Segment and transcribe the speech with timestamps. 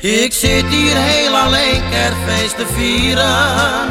[0.00, 3.88] Ik zit hier heel alleen kerstfeest te vieren.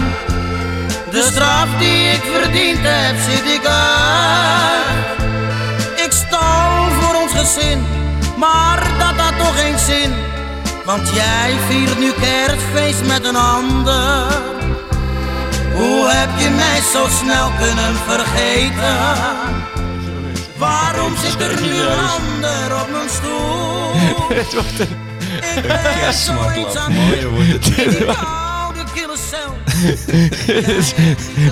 [1.12, 5.20] De straf die ik verdiend heb, zit ik uit.
[6.06, 7.84] Ik stal voor ons gezin,
[8.38, 10.14] maar dat had toch geen zin.
[10.86, 14.32] Want jij viert nu kerstfeest met een ander.
[15.74, 18.98] Hoe heb je mij zo snel kunnen vergeten?
[20.58, 23.46] Waarom zit er nu een ander op mijn stoel?
[25.66, 26.94] Een...
[26.94, 27.76] Mooier wordt het.
[30.46, 30.94] dit, is,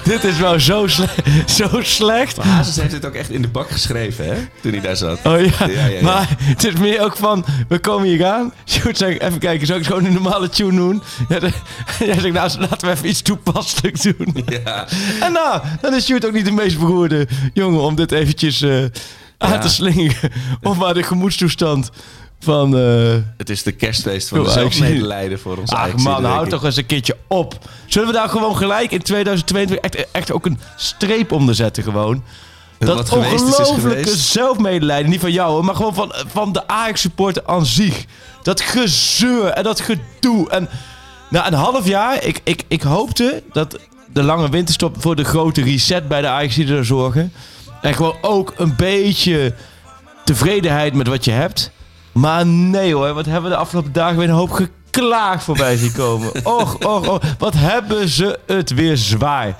[0.23, 1.08] dit wel zo, sle-
[1.46, 2.38] zo slecht.
[2.38, 4.36] Maar Hazes heeft het ook echt in de bak geschreven, hè?
[4.62, 5.20] Toen hij daar zat.
[5.23, 8.54] Oh ja, Ja, ja, maar het is meer ook van, we komen hier aan.
[8.66, 11.02] Sjoerd zegt, even kijken, zou ik gewoon een normale tune doen?
[11.30, 11.52] Ja, de-
[12.05, 14.46] jij zegt, nou, laten we even iets toepasselijks doen.
[14.63, 14.88] Ja.
[15.20, 18.84] En nou, dan is Sjoerd ook niet de meest beroerde jongen om dit eventjes eh,
[19.38, 20.16] aan te slingen.
[20.62, 21.90] Om maar de gemoedstoestand
[22.40, 22.78] van...
[22.78, 26.50] eh Het is de kerstfeest van de zelfmedelijden voor ons Ach man, denk hou ik.
[26.50, 27.58] toch eens een keertje op.
[27.86, 32.24] Zullen we daar gewoon gelijk in 2022 echt, echt ook een streep onder zetten gewoon?
[32.77, 34.18] Dat, is, geweest.
[34.18, 38.05] zelfmedelijden, niet van jou, hoor, maar gewoon van, van de Ajax-supporter aan zich.
[38.44, 40.49] Dat gezeur en dat gedoe.
[40.49, 40.70] En
[41.30, 43.80] na een half jaar, ik, ik, ik hoopte dat
[44.14, 47.34] de lange winterstop voor de grote reset bij de Ajax er zorgen.
[47.82, 49.54] En gewoon ook een beetje
[50.26, 51.72] tevredenheid met wat je hebt.
[52.16, 55.91] Maar nee hoor, wat hebben we de afgelopen dagen weer een hoop geklaagd voorbij zien
[55.91, 56.32] komen.
[56.60, 59.55] Och, och, och, wat hebben ze het weer zwaar.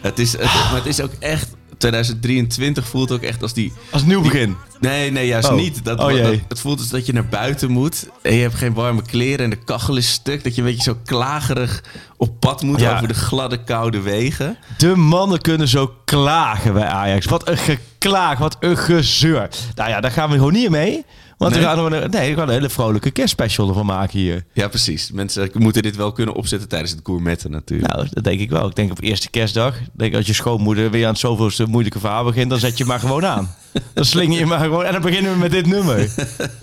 [0.00, 1.48] Het is, het, maar het is ook echt...
[1.78, 3.72] 2023 voelt ook echt als die...
[3.90, 4.56] Als nieuw begin.
[4.80, 5.54] Nee, nee, juist Oh.
[5.56, 5.84] niet.
[5.84, 8.74] Dat, Oh, dat- het voelt als dat je naar buiten moet en je hebt geen
[8.74, 10.44] warme kleren en de kachel is stuk.
[10.44, 11.82] Dat je een beetje zo klagerig
[12.16, 12.94] op pad moet Ja.
[12.94, 14.56] over de gladde, koude wegen.
[14.78, 17.26] De mannen kunnen zo klagen bij Ajax.
[17.26, 19.48] Wat een geklaag, wat een gezeur.
[19.74, 21.04] Nou ja, daar gaan we gewoon niet mee.
[21.38, 21.60] Want Nee?
[21.60, 24.44] we gaan, er, nee, we gaan een hele vrolijke kerstspecial ervan maken hier.
[24.52, 25.10] Ja, precies.
[25.12, 27.92] Mensen moeten dit wel kunnen opzetten tijdens het gourmetten natuurlijk.
[27.92, 28.66] Nou, dat denk ik wel.
[28.68, 29.76] Ik denk op eerste kerstdag.
[29.92, 33.00] Denk als je schoonmoeder weer aan het zoveelste moeilijke verhaal begint, dan zet je maar
[33.00, 33.54] gewoon aan.
[33.94, 36.08] Dan sling je maar gewoon en dan beginnen we met dit nummer.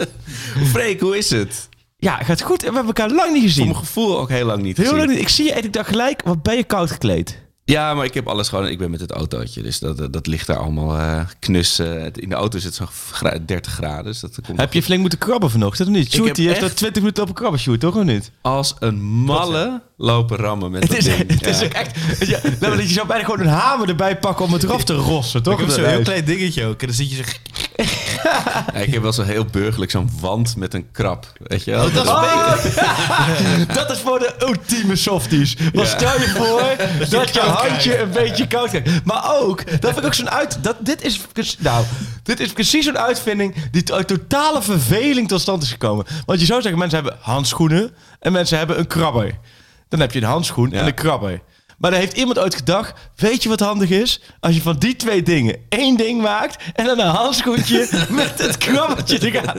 [0.72, 1.70] Freek, hoe is het?
[1.98, 2.58] Ja, gaat goed.
[2.60, 3.66] We hebben elkaar lang niet Voor gezien.
[3.66, 5.00] mijn gevoel ook heel lang niet Heel gezien.
[5.00, 5.20] lang niet.
[5.22, 7.40] Ik zie je en ik dacht gelijk, wat ben je koud gekleed?
[7.66, 8.68] Ja, maar ik heb alles gewoon...
[8.68, 11.80] Ik ben met het autootje, dus dat, dat ligt daar allemaal eh, knus.
[12.14, 15.20] in de auto zit zo'n gra- 30 graden, dus dat komt Heb je flink moeten
[15.20, 16.12] krabben vanochtend of niet?
[16.12, 18.32] Sjoerd, heb die heeft echt- er 20 minuten op een krabben, Sjoerd, toch of niet?
[18.42, 21.30] als een malle lopen rammen met Het dat is, ding.
[21.40, 21.98] het is ook echt...
[22.28, 24.94] Ja, nou, dat je zou bijna gewoon een hamer erbij pakken om het eraf te
[24.94, 25.54] rossen, toch?
[25.54, 26.82] Ik heb zo'n heel klein dingetje ook.
[26.82, 27.24] En dan zit je zo...
[28.24, 31.26] Ja, ik heb wel zo heel burgerlijk zo'n wand met een krab.
[31.44, 31.86] Weet je wel?
[31.86, 32.54] Oh, dat is Oh,
[33.80, 35.56] dat is voor de ultieme softies.
[35.74, 39.06] Maar stel je voor dat je handje een beetje koud krijgt.
[39.06, 40.64] Maar ook, dat vind ik ook zo'n uit...
[40.64, 41.86] Dat, dit, is, nou,
[42.24, 46.06] dit is precies zo'n uitvinding die uit totale verveling tot stand is gekomen.
[46.26, 49.38] Want je zou zeggen, mensen hebben handschoenen en mensen hebben een krabber.
[49.90, 51.42] Dan heb je een handschoen en een krabber.
[51.82, 54.22] Maar daar heeft iemand ooit gedacht, weet je wat handig is?
[54.40, 58.58] Als je van die twee dingen één ding maakt en dan een handschoentje met het
[58.58, 59.58] krabbertje eraan.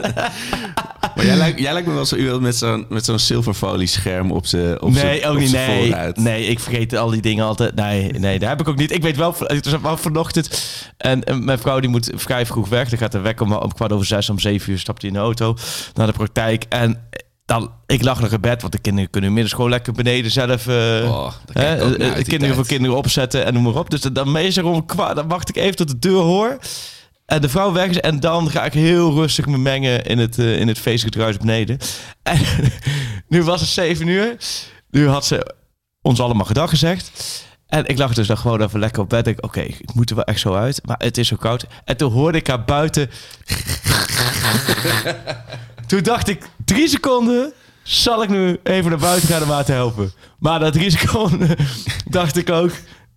[1.15, 4.31] Maar jij lijkt, jij lijkt me wel zo iemand met zo'n met zo'n zilverfolie scherm
[4.31, 5.51] op zijn op z'n- Nee, ook op niet.
[5.51, 6.17] Nee, voorruit.
[6.17, 7.75] nee, ik vergeet al die dingen altijd.
[7.75, 8.91] Nee, nee, daar heb ik ook niet.
[8.91, 10.49] Ik weet wel, het was wel vanochtend.
[10.97, 12.89] En, en mijn vrouw die moet vrij vroeg weg.
[12.89, 15.15] Dan gaat de wekker om, om kwart over zes, om zeven uur stapt hij in
[15.17, 15.55] de auto
[15.93, 16.65] naar de praktijk.
[16.69, 17.07] En
[17.45, 20.67] dan, ik lag nog in bed, want de kinderen kunnen inmiddels gewoon lekker beneden zelf.
[20.67, 22.53] Oh, hè, die kinderen tijd.
[22.53, 23.89] voor kinderen opzetten en noem maar op.
[23.89, 26.57] Dus dan meestal om kwart, dan wacht ik even tot de deur hoor.
[27.25, 27.99] En de vrouw weg is.
[27.99, 31.77] En dan ga ik heel rustig me mengen in het, eh, in het feestgedruis beneden.
[32.23, 32.39] En
[33.27, 34.35] nu was het zeven uur.
[34.89, 35.55] Nu had ze
[36.01, 37.11] ons allemaal gedag gezegd.
[37.67, 39.27] En ik lag dus dan gewoon even lekker op bed.
[39.27, 40.81] Ik, oké, ik moet er wel echt zo uit.
[40.85, 41.65] Maar het is zo koud.
[41.85, 43.09] En toen hoorde ik haar buiten.
[45.87, 47.53] toen dacht ik, drie seconden.
[47.83, 50.11] Zal ik nu even naar buiten gaan om haar te helpen?
[50.39, 51.55] Maar na drie seconden
[52.09, 52.71] dacht ik ook...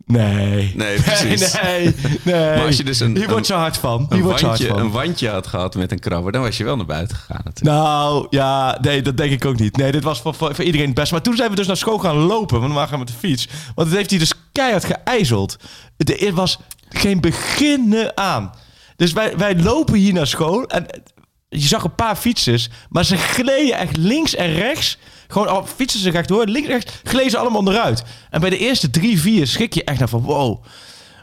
[0.07, 0.73] Nee.
[0.77, 1.53] Nee, precies.
[1.63, 2.57] Nee, nee, nee.
[2.57, 4.07] Maar als je dus een- Hier wordt ze hard van.
[4.11, 4.79] Hier wordt wandje, van.
[4.79, 7.77] een wandje had gehad met een krabber, dan was je wel naar buiten gegaan natuurlijk.
[7.77, 9.77] Nou, ja, nee, dat denk ik ook niet.
[9.77, 11.13] Nee, dit was voor, voor, voor iedereen het best.
[11.13, 13.49] Maar toen zijn we dus naar school gaan lopen, want we waren met de fiets.
[13.75, 15.57] Want het heeft hij dus keihard geijzeld.
[15.97, 16.59] Het- Er was
[16.89, 18.53] geen beginnen aan.
[18.97, 20.87] Dus wij, wij lopen hier naar school en
[21.49, 24.99] je zag een paar fietsers, maar ze gleden echt links en rechts.
[25.29, 28.03] Gewoon al fietsen ze echt door, links en rechts, gleden ze allemaal onderuit.
[28.31, 30.65] En bij de eerste drie, vier schrik je echt naar van wow.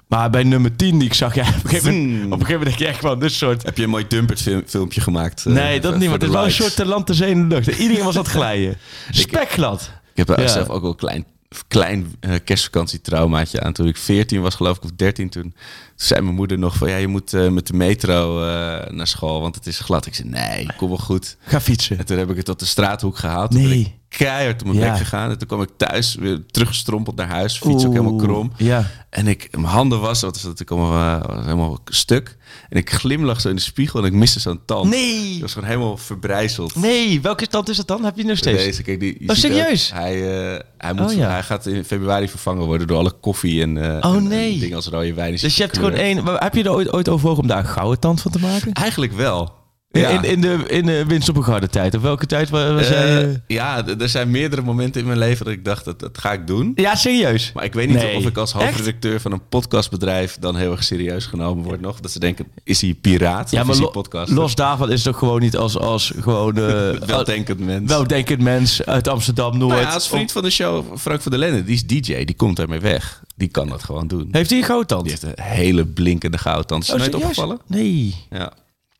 [0.07, 2.51] Maar bij nummer 10 die ik zag, ja, op een gegeven moment, op een gegeven
[2.53, 5.45] moment denk je echt van dit soort Heb je een mooi dumpert film- filmpje gemaakt?
[5.45, 6.09] eh, Nee, dat niet.
[6.09, 7.67] Want het wel een soort talent te zee in de lucht.
[7.79, 8.77] Iedereen was aan het glijden.
[9.09, 9.91] Spekglad.
[10.11, 10.47] Ik heb daar Ja.
[10.47, 11.25] zelf ook wel een klein
[11.67, 13.73] klein uh, kerstvakantietraumaatje aan.
[13.73, 15.53] Toen ik 14 was, geloof ik, of 13, toen, toen
[15.95, 18.45] zei mijn moeder nog van ja, je moet uh, met de metro uh,
[18.89, 20.05] naar school, want het is glad.
[20.05, 21.37] Ik zei nee, kom wel goed.
[21.39, 21.97] Ga fietsen.
[21.97, 23.55] En toen heb ik het tot de straathoek gehaald.
[23.85, 24.89] Ik keihard op mijn Ja.
[24.89, 25.29] bek gegaan.
[25.29, 27.57] En toen kwam ik thuis weer teruggestrompeld naar huis.
[27.57, 28.51] Fiets ook helemaal krom.
[28.57, 28.89] Ja.
[29.09, 32.37] En ik, mijn handen wassen, want dat ik allemaal, uh, was helemaal stuk.
[32.69, 34.89] En ik glimlach zo in de spiegel en ik miste zo'n tand.
[34.89, 35.21] Nee.
[35.21, 36.75] Die was gewoon helemaal verbrijzeld.
[36.75, 38.03] Nee, welke stand is dat dan?
[38.03, 38.63] Heb je nog steeds?
[38.63, 39.89] Deze, kijk, die, Oh, serieus?
[39.89, 39.97] dat.
[39.99, 41.29] Hij, uh, hij, moet, Oh, ja.
[41.29, 44.53] hij gaat in februari vervangen worden door alle koffie en, uh, Oh, en- nee.
[44.53, 45.33] en dingen als rode wijn.
[45.33, 46.25] is Dus je hebt gewoon één...
[46.25, 48.71] Heb je er ooit, ooit overwogen om daar een gouden tand van te maken?
[48.73, 49.61] Eigenlijk wel.
[49.93, 51.95] In, in, de, in de winst op een tijd.
[51.95, 53.23] Of welke tijd wa- was Eh, jij...
[53.23, 53.29] eh?
[53.47, 56.47] ja, er zijn meerdere momenten in mijn leven dat ik dacht, dat, dat ga ik
[56.47, 56.71] doen.
[56.75, 57.51] Ja, serieus.
[57.53, 58.15] Maar ik weet niet Nee.
[58.17, 61.99] of ik als hoofdredacteur van een podcastbedrijf dan heel erg serieus genomen word nog.
[61.99, 64.31] Dat ze denken, is hij piraat Ja, of maar is hij lo- podcast?
[64.31, 66.57] los daarvan is het toch gewoon niet als, als gewoon...
[66.57, 67.89] eh Weldenkend mens.
[67.91, 69.71] weldenkend mens uit Amsterdam-Noord.
[69.73, 72.35] Nou ja, als vriend van de show, Frank van der Lende, die is DJ, die
[72.35, 73.21] komt ermee weg.
[73.35, 74.27] Die kan dat gewoon doen.
[74.31, 75.03] Heeft hij een gouden tand?
[75.03, 76.71] Die heeft een hele blinkende goud.
[76.71, 77.21] Is Oh, nooit serieus?
[77.23, 77.59] opgevallen?
[77.67, 78.15] Nee.
[78.29, 78.51] Ja.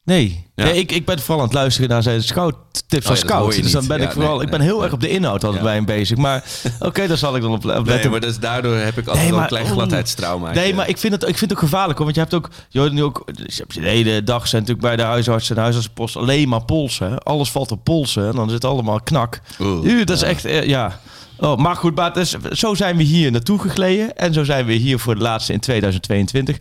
[0.05, 0.45] Nee.
[0.55, 0.63] Ja.
[0.63, 2.55] nee ik, ik ben vooral aan het luisteren naar zijn scout
[2.87, 3.57] tips van Oh ja, scouts.
[3.57, 4.35] Dus dan ben Ja, ik vooral...
[4.35, 4.83] nee, ik ben heel nee.
[4.83, 6.17] erg op de inhoud altijd bij hem bezig.
[6.17, 6.43] Maar
[6.79, 8.11] oké, daar zal ik dan op, op Nee, letten.
[8.11, 9.73] maar dus daardoor heb ik altijd wel een klein oeh.
[9.73, 10.51] gladheidstrauma.
[10.51, 11.97] Nee, maar ik vind, het, ik vind het ook gevaarlijk.
[11.97, 12.49] Hoor, want je hebt ook...
[12.69, 13.23] Je hoort nu ook...
[13.33, 16.63] dus je hebt de hele dag zijn natuurlijk bij de huisarts en huisartsenpost alleen maar
[16.65, 17.17] polsen.
[17.19, 18.27] Alles valt op polsen.
[18.27, 19.39] En dan zit het allemaal knak.
[19.59, 20.45] Oeh, dat is echt...
[20.45, 20.99] eh, ja...
[21.39, 24.15] Oh, maar goed, maar zo zijn we hier naartoe gegleden.
[24.17, 26.57] En zo zijn we hier voor de laatste in 2022.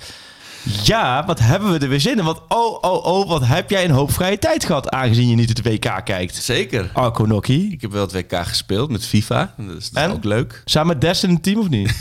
[0.84, 2.24] Ja, wat hebben we er weer zin in?
[2.24, 4.90] Want oh, oh, oh, wat heb jij een hoop vrije tijd gehad...
[4.90, 6.34] aangezien je niet het WK kijkt.
[6.34, 6.90] Zeker.
[6.92, 7.40] Arco.
[7.46, 9.54] Ik heb wel het WK gespeeld met FIFA.
[9.56, 10.16] Dat is, dat is En?
[10.16, 10.62] ook leuk.
[10.64, 11.90] Samen met Des in het team of niet?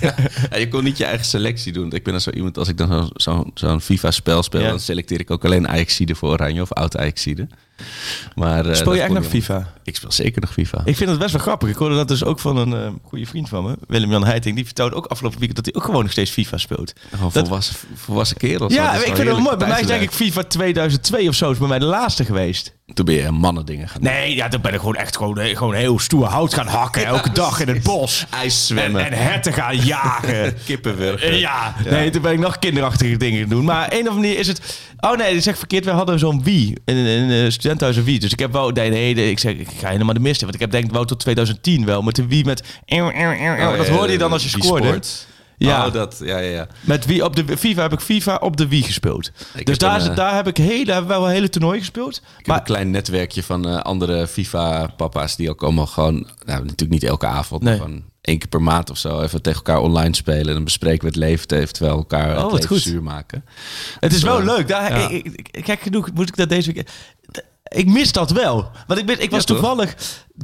[0.00, 1.92] Ja, je kon niet je eigen selectie doen.
[1.92, 4.60] Ik ben dan zo iemand, als ik dan zo'n zo, FIFA-spel speel...
[4.60, 4.68] Ja.
[4.68, 7.48] dan selecteer ik ook alleen Ajaxide voor Oranje of oud-Ajaxide.
[8.34, 9.26] Maar, eh, Speel je kon nog.
[9.26, 9.72] FIFA?
[9.84, 10.82] Ik speel zeker nog FIFA.
[10.84, 11.68] Ik vind het best wel grappig.
[11.68, 14.54] Ik hoorde dat dus ook van een eh, goede vriend van me, Willem-Jan Heiting.
[14.56, 16.92] Die vertelde ook afgelopen weekend dat hij ook gewoon nog steeds FIFA speelt.
[17.10, 18.72] Gewoon Dat- volwassen, volwassen kerels.
[18.72, 19.56] ja, ik wel vind het wel mooi.
[19.56, 20.10] Bij mij is denk ik.
[20.10, 22.72] FIFA 2002 of zo is bij mij de laatste geweest.
[22.94, 24.10] Toen ben je mannen dingen gaan doen.
[24.12, 27.04] Nee, ja, dan ben ik gewoon echt gewoon, eh, gewoon heel stoer hout gaan hakken
[27.14, 28.26] elke dag in het bos.
[28.30, 29.06] IJs En, zwemmen.
[29.06, 30.54] en herten gaan jagen.
[30.64, 31.28] Kippenwurgen.
[31.28, 33.64] Eh, Ja, nee, toen ben ik nog kinderachtige dingen gaan doen.
[33.64, 34.80] Maar een of andere manier is het...
[35.00, 35.84] Oh nee, ik zeg verkeerd.
[35.84, 36.74] We hadden zo'n Wii.
[36.84, 38.18] In een eh, studentenhuis een Wii.
[38.18, 38.70] Dus ik heb wel...
[38.70, 40.42] Nee, nee, ik zeg, ik ga helemaal de mist in.
[40.42, 42.02] Want ik heb denk ik wel tot 2010 wel.
[42.02, 42.62] Met de Wii met...
[42.86, 44.86] Oh, dat ja, hoorde je dan als je scoorde.
[44.86, 45.26] sport.
[45.58, 45.86] Ja.
[45.86, 46.20] Oh, dat.
[46.24, 46.66] Ja, ja, ja.
[46.80, 49.30] Met wie op de FIFA heb ik FIFA op de Wii gespeeld.
[49.54, 52.16] Ik dus daar, een, eh, daar heb ik hele, hebben wel hele toernooien gespeeld.
[52.16, 56.14] Ik heb Maar een klein netwerkje van eh, andere FIFA-papa's die ook allemaal gewoon,
[56.44, 57.76] nou natuurlijk niet elke avond, Nee.
[57.78, 60.46] maar gewoon één keer per maand of zo even tegen elkaar online spelen.
[60.46, 62.80] En dan bespreken we het leven, eventueel elkaar Oh, het leven goed.
[62.80, 63.44] zuur maken.
[64.00, 64.44] het is wel Zo.
[64.44, 64.68] leuk.
[64.68, 65.08] Daar, Ja.
[65.08, 66.88] ik, gek genoeg moet ik dat deze week...
[67.68, 68.70] Ik mis dat wel.
[68.86, 69.94] Want ik, ben, ik was toevallig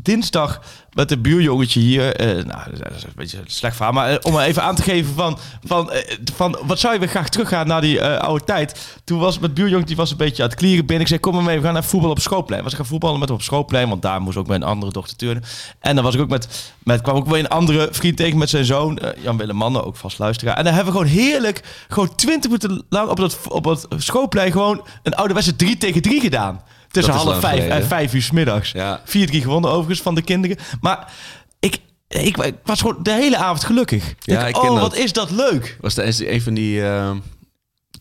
[0.03, 0.61] dinsdag
[0.93, 2.17] met een buurjongetje hier.
[2.17, 3.93] eh, nou, dat is een beetje een slecht verhaal.
[3.95, 5.39] Maar eh, om even aan te geven van...
[5.65, 8.99] van, eh, van wat zou je weer graag teruggaan naar die oude tijd.
[9.05, 11.01] Toen was met buurjongetje, die was een beetje aan het klieren binnen.
[11.01, 12.63] Ik zei, kom maar mee, we gaan naar voetbal op schoolplein.
[12.63, 13.89] Was ik gaan voetballen met hem op schoolplein.
[13.89, 15.43] Want daar moest ook mijn andere dochter turnen.
[15.81, 16.73] En dan was ik ook met...
[16.83, 18.99] met kwam ook weer een andere vriend tegen met zijn zoon.
[18.99, 20.57] eh, Jan-Willem Mannen, ook vast luisteraar.
[20.57, 21.63] En dan hebben we gewoon heerlijk...
[21.89, 24.53] Gewoon 20 minuten lang op dat, op dat schoolplein...
[24.53, 26.61] gewoon een ouderwetse 3 tegen 3 gedaan.
[26.95, 28.71] Tussen Dat half vijf en vijf uur 's middags.
[28.73, 29.01] Ja.
[29.01, 30.57] 4-3 gewonnen overigens van de kinderen.
[30.81, 31.13] Maar
[31.61, 34.15] ik, ik, ik was gewoon de hele avond gelukkig.
[34.21, 35.77] Ja, Ik- ik oh, wat is dat leuk.
[35.81, 37.11] Was tijdens een van die eh,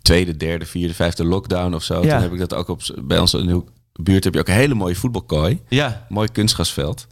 [0.02, 1.94] tweede, derde, vierde, vijfde lockdown of zo.
[2.04, 2.14] Ja.
[2.14, 3.64] Toen heb ik dat ook op bij ons in de
[3.94, 6.06] buurt heb je ook een hele mooie voetbalkooi, Ja.
[6.10, 7.08] mooi kunstgrasveld.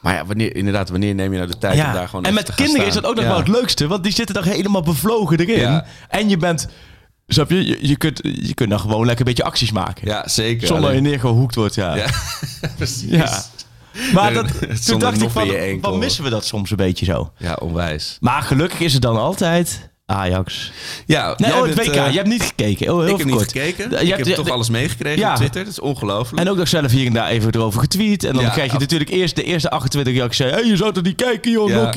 [0.00, 2.54] Maar ja, wanneer, inderdaad, wanneer neem je nou de tijd om daar gewoon en met
[2.54, 3.30] kinderen is dat ook nog Ja.
[3.30, 3.86] wel het leukste.
[3.86, 5.58] Want die zitten dan helemaal bevlogen erin.
[5.60, 5.84] Ja.
[6.08, 6.68] En je bent...
[7.26, 7.66] Snap je?
[7.66, 10.08] Je, je, kunt, je kunt dan gewoon lekker een beetje acties maken.
[10.08, 10.66] Ja, zeker.
[10.66, 11.94] Zonder dat je Alleen- neergehoekt wordt, ja.
[11.96, 12.06] Ja,
[12.76, 13.10] precies.
[13.10, 13.42] Ja.
[14.14, 14.46] Maar dat,
[14.86, 15.90] toen dacht ik van, enkel.
[15.90, 17.32] van missen we dat soms een beetje zo.
[17.38, 18.16] Ja, onwijs.
[18.20, 20.72] Maar gelukkig is het dan altijd Ajax.
[21.06, 21.94] Ja, Nee, oh, het bent, WK.
[21.94, 22.94] eh, je hebt niet gekeken.
[22.94, 23.90] Oh, heel ik heb niet gekeken.
[23.90, 25.30] Je ik hebt- heb toch alles meegekregen Ja.
[25.30, 25.62] op Twitter.
[25.64, 26.42] Dat is ongelooflijk.
[26.44, 28.24] En ook nog zelf hier en daar even erover getweet.
[28.24, 30.44] En dan Ja, krijg je af- natuurlijk eerst de eerste 28 reacties.
[30.46, 31.92] Hé, hey, je zou er niet kijken, joh, Ja.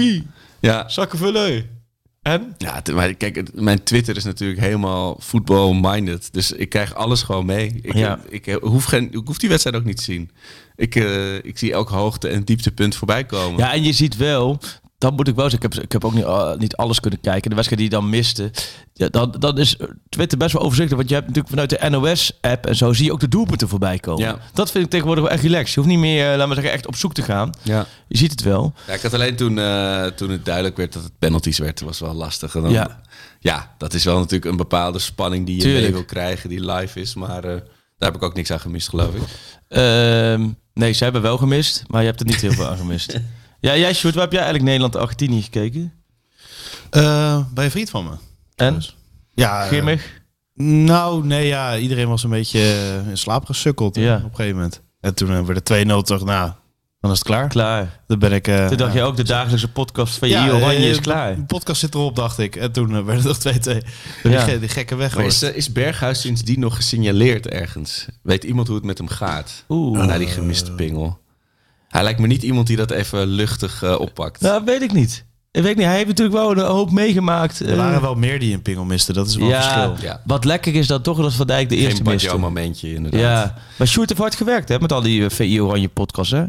[0.60, 1.70] Ja, Zakken vullen.
[2.26, 2.56] En?
[2.58, 6.30] Ja, maar kijk, mijn Twitter is natuurlijk helemaal voetbal-minded.
[6.34, 7.80] Dus ik krijg alles gewoon mee.
[7.82, 8.20] Ik, Ja.
[8.30, 10.32] ik, ik hoef geen, ik hoef die wedstrijd ook niet te zien.
[10.76, 13.60] Ik, eh, ik zie elk hoogte- en dieptepunt voorbij komen.
[13.60, 14.60] Ja, en je ziet wel...
[14.98, 15.70] Dat moet ik wel zeggen.
[15.70, 17.50] Ik heb, ik heb ook niet, ah, niet alles kunnen kijken.
[17.50, 18.52] De wedstrijd die je dan miste.
[18.94, 19.78] Ja, dan, dan is
[20.10, 20.96] Twitter best wel overzichtelijk.
[20.96, 22.94] Want je hebt natuurlijk vanuit de NOS-app en zo...
[22.94, 24.24] zie je ook de doelpunten voorbij komen.
[24.24, 24.38] Ja.
[24.54, 25.70] Dat vind ik tegenwoordig wel echt relaxed.
[25.74, 27.50] Je hoeft niet meer, eh, laat maar zeggen, echt op zoek te gaan.
[27.62, 27.86] Ja.
[28.08, 28.74] Je ziet het wel.
[28.88, 32.00] Ja, ik had alleen toen, eh, toen het duidelijk werd dat het penalties werd, was
[32.00, 32.52] wel lastig.
[32.52, 33.02] Dan, Ja.
[33.40, 33.74] ja.
[33.78, 35.84] dat is wel natuurlijk een bepaalde spanning die je Tuurlijk.
[35.84, 37.14] mee wil krijgen, die live is.
[37.16, 37.50] Maar eh,
[37.98, 39.22] daar heb ik ook niks aan gemist, geloof ik.
[39.68, 41.84] Ehm, nee, ze hebben wel gemist.
[41.88, 43.20] Maar je hebt er niet heel veel aan gemist.
[43.66, 45.94] Ja, jij, Sjoerd, waar heb jij eigenlijk Nederland-Argentinië gekeken?
[46.90, 48.12] Eh, bij een vriend van me.
[48.56, 48.82] En?
[49.34, 50.22] Ja, eh, Grimmig?
[50.54, 54.16] nou, nee, ja, iedereen was een beetje eh, in slaap gesukkeld Ja.
[54.16, 54.82] op een gegeven moment.
[55.02, 56.52] En toen uh, werd het 2-0 toch, nou,
[57.00, 57.48] dan is het klaar.
[57.48, 58.00] Klaar.
[58.08, 58.48] Dan ben ik...
[58.48, 59.00] eh, Toen dacht ja.
[59.00, 61.36] je ook, de dagelijkse podcast van je Ja, Oranje eh, is klaar.
[61.36, 62.56] De podcast zit erop, dacht ik.
[62.56, 63.60] En toen eh, werd het nog 2-2.
[64.24, 64.42] Die, Ja.
[64.42, 65.16] ge- die gekke weg.
[65.16, 68.06] Maar is, eh, is Berghuis sindsdien nog gesignaleerd ergens?
[68.24, 69.64] Weet iemand hoe het met hem gaat?
[69.70, 70.06] Oeh.
[70.06, 71.20] Na die gemiste pingel.
[71.96, 74.42] Hij lijkt me niet iemand die dat even luchtig eh, oppakt.
[74.42, 75.26] Nou, weet ik niet.
[75.52, 77.60] Ik weet niet, hij heeft natuurlijk wel een hoop meegemaakt.
[77.60, 79.14] Er eh, waren wel meer die een pingel misten.
[79.14, 80.08] Dat is wel een ja, verschil.
[80.08, 80.22] Ja.
[80.26, 82.28] wat lekker is dat toch dat Van Dijk de eerste Geen miste.
[82.28, 83.22] Badjo momentje inderdaad.
[83.22, 86.46] Ja, maar Sjoerd heeft hard gewerkt hè, met al die eh, VI Oranje podcasts hè.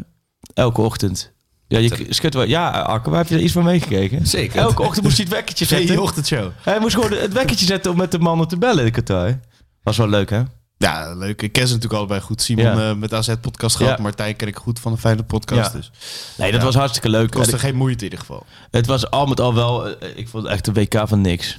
[0.53, 1.33] Elke ochtend.
[1.67, 2.43] Ja, je schudt wel.
[2.43, 4.27] Ja, Arke, waar heb je daar iets van meegekeken?
[4.27, 4.59] Zeker.
[4.59, 6.01] Elke ochtend moest hij het wekkertje zetten.
[6.01, 6.49] ochtendshow.
[6.61, 9.39] Hij moest gewoon het wekkertje zetten om met de mannen te bellen in Qatar.
[9.83, 10.41] Was wel leuk hè?
[10.77, 11.41] Ja, leuk.
[11.41, 12.41] Ik ken ze natuurlijk allebei goed.
[12.41, 12.89] Simon Ja.
[12.89, 13.97] eh, met AZ-podcast gehad.
[13.97, 14.03] Ja.
[14.03, 15.71] Martijn ken ik goed van de Feyenoord podcast.
[15.71, 15.77] Ja.
[15.77, 15.91] Dus
[16.37, 17.31] Nee, dat was hartstikke leuk.
[17.31, 18.45] kostte En geen moeite in ieder geval.
[18.71, 21.57] Het was al met al wel, eh, ik vond het echt een WK van niks.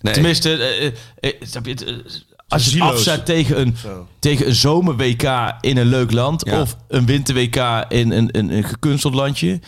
[0.00, 0.14] Nee.
[0.14, 1.94] Tenminste, eh, eh, eh, het, eh,
[2.48, 4.08] als je het afzet tegen een, Zo.
[4.18, 6.44] tegen een zomer-WK in een leuk land...
[6.52, 9.60] Of een winter-WK in een, een, een gekunsteld landje.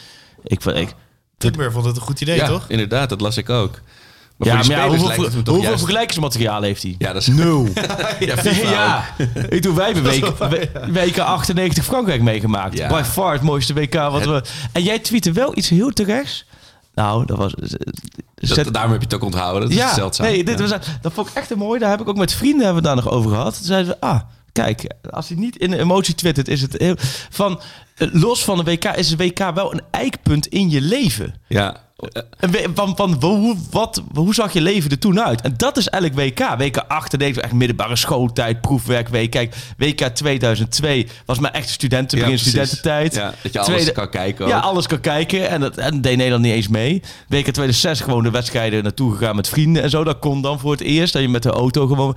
[0.43, 0.95] Ik, vond- ik,
[1.39, 2.65] Timber vond het een goed idee, toch?
[2.69, 3.81] inderdaad, dat las ik ook.
[4.37, 5.79] Maar ja, maar ja, hoeveel, lijkt het me toch hoeveel juist...
[5.79, 6.95] vergelijkingsmateriaal heeft hij?
[6.99, 7.29] Ja, dat is...
[7.29, 7.69] Nul.
[8.21, 9.05] ja, ja.
[9.49, 12.79] Ik doe wij hebben week, we- WK 98 Frankrijk meegemaakt.
[12.79, 12.89] Ja.
[12.89, 14.43] By far het mooiste WK wat we...
[14.73, 16.47] En jij tweette wel iets heel terechts.
[16.95, 17.57] Nou, dat was...
[17.57, 17.67] ook.
[18.35, 19.61] zet- Dat, daarom heb je het ook onthouden.
[19.63, 20.27] Dat is ja, zeldzaam.
[20.27, 20.67] nee, dit Ja.
[20.69, 21.81] was, dat vond ik echt een mooi.
[21.81, 23.57] Daar heb ik ook met vrienden hebben we daar nog over gehad.
[23.57, 24.21] Toen zeiden we, ah,
[24.53, 26.95] kijk, als hij niet in de emotie twittert, is het heel...
[27.31, 27.61] Van,
[27.97, 31.35] eh, los van de WK is een WK wel een eikpunt in je leven.
[31.49, 31.77] Ja.
[32.13, 35.41] Eh, we- Van, van hoe, wat, hoe zag je leven er toen uit?
[35.41, 36.59] En dat is eigenlijk WK.
[36.59, 39.31] WK 98, echt middelbare schooltijd, proefwerkweek.
[39.31, 43.15] Kijk, WK 2002 was mijn echte studenten, begin studententijd.
[43.15, 44.51] Ja, dat je alles Tweede- kan kijken ook.
[44.51, 45.49] Ja, alles kan kijken.
[45.49, 47.03] En dat en deed Nederland niet eens mee.
[47.29, 50.05] WK 2006 gewoon de wedstrijden naartoe gegaan met vrienden en zo.
[50.05, 51.13] Dat kon dan voor het eerst.
[51.13, 52.17] Dat je met de auto gewoon...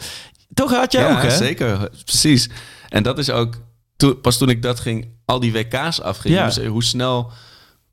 [0.53, 1.29] Toch had jij ja, ook, hè?
[1.37, 1.89] zeker.
[2.05, 2.49] Precies.
[2.89, 3.55] En dat is ook...
[3.97, 6.45] Toen, pas toen ik dat ging, al die WK's afging, Ja.
[6.45, 7.31] dus hoe snel...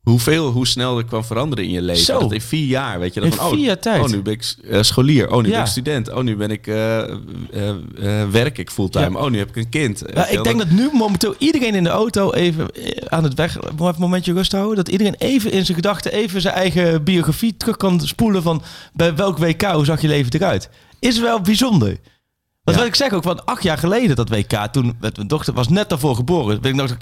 [0.04, 2.04] Hoeveel, hoe snel er kwam veranderen in je leven.
[2.04, 2.18] Zo.
[2.18, 3.20] Dat in vier jaar, weet je.
[3.20, 4.02] Dat In van, oh, vier tijd.
[4.02, 5.30] Oh, nu ben ik eh, scholier.
[5.32, 5.50] Oh, nu Ja.
[5.54, 6.12] ben ik student.
[6.12, 7.16] Oh, nu ben ik, eh, eh,
[8.30, 9.18] werk ik fulltime.
[9.18, 10.02] Oh, nu heb ik een kind.
[10.06, 12.66] Ja, Weet je ik denk dat nu momenteel iedereen in de auto even
[13.08, 13.56] aan het weg...
[13.62, 14.76] Even een momentje rust houden.
[14.76, 18.62] Dat iedereen even in zijn gedachten even zijn eigen biografie terug kan spoelen van...
[18.92, 20.68] Bij welk WK, hoe zag je leven eruit?
[20.98, 21.88] Is wel bijzonder.
[22.62, 22.82] Want Ja.
[22.82, 25.68] wat ik zeg ook, van acht jaar geleden dat WK, toen met mijn dochter was
[25.68, 26.46] net daarvoor geboren.
[26.60, 26.98] Weet ik nog dat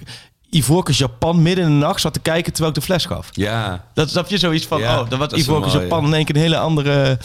[0.55, 3.29] Ivorcus Japan midden in de nacht zat te kijken terwijl ik de fles gaf.
[3.33, 6.07] Ja, Dat snap je zoiets van, Ja, oh, dan was Ivorcus Japan ja.
[6.09, 7.19] in één keer een hele andere,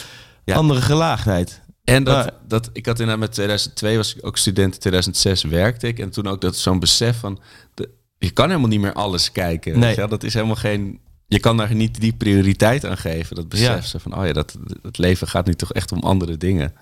[0.45, 0.55] Ja.
[0.55, 1.61] andere gelaagdheid.
[1.83, 5.43] En dat, Maar- dat, ik had inderdaad met 2002 was ik ook student, in 2006
[5.43, 5.99] werkte ik.
[5.99, 7.39] En toen ook dat zo'n besef van,
[7.73, 9.71] de, je kan helemaal niet meer alles kijken.
[9.71, 9.81] Nee.
[9.81, 10.09] Weet je wel?
[10.09, 13.35] Dat is helemaal geen, je kan daar niet die prioriteit aan geven.
[13.35, 16.37] Dat besef zo van, oh ja, dat, het leven gaat nu toch echt om andere
[16.37, 16.73] dingen.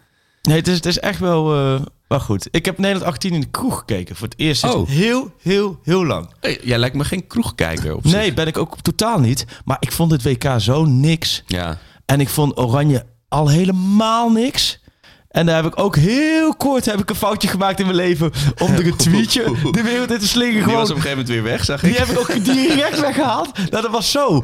[0.45, 1.43] Nee, het is, het is echt wel,
[2.07, 2.47] wel goed.
[2.51, 4.15] Ik heb Nederland 18 in de kroeg gekeken.
[4.15, 4.87] Voor het eerst sinds Oh.
[4.89, 6.29] heel, heel, heel lang.
[6.39, 8.33] Hey, jij lijkt me geen kroegkijker op Nee, zich.
[8.33, 9.45] ben ik ook totaal niet.
[9.65, 11.43] Maar ik vond het WK zo niks.
[11.47, 14.79] Ja, En ik vond Oranje al helemaal niks.
[15.29, 18.31] En daar heb ik ook heel kort heb ik een foutje gemaakt in mijn leven.
[18.61, 20.67] Om er een tweetje de wereld in te slingen.
[20.67, 21.89] die was op een gegeven moment weer weg, zag ik.
[21.89, 23.57] Die heb ik ook direct weggehaald.
[23.57, 24.43] Nou, dat was zo.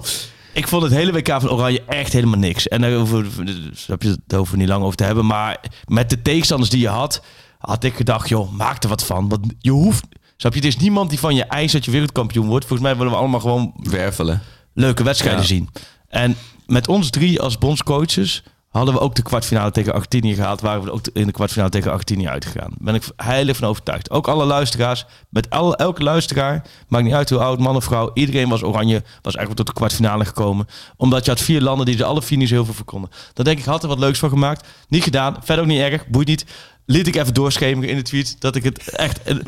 [0.54, 2.68] Ik vond het hele WK van Oranje echt helemaal niks.
[2.68, 5.26] En daar hoeven dus heb je het we niet lang over te hebben.
[5.26, 7.24] Maar met de tegenstanders die je had,
[7.60, 9.30] had ik gedacht, joh, maak er wat van.
[9.30, 10.04] Want je hoeft...
[10.38, 12.66] Snap je, het is niemand die van je eist dat je wereldkampioen wordt.
[12.66, 14.42] Volgens mij willen we allemaal gewoon Wervelen.
[14.74, 15.48] leuke wedstrijden Ja.
[15.48, 15.70] zien.
[16.08, 20.62] En met ons drie als bondscoaches hadden we ook de kwartfinale tegen Argentinië gehaald.
[20.62, 22.74] Waren we ook in de kwartfinale tegen Argentinië uitgegaan.
[22.78, 24.10] Ben ik heilig van overtuigd.
[24.10, 28.12] Ook alle luisteraars, met elke luisteraar, maakt niet uit hoe oud, man of vrouw.
[28.14, 30.68] Iedereen was oranje, was eigenlijk tot de kwartfinale gekomen.
[30.98, 33.10] Omdat je had vier landen die ze alle vier heel veel voor konden.
[33.34, 34.68] Dan denk ik, had er wat leuks van gemaakt.
[34.88, 36.46] Niet gedaan, verder ook niet erg, boeit niet.
[36.86, 39.44] Liet ik even doorschemeren in de tweet dat ik het echt een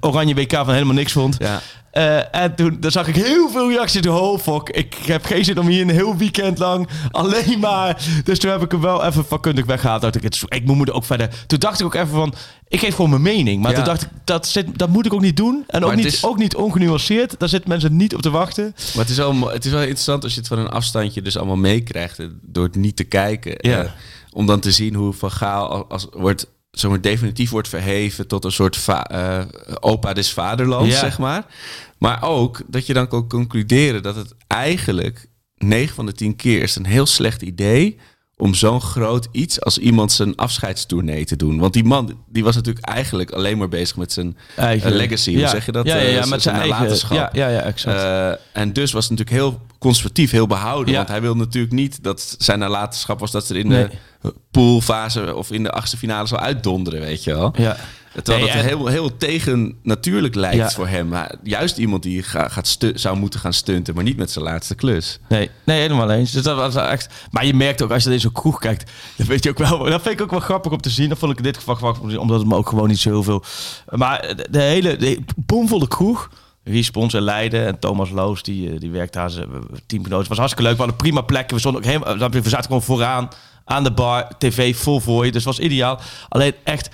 [0.00, 1.36] oranje WK van helemaal niks vond.
[1.38, 1.60] Ja.
[1.90, 4.06] Eh, en toen zag ik heel veel reacties.
[4.06, 8.02] Oh fuck, ik heb geen zin om hier een heel weekend lang alleen maar...
[8.24, 10.02] Dus toen heb ik hem wel even vakkundig weggehaald.
[10.02, 11.44] Dat ik, het, ik moet ook verder...
[11.46, 12.34] Toen dacht ik ook even van,
[12.68, 13.62] ik geef gewoon mijn mening.
[13.62, 13.76] Maar Ja.
[13.76, 15.64] toen dacht ik, dat, zit, dat moet ik ook niet doen.
[15.66, 17.38] En ook Maar niet, is- ook niet ongenuanceerd.
[17.38, 18.64] Daar zitten mensen niet op te wachten.
[18.74, 21.36] Maar het is, wel, het is wel interessant als je het van een afstandje dus
[21.36, 22.18] allemaal meekrijgt.
[22.18, 23.54] eh, Door het niet te kijken.
[23.70, 23.82] Ja.
[23.82, 23.90] eh,
[24.32, 28.44] om dan te zien hoe Van Gaal als, als wordt, zomaar definitief wordt verheven tot
[28.44, 29.44] een soort eh,
[29.80, 31.00] opa des vaderlands, Ja.
[31.00, 31.46] zeg maar.
[31.98, 36.62] Maar ook dat je dan kan concluderen dat het eigenlijk 9 van de 10 keer
[36.62, 37.98] is een heel slecht idee
[38.38, 41.58] om zo'n groot iets als iemand zijn afscheidstournee te doen.
[41.58, 45.36] Want die man die was natuurlijk eigenlijk alleen maar bezig met zijn Eigen- eh, legacy.
[45.38, 45.86] Hoe zeg je dat?
[45.86, 46.74] Ja, ja, Eh, ja, met zijn eigen...
[46.74, 47.16] nalatenschap.
[47.16, 47.96] Ja, ja, ja, exact.
[48.00, 50.94] Eh, en dus was het natuurlijk heel conservatief, heel behouden.
[50.94, 53.86] Want hij wilde natuurlijk niet dat zijn nalatenschap was dat ze er in Nee.
[54.20, 57.52] de poolfase of in de achtste finale zou uitdonderen, weet je wel.
[57.56, 57.76] ja.
[58.22, 60.70] Terwijl Nee, dat en- heel, heel tegen natuurlijk lijkt Ja.
[60.70, 61.08] voor hem.
[61.08, 64.44] Maar juist iemand die ga- gaat stu- zou moeten gaan stunten, maar niet met zijn
[64.44, 65.18] laatste klus.
[65.28, 66.30] Nee, nee, helemaal eens.
[66.32, 67.08] Dus dat was echt.
[67.30, 69.78] Maar je merkt ook als je zo'n kroeg kijkt, dan weet je ook wel.
[69.84, 71.08] Dat vind ik ook wel grappig om te zien.
[71.08, 72.88] Dat vond ik in dit geval grappig om te zien, omdat het me ook gewoon
[72.88, 73.44] niet zo heel veel.
[73.90, 76.28] Maar de, de hele de bomvolle kroeg.
[76.64, 79.48] Respons en Leiden en Thomas Loos, die, eh, die werkt daar zijn
[79.86, 80.18] teamgenoot.
[80.18, 80.76] Het was hartstikke leuk.
[80.78, 81.54] We hadden prima plekken.
[81.54, 83.28] We, stonden ook helemaal, we zaten gewoon vooraan
[83.64, 84.28] aan de bar.
[84.38, 85.32] TV vol voor je.
[85.32, 86.00] Dus het was ideaal.
[86.28, 86.88] Alleen echt.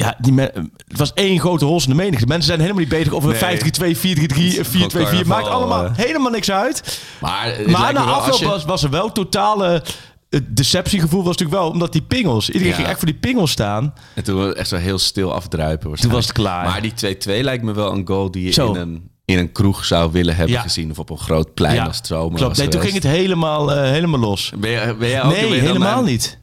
[0.00, 2.26] Ja, die men, het was één grote hols in de menigte.
[2.26, 3.94] Mensen zijn helemaal niet bezig over een Nee.
[3.94, 4.80] 5-3-2, 4-3-3, 4-2-4.
[4.80, 5.90] Maakt carnaval, allemaal eh.
[5.94, 7.00] helemaal niks uit.
[7.20, 9.82] Maar, het Maar na afloop je- was, was er wel totale...
[10.30, 12.46] Het deceptiegevoel was natuurlijk wel, omdat die pingels...
[12.46, 12.74] Iedereen Ja.
[12.76, 13.94] ging echt voor die pingels staan.
[14.14, 15.94] En toen we echt zo heel stil afdruipen.
[15.94, 16.64] Toen was het klaar.
[16.64, 16.92] Maar die
[17.40, 18.72] 2-2 lijkt me wel een goal die je Zo.
[18.72, 20.60] in een, in een kroeg zou willen hebben Ja.
[20.62, 20.90] gezien.
[20.90, 22.48] Of op een groot plein als Stromer klopt.
[22.48, 24.52] was Nee, toen ging het helemaal, eh, helemaal los.
[24.58, 26.38] Ben, je, ben jij ook Nee, helemaal niet.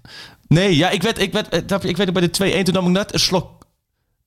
[0.47, 2.91] Nee, ja, ik werd, ik werd, eh, ik werd bij de 2-1, toen nam ik
[2.91, 3.65] net een slok...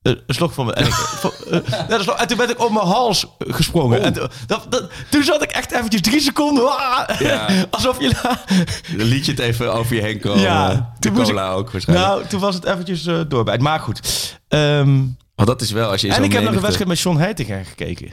[0.03, 0.73] eh, een slok van me.
[0.73, 4.03] En, ik, van- eh, en toen werd ik op mijn hals gesprongen.
[4.03, 4.33] En dat,
[4.69, 6.79] dat, toen zat ik echt eventjes drie seconden.
[6.79, 7.49] ah, Ja.
[7.71, 8.11] alsof je.
[8.97, 10.41] Dan liet je het even over je heen komen.
[10.41, 12.09] Ja, de toen cola ook waarschijnlijk.
[12.09, 13.59] Nou, toen was het eventjes eh doorbij.
[13.59, 14.01] Maar goed.
[15.35, 17.63] Want dat is wel als je en ik heb nog een wedstrijd met John Heitinga
[17.63, 18.13] gekeken.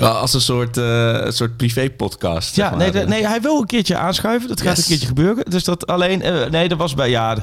[0.00, 2.56] Ja, als een soort, een soort privé-podcast.
[2.56, 4.48] Ja, nee, de- nee, hij wil een keertje aanschuiven.
[4.48, 4.78] Dat gaat Yes.
[4.84, 5.44] een keertje gebeuren.
[5.50, 6.22] Dus dat alleen...
[6.22, 7.10] eh, nee, dat was bij...
[7.10, 7.36] Ja,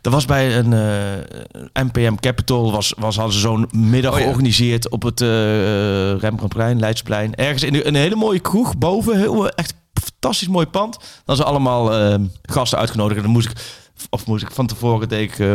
[0.00, 2.72] dat was bij een eh, NPM Capital.
[2.72, 4.22] Was, was, hadden ze zo'n middag Oh ja.
[4.24, 5.28] georganiseerd op het eh
[6.18, 7.34] Rembrandtplein, Leidsplein.
[7.34, 9.18] Ergens in de- een hele mooie kroeg boven.
[9.18, 10.98] Heel, echt fantastisch mooi pand.
[11.24, 13.16] Dan zijn allemaal eh, gasten uitgenodigd.
[13.16, 13.56] En dan moest ik...
[14.10, 15.08] Of moest ik van tevoren...
[15.08, 15.46] Deed ik...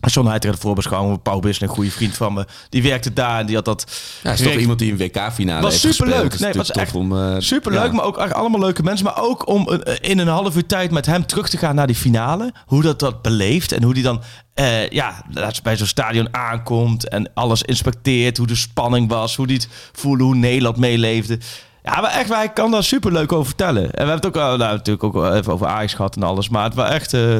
[0.00, 1.22] John Heitinga de voorbeschouwing.
[1.22, 2.46] Paul Bissen, een goede vriend van me.
[2.68, 4.00] Die werkte daar en die had dat...
[4.22, 6.30] Ja, is toch iemand die een WK-finale Was heeft superleuk.
[6.32, 6.74] gespeeld.
[6.74, 7.16] Nee, was om...
[7.18, 7.92] eh, Superleuk, ja.
[7.92, 9.04] maar ook echt allemaal leuke mensen.
[9.06, 11.86] Maar ook om eh, in een half uur tijd met hem terug te gaan naar
[11.86, 12.52] die finale.
[12.66, 14.22] Hoe dat dat beleeft en hoe die dan
[14.54, 18.36] eh, ja, dat bij zo'n stadion aankomt en alles inspecteert.
[18.36, 21.38] Hoe de spanning was, hoe die het voelde, hoe Nederland meeleefde.
[21.82, 23.82] Ja, maar echt, wij kan daar superleuk over vertellen.
[23.82, 26.48] En we hebben het ook nou, natuurlijk ook even over Ajax gehad en alles.
[26.48, 27.36] Maar het was echt, eh,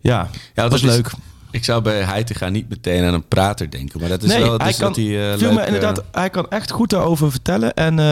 [0.00, 1.10] ja, Ja, dat was is- leuk.
[1.50, 4.00] Ik zou bij Heitinga niet meteen aan een prater denken.
[4.00, 4.56] Maar dat is Nee, wel...
[4.56, 6.90] hij Dus kan, dat hij, eh, viel leuk, me eh, inderdaad, hij kan echt goed
[6.90, 7.74] daarover vertellen.
[7.74, 8.04] En eh,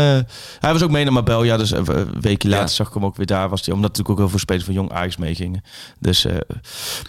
[0.61, 2.72] hij was ook mee naar Marbella, dus een een weekje later Ja.
[2.72, 3.48] zag ik hem ook weer daar.
[3.48, 5.62] Was hij, omdat natuurlijk ook heel veel spelers van Jong Ajax meegingen.
[5.98, 6.35] Dus, eh,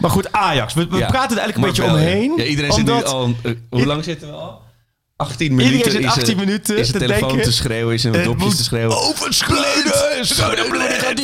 [0.00, 0.74] maar goed, Ajax.
[0.74, 1.06] We, we ja.
[1.06, 2.32] praten er eigenlijk een beetje Marbella, omheen.
[2.36, 3.34] Ja, iedereen zit nu al...
[3.42, 4.62] eh, hoe lang zitten we al?
[5.16, 5.76] 18 minuten.
[5.76, 8.14] Iedereen zit is 18 er- minuten Is te de telefoon denken, te schreeuwen, is er
[8.14, 8.96] het dopjes te schreeuwen.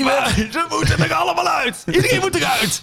[0.05, 0.35] Weg.
[0.53, 1.83] Ze moeten er allemaal uit.
[1.87, 2.83] Iedereen moet eruit.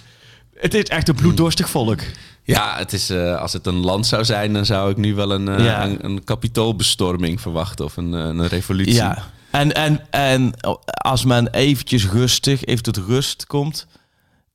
[0.64, 2.00] Het is echt een bloeddorstig volk.
[2.42, 5.30] Ja, het is, eh, als het een land zou zijn, dan zou ik nu wel
[5.32, 5.84] een, eh, Ja.
[5.84, 7.84] een, een kapitoolbestorming verwachten.
[7.84, 8.94] Of een, eh, een revolutie.
[8.94, 9.24] Ja.
[9.50, 10.52] En, en, en
[10.84, 13.86] als men eventjes rustig, even tot rust komt,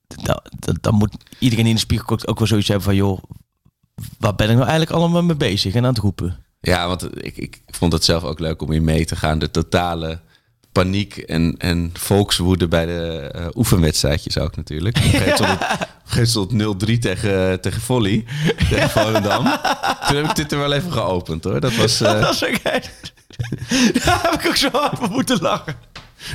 [0.07, 3.23] dan, dan, dan moet iedereen in de spiegel ook- ook wel zoiets hebben van, joh,
[4.19, 6.37] waar ben ik nou eigenlijk allemaal mee bezig en aan het roepen?
[6.61, 9.39] Ja, want ik, ik vond het zelf ook leuk om in mee te gaan.
[9.39, 10.19] De totale
[10.71, 14.99] paniek en, en volkswoede bij de eh, oefenwedstrijdjes ook natuurlijk.
[15.39, 16.51] Moment stond
[16.89, 18.25] 0-3 tegen, tegen Volley,
[18.69, 19.43] tegen Volendam.
[20.07, 21.59] Toen heb ik dit er wel even geopend hoor.
[21.59, 22.01] Dat was...
[22.01, 22.89] eh, Dat is ook echt...
[24.05, 25.75] Daar heb ik ook zo hard voor moeten lachen.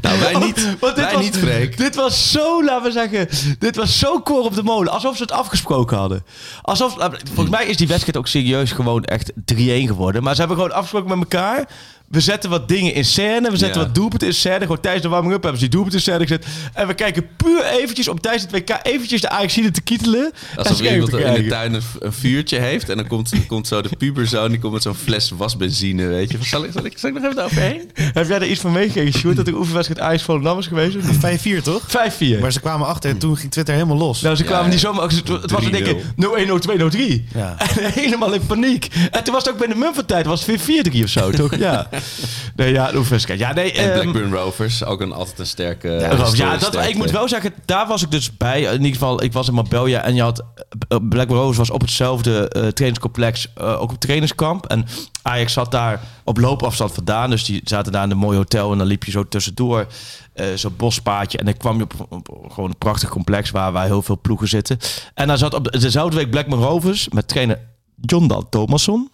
[0.01, 1.77] nou, wij niet, Want dit wij was, niet, Freek.
[1.77, 4.93] Dit was zo, laten we zeggen, dit was zo koor op de molen.
[4.93, 6.25] Alsof ze het afgesproken hadden.
[6.63, 6.97] Alsof,
[7.35, 10.23] volgens mij is die wedstrijd ook serieus gewoon echt 3-1 geworden.
[10.23, 11.69] Maar ze hebben gewoon afgesproken met elkaar.
[12.09, 13.51] We zetten wat dingen in scène.
[13.51, 13.87] We zetten Ja.
[13.87, 14.61] wat doelpunten in scène.
[14.61, 16.47] Gewoon tijdens de warming-up hebben ze die doelpunten in scène gezet.
[16.73, 20.33] En we kijken puur eventjes om tijdens het WK eventjes de Ajaxide te kietelen.
[20.57, 22.89] Alsof en iemand te in de tuin een, een vuurtje heeft.
[22.89, 26.39] En dan komt, komt zo de puberzoon, die komt met zo'n fles wasbenzine, weet je.
[26.43, 27.91] Zal ik, zal ik, zal ik nog even overheen?
[28.15, 29.37] Heb jij er iets van meegekregen, Sjoerd?
[29.37, 30.97] Dat de oefenwedstrijd Ajax Volendam is geweest?
[30.97, 31.61] of niet?
[31.61, 31.83] 5-4 toch?
[31.89, 32.41] 5-4.
[32.41, 34.21] Maar ze kwamen achter en toen ging Twitter helemaal los.
[34.21, 34.71] Nou, ze kwamen ja.
[34.71, 35.09] niet zomaar...
[35.09, 35.75] Het het was in 3-0.
[35.75, 37.23] één keer 0-1, 0-2, 0-3.
[37.35, 37.57] Ja.
[37.85, 38.89] En helemaal in paniek.
[39.11, 41.57] En toen was het ook bij de Mumford-tijd, was het weer 4-3 of zo, toch?
[41.65, 41.89] Ja.
[42.57, 43.39] Nee, ja, de.
[43.39, 43.73] Ja, nee...
[43.73, 45.89] En ehm, Blackburn Rovers, ook een, altijd een sterke...
[45.89, 46.89] ja, dat, sterke.
[46.89, 48.61] ik moet wel zeggen, daar was ik dus bij.
[48.63, 50.45] In ieder geval, ik was in Marbella en je had...
[50.89, 54.67] eh, Blackburn Rovers was op hetzelfde eh, trainingscomplex, eh, ook op trainingskamp.
[54.67, 54.87] En
[55.23, 57.31] Ajax zat daar op loopafstand vandaan.
[57.31, 59.87] Dus die zaten daar in een mooi hotel en dan liep je zo tussendoor.
[60.35, 61.39] eh, zo'n bospaadje.
[61.39, 64.49] En dan kwam je op, op gewoon een prachtig complex waar, waar heel veel ploegen
[64.49, 64.79] zitten.
[65.15, 67.59] En daar zat op dezelfde week Blackburn Rovers met trainer
[68.01, 69.11] John Dal Thomasson.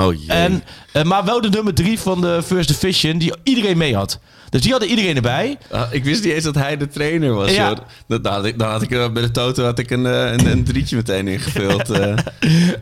[0.00, 0.26] Oh jee.
[0.28, 4.18] En, eh, maar wel de nummer drie van de First Division, die iedereen mee had.
[4.50, 5.58] Dus die hadden iedereen erbij.
[5.70, 7.50] Ah, ik wist niet eens dat hij de trainer was.
[7.50, 7.74] Ja.
[8.08, 10.32] Dan, dan had ik, dan had ik eh, bij de Toto had ik een, eh,
[10.32, 11.90] een, een drietje meteen ingevuld.
[11.90, 12.02] eh.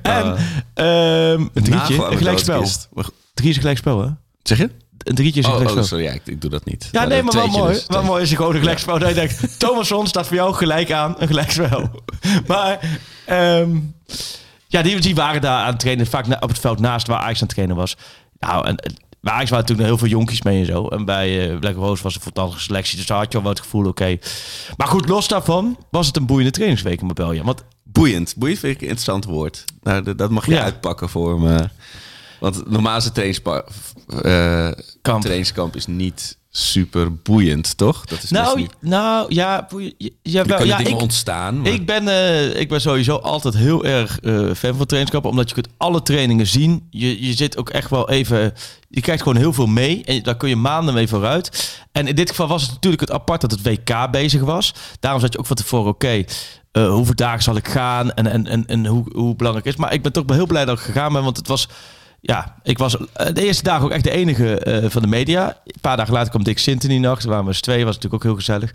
[0.03, 0.39] En Ah.
[0.75, 2.65] ehm, een drietje, een gelijkspel.
[3.35, 4.09] Drie is een gelijkspel, hè?
[4.43, 4.71] Zeg je?
[4.99, 5.85] Een drietje is een Oh, oh gelijkspel.
[5.99, 6.89] sorry, ja, ik, ik doe dat niet.
[6.93, 7.73] Ja, nee, maar wel mooi.
[7.73, 7.85] dus.
[7.87, 8.99] Wel mooi is gewoon een gelijkspel.
[8.99, 11.91] Dat je denkt, Thomasson staat voor jou gelijk aan, een gelijkspel.
[12.47, 12.79] Maar,
[13.25, 13.77] ehm,
[14.69, 16.07] ja, die, die waren daar aan het trainen.
[16.07, 17.97] Vaak na- op het veld naast waar Ajax aan het trainen was.
[18.39, 20.87] Nou, en eh, bij Ajax waren natuurlijk heel veel jonkies mee en zo.
[20.89, 22.97] En bij uh, Black Rose was een fantastische selectie.
[22.97, 24.17] Dus daar had je al wel het gevoel, oké.
[24.77, 27.43] Maar goed, los daarvan was het een boeiende trainingsweek in Marbella.
[27.45, 28.35] Want Boeiend.
[28.37, 29.65] Boeiend vind ik een interessant woord.
[29.83, 30.63] Nou, dat- mag je Ja.
[30.63, 31.69] uitpakken voor me.
[32.41, 34.69] Want normaal is het eh,
[35.03, 35.21] Kamp.
[35.23, 38.05] trainingskamp is niet super boeiend, toch?
[38.05, 38.75] Dat is nou, niet...
[38.81, 41.61] nou, ja, boeien- ja, wel, ja, dingen ik, ontstaan.
[41.61, 41.73] Maar...
[41.73, 45.31] Ik ben, eh, ik ben sowieso altijd heel erg eh, fan van trainingskampen.
[45.31, 46.87] Omdat je kunt alle trainingen zien.
[46.91, 48.55] Je, je zit ook echt wel even...
[48.89, 50.05] Je krijgt gewoon heel veel mee.
[50.05, 51.79] En daar kun je maanden mee vooruit.
[51.93, 54.75] En in dit geval was het natuurlijk het apart dat het WK bezig was.
[55.01, 55.91] Daarom zat je ook van tevoren...
[55.91, 56.25] Oké,
[56.73, 58.13] eh, hoeveel dagen zal ik gaan?
[58.13, 60.65] En, en, en, en hoe, hoe belangrijk is Maar ik ben toch wel heel blij
[60.65, 61.23] dat ik gegaan ben.
[61.25, 61.69] Want het was...
[62.29, 65.47] Ja, ik was eh, de eerste dagen ook echt de enige eh, van de media.
[65.65, 66.95] Een paar dagen later kwam Dick Sintony.
[67.03, 68.71] Toen waren we eens twee, was natuurlijk ook heel gezellig.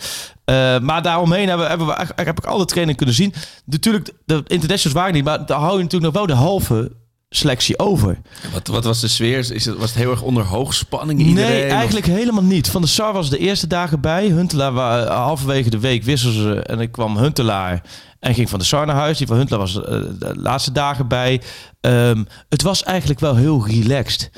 [0.45, 3.33] Eh, maar daaromheen hebben, hebben we, eigenlijk- heb ik alle trainingen kunnen zien.
[3.65, 6.91] Natuurlijk, de internationals waren niet, maar daar hou je natuurlijk nog wel de halve
[7.29, 8.21] selectie over.
[8.53, 9.37] Wat, wat was de sfeer?
[9.37, 11.19] Is het, was het heel erg onder hoogspanning?
[11.19, 11.51] Iedereen?
[11.51, 12.69] Nee, eigenlijk helemaal niet.
[12.69, 14.27] Van de SAR was de eerste dagen bij.
[14.27, 16.61] Huntelaar was halverwege de week wisselden ze.
[16.61, 17.81] En ik kwam Huntelaar
[18.23, 19.17] en ging van de SAR naar huis.
[19.17, 21.41] Die van Huntelaar was eh, de laatste dagen bij.
[21.81, 24.31] Ehm, het was eigenlijk wel heel relaxed.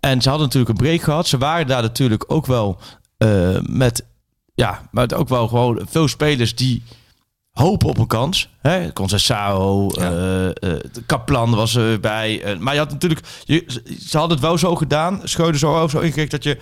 [0.00, 1.26] En ze hadden natuurlijk een break gehad.
[1.26, 2.80] Ze waren daar natuurlijk ook wel
[3.18, 4.04] eh, met...
[4.54, 6.82] Ja, maar ook wel gewoon veel spelers die
[7.50, 8.48] hopen op een kans.
[8.60, 8.92] Hè?
[8.92, 10.10] Concessao, Ja.
[10.10, 12.42] de Kaplan was erbij.
[12.42, 13.26] Eh, maar je had natuurlijk...
[13.44, 15.20] Je, ze hadden het wel zo gedaan.
[15.24, 16.58] Scheuden zo, zo ingericht dat je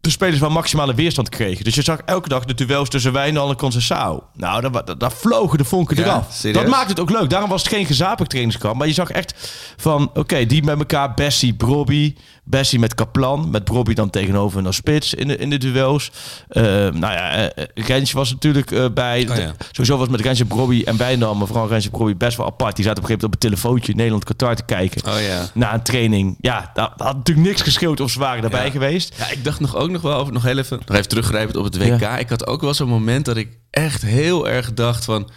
[0.00, 1.64] de spelers wel maximale weerstand kregen.
[1.64, 4.24] Dus je zag elke dag de duels tussen Wijndal en Concessao.
[4.34, 6.26] Nou, daar, daar, daar vlogen de vonken Ja, eraf.
[6.32, 6.62] serieus?
[6.62, 7.30] Dat maakt het ook leuk.
[7.30, 8.76] Daarom was het geen gezapig trainingskamp.
[8.76, 9.34] Maar je zag echt
[9.76, 11.14] van, oké, die met elkaar.
[11.14, 12.14] Bessie, Brobby.
[12.48, 13.50] Bessie met Kaplan.
[13.50, 16.10] Met Brobby dan tegenover een spits in de, in de duels.
[16.48, 19.28] Eh, nou ja, eh, Rensje was natuurlijk eh, bij.
[19.30, 19.54] Oh ja.
[19.70, 21.34] Sowieso was met Rensje, Brobby en Wijndal.
[21.34, 22.76] Maar vooral Rensje, Brobby best wel apart.
[22.76, 25.06] Die zaten op een gegeven moment op het telefoontje Nederland-Qatar te kijken.
[25.12, 25.46] Oh ja.
[25.54, 26.36] Na een training.
[26.40, 28.70] Ja, dat had natuurlijk niks gescheeld of ze waren daarbij Ja.
[28.70, 29.14] geweest.
[29.18, 31.64] Ja, ik dacht nog ook nog wel over, nog heel even, nog even teruggrijpend op
[31.64, 32.00] het WK.
[32.00, 32.18] Ja.
[32.18, 35.28] Ik had ook wel zo'n moment dat ik echt heel erg dacht van,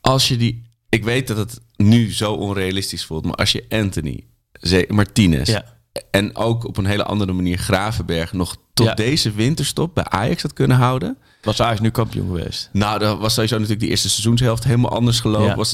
[0.00, 4.24] als je die, ik weet dat het nu zo onrealistisch voelt, maar als je Anthony,
[4.88, 5.76] Martinez Ja.
[6.10, 8.94] En ook op een hele andere manier Gravenberg nog tot Ja.
[8.94, 11.16] deze winterstop bij Ajax had kunnen houden.
[11.42, 12.68] Was Ajax nu kampioen geweest.
[12.72, 15.46] Nou, dat was sowieso natuurlijk die eerste seizoenshelft helemaal anders gelopen.
[15.46, 15.54] Ja.
[15.56, 15.70] Was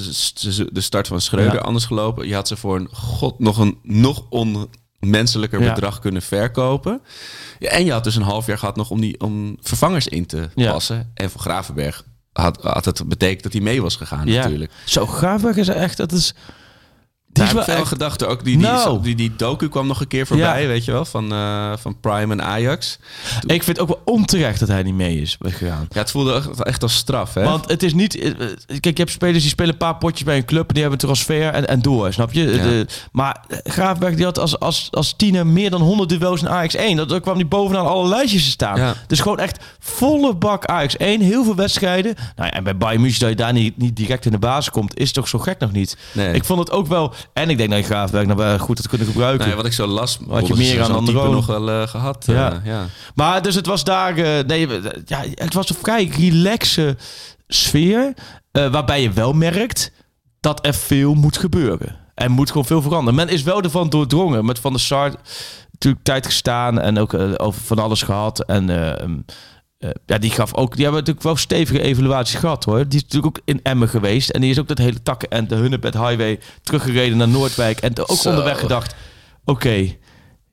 [0.72, 1.60] de, start van Schreuder Ja.
[1.60, 2.28] anders gelopen.
[2.28, 4.26] Je had ze voor een god nog een nog
[5.00, 7.00] onmenselijker bedrag kunnen verkopen.
[7.58, 10.26] Ja, en je had dus een half jaar gehad nog om, die, om vervangers in
[10.26, 11.10] te passen.
[11.14, 14.42] En voor Gravenberg had, had het betekend dat hij mee was gegaan Ja.
[14.42, 14.72] natuurlijk.
[14.84, 16.34] Zo Graafberg is echt, dat is...
[17.34, 18.28] Die Daar is wel veel echt- gedachten.
[18.28, 19.02] Ook die, die, Nou.
[19.02, 20.68] die, die docu kwam nog een keer voorbij, Ja.
[20.68, 22.98] weet je wel, van, eh, van Prime en Ajax.
[23.40, 25.86] Ik vind het ook wel onterecht dat hij niet mee is gegaan.
[25.90, 27.44] Ja, het voelde echt, als straf, hè?
[27.44, 28.16] Want het is niet...
[28.18, 28.30] eh,
[28.66, 30.68] Kijk, je hebt spelers die spelen een paar potjes bij een club...
[30.68, 32.42] en die hebben een transfer en, en door, snap je?
[32.42, 32.62] Ja.
[32.62, 36.96] De, maar Graafberg die had als, als, als tiener meer dan 100 duels in AX1.
[36.96, 38.76] Dat, dat kwam die bovenaan alle lijstjes te staan.
[38.80, 38.94] Ja.
[39.06, 40.96] Dus gewoon echt volle bak AX1.
[40.98, 42.14] Heel veel wedstrijden.
[42.36, 44.70] Nou ja, en bij Bayern München dat je daar niet, niet direct in de basis
[44.70, 44.98] komt...
[44.98, 45.96] is toch zo gek nog niet.
[46.12, 46.34] Nee.
[46.34, 47.14] Ik vond het ook wel...
[47.32, 49.48] En ik denk dat je Graafberg nou wel goed had kunnen gebruiken.
[49.48, 52.24] Ja, wat ik zo las, Had je meer aan zo'n andere nog wel eh, gehad.
[52.26, 52.52] Ja.
[52.52, 52.86] eh, ja.
[53.14, 54.68] Maar dus het was daar, eh, nee,
[55.04, 56.96] ja, het was een vrij relaxe
[57.48, 58.14] sfeer,
[58.50, 59.92] eh, waarbij je wel merkt
[60.40, 62.02] dat er veel moet gebeuren.
[62.14, 63.14] Er moet gewoon veel veranderen.
[63.14, 64.44] Men is wel ervan doordrongen.
[64.44, 65.12] Met Van der Sar
[65.70, 68.44] natuurlijk tijd gestaan en ook eh, over van alles gehad.
[68.44, 69.10] En eh, eh,
[70.06, 72.88] ja, die gaf ook, die hebben natuurlijk wel stevige evaluaties gehad hoor.
[72.88, 74.30] Die is natuurlijk ook in Emmen geweest.
[74.30, 77.78] En die is ook dat hele takken en de Hunnebed Highway teruggereden naar Noordwijk.
[77.78, 78.28] En ook Zo.
[78.28, 78.94] onderweg gedacht,
[79.44, 79.96] oké,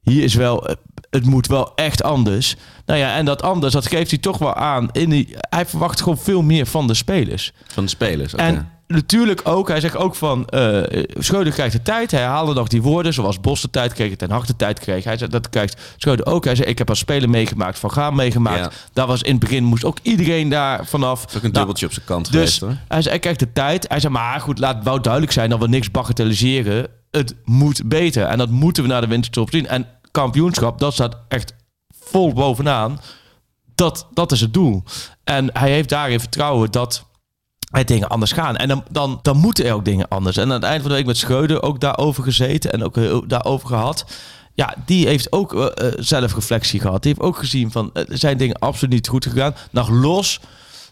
[0.02, 0.76] hier is wel, eh,
[1.10, 2.56] het moet wel echt anders.
[2.86, 4.90] Nou ja, en dat anders, dat geeft hij toch wel aan.
[4.92, 7.54] In die, hij verwacht gewoon veel meer van de spelers.
[7.68, 8.34] Van de spelers.
[8.34, 8.44] oké.
[8.44, 12.12] En natuurlijk ook, hij zegt ook van, eh Schreuder krijgt de tijd.
[12.12, 15.04] Hij haalde nog die woorden, zoals Bos de tijd kreeg, Ten Hag de tijd kreeg.
[15.04, 16.46] Hij zei, dat krijgt Schreuder ook.
[16.46, 18.60] Hij zei, ik heb als speler meegemaakt, Van Gaal meegemaakt.
[18.60, 18.72] Ja.
[18.94, 21.22] Dat was in het begin, moest ook iedereen daar vanaf.
[21.22, 22.76] Dat is ook een Nou, dubbeltje op zijn kant dus geweest hoor.
[22.88, 23.86] hij zei, ik krijg de tijd.
[23.88, 26.88] Hij zei, maar goed, laat wel duidelijk zijn dat we niks bagatelliseren.
[27.12, 28.24] Het moet beter.
[28.26, 29.68] En dat moeten we naar de winterstop zien.
[29.68, 31.54] En kampioenschap, dat staat echt
[32.06, 33.00] vol bovenaan.
[33.76, 34.84] Dat, dat is het doel.
[35.24, 37.06] En hij heeft daarin vertrouwen dat
[37.72, 38.56] bij dingen anders gaan.
[38.56, 40.38] En dan, dan, dan moeten er ook dingen anders.
[40.38, 43.28] En aan het eind van de week met Schreuder ook daarover gezeten en ook heel
[43.28, 44.06] daarover gehad.
[44.54, 47.04] Ja, die heeft ook eh, eh, zelfreflectie gehad.
[47.04, 49.56] Die heeft ook gezien van, eh, er zijn dingen absoluut niet goed gegaan.
[49.72, 50.40] Nog los,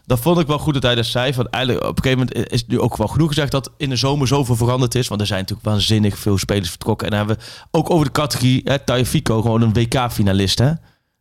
[0.06, 1.34] dat vond ik wel goed dat hij dat zei.
[1.34, 3.90] Van eigenlijk op een gegeven moment is het nu ook wel genoeg gezegd dat in
[3.90, 5.08] de zomer zoveel veranderd is.
[5.08, 7.06] Want er zijn natuurlijk waanzinnig veel spelers vertrokken.
[7.06, 10.60] En dan hebben we ook over de categorie, hè, Taifiko, gewoon een WK-finalist?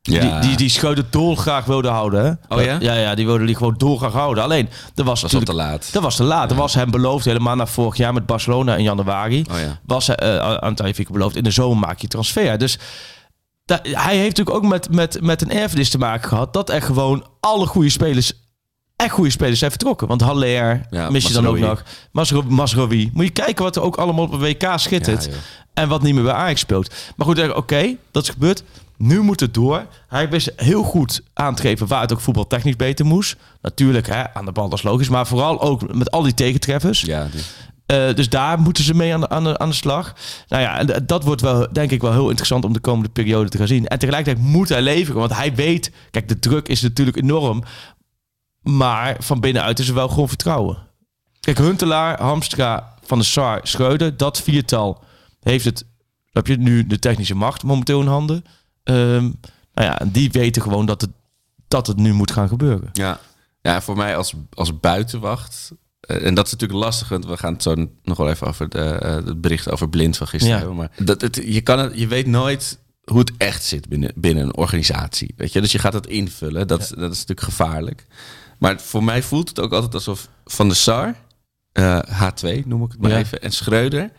[0.02, 0.20] Ja.
[0.40, 2.26] Die, die, die Schreuder dolgraag wilde houden.
[2.26, 2.56] Hè?
[2.56, 2.78] Oh ja?
[2.80, 4.44] Ja, ja, die wilde die gewoon dolgraag houden.
[4.44, 5.90] Alleen, er was te laat.
[5.94, 6.50] Dat was te laat.
[6.50, 9.46] Dat was hem beloofd helemaal na vorig jaar met Barcelona in januari.
[9.52, 9.80] Oh ja.
[9.86, 10.76] Was hij eh, aan
[11.12, 11.36] beloofd.
[11.36, 12.58] In de zomer maak je transfer.
[12.58, 12.78] Dus
[13.66, 16.54] da- hij heeft natuurlijk ook met, met, met een erfenis te maken gehad.
[16.54, 18.34] Dat er gewoon alle goede spelers,
[18.96, 20.08] echt goede spelers zijn vertrokken.
[20.08, 21.84] Want Haller, Ja, mis je dan ook nog.
[22.12, 23.10] Masro- Mazraoui.
[23.14, 25.26] Moet je kijken wat er ook allemaal op een WK schittert.
[25.26, 25.32] Ja,
[25.74, 26.94] en wat niet meer bij Ajax speelt.
[27.16, 28.64] Maar goed, eh, oké, dat is gebeurd.
[29.00, 29.86] Nu moet het door.
[30.08, 33.36] Hij wist heel goed aan te geven waar het ook voetbaltechnisch beter moest.
[33.62, 35.10] Natuurlijk, hè, aan de bal, dat is logisch.
[35.10, 37.02] Maar vooral ook met al die tegentreffers.
[37.02, 37.28] Ja,
[37.86, 40.16] Eh, dus daar moeten ze mee aan de, aan, de, aan de slag.
[40.48, 43.50] Nou ja, en dat wordt wel, denk ik, wel heel interessant om de komende periode
[43.50, 43.88] te gaan zien.
[43.88, 45.92] En tegelijkertijd moet hij leveren, want hij weet...
[46.12, 47.64] Kijk, de druk is natuurlijk enorm.
[48.62, 50.78] Maar van binnenuit is er wel gewoon vertrouwen.
[51.40, 54.18] Kijk, Huntelaar, Hamstra, Van der Sar, Schreuder...
[54.18, 55.04] dat viertal
[55.40, 55.86] heeft het...
[56.32, 58.44] Heb je nu de technische macht momenteel in handen?
[58.90, 59.24] Ehm,
[59.74, 61.10] nou ja, die weten gewoon dat het,
[61.68, 62.90] dat het nu moet gaan gebeuren.
[62.94, 63.20] Ja,
[63.62, 65.72] ja voor mij als, als buitenwacht.
[66.00, 68.70] eh, en dat is natuurlijk lastig, want we gaan het zo nog wel even over
[68.70, 70.60] de, eh, het bericht over blind van gisteren Ja.
[70.60, 70.78] hebben.
[70.78, 74.44] Maar dat het, je, kan het, je weet nooit hoe het echt zit binnen, binnen
[74.44, 75.34] een organisatie.
[75.38, 75.62] Weet je?
[75.62, 76.68] Dus je gaat het invullen.
[76.68, 78.06] Dat, dat is natuurlijk gevaarlijk.
[78.60, 81.16] Maar voor mij voelt het ook altijd alsof Van de Sar,
[81.72, 83.18] eh, H2 noem ik het maar Ja.
[83.18, 84.12] even, en Schreuder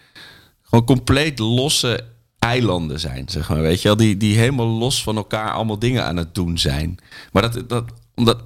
[0.62, 2.04] gewoon compleet losse
[2.40, 3.60] eilanden zijn, zeg maar.
[3.60, 6.98] Weet je wel, die, die helemaal los van elkaar allemaal dingen aan het doen zijn.
[7.32, 8.42] Maar dat, dat omdat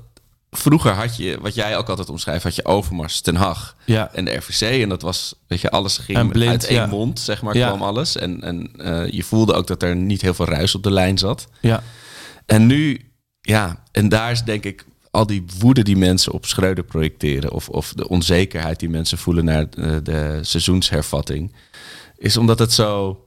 [0.51, 4.11] vroeger had je, wat jij ook altijd omschrijft, had je Overmars, Ten Hag Ja.
[4.13, 4.83] en de RVC.
[4.83, 6.87] En dat was, weet je, alles ging En blind, uit één ja.
[6.87, 7.67] mond, zeg maar, Ja.
[7.69, 8.17] kwam alles.
[8.17, 11.19] En, en eh, je voelde ook dat er niet heel veel ruis op de lijn
[11.19, 11.49] zat.
[11.61, 11.83] Ja.
[12.47, 16.85] En nu, ja, en daar is denk ik al die woede die mensen op Schreuder
[16.85, 21.55] projecteren, of, of de onzekerheid die mensen voelen naar eh, de seizoenshervatting,
[22.17, 23.19] is omdat het zo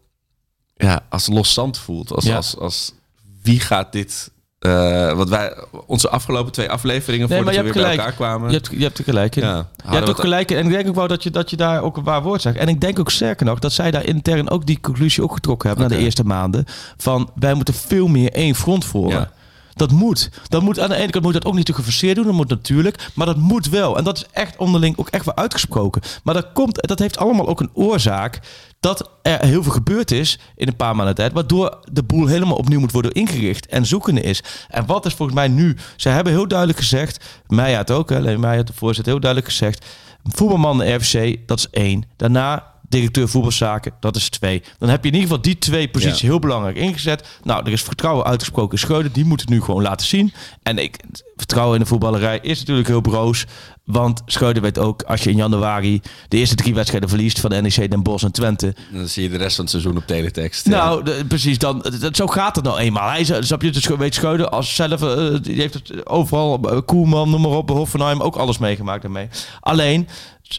[0.78, 2.12] ja, als los zand voelt.
[2.14, 2.36] Als, Ja.
[2.36, 2.94] als, als
[3.42, 4.32] wie gaat dit.
[4.60, 8.50] eh wat wij, onze afgelopen twee afleveringen Nee, voordat we je weer bij elkaar kwamen.
[8.50, 9.44] Je hebt, je hebt er gelijk in.
[9.44, 10.58] Ja, je hebt ook gelijk in.
[10.58, 12.58] En ik denk ook wel dat je, dat je daar ook een waar woord zegt.
[12.58, 15.70] En ik denk ook sterker nog dat zij daar intern ook die conclusie ook getrokken
[15.70, 16.66] hebben na de eerste maanden.
[16.98, 19.20] Van wij moeten veel meer één front voeren.
[19.20, 19.32] Ja.
[19.74, 20.30] Dat moet.
[20.48, 20.80] Dat moet.
[20.80, 22.26] Aan de ene kant moet dat ook niet te geforceerd doen.
[22.26, 23.10] Dat moet natuurlijk.
[23.14, 23.98] Maar dat moet wel.
[23.98, 26.02] En dat is echt onderling ook echt wel uitgesproken.
[26.24, 26.88] Maar dat komt.
[26.88, 28.40] Dat heeft allemaal ook een oorzaak.
[28.80, 31.34] Dat er heel veel gebeurd is in een paar maanden tijd.
[31.34, 33.66] Waardoor de boel helemaal opnieuw moet worden ingericht.
[33.66, 34.44] En zoekende is.
[34.68, 35.78] En wat is volgens mij nu.
[35.96, 37.26] Ze hebben heel duidelijk gezegd.
[37.48, 38.10] Mij had ook.
[38.10, 39.86] hè, Alleen mij had de voorzitter heel duidelijk gezegd.
[40.24, 41.48] Voetbalman de RFC.
[41.48, 42.04] Dat is één.
[42.16, 44.64] Daarna directeur voetbalzaken, dat is twee.
[44.78, 46.28] Dan heb je in ieder geval die twee posities Ja.
[46.28, 47.28] heel belangrijk ingezet.
[47.44, 49.12] Nou, er is vertrouwen uitgesproken in Schreuder.
[49.12, 50.34] Die moet het nu gewoon laten zien.
[50.64, 50.98] En ik,
[51.36, 53.46] vertrouwen in de voetballerij is natuurlijk heel broos.
[53.88, 57.92] Want Schreuder weet ook, als je in januari de eerste drie wedstrijden verliest van NEC,
[57.92, 58.76] Den Bosch en Twente.
[58.94, 60.66] Dan zie je de rest van het seizoen op teletext.
[60.66, 63.10] Nou, de- precies, dan, dat, zo gaat het nou eenmaal.
[63.10, 66.78] Hij is- snap je, dus weet Schreuder als zelf, eh, die heeft het overal, eh,
[66.86, 69.28] Koeman, noem maar op, Hoffenheim, ook alles meegemaakt daarmee.
[69.60, 70.08] Alleen,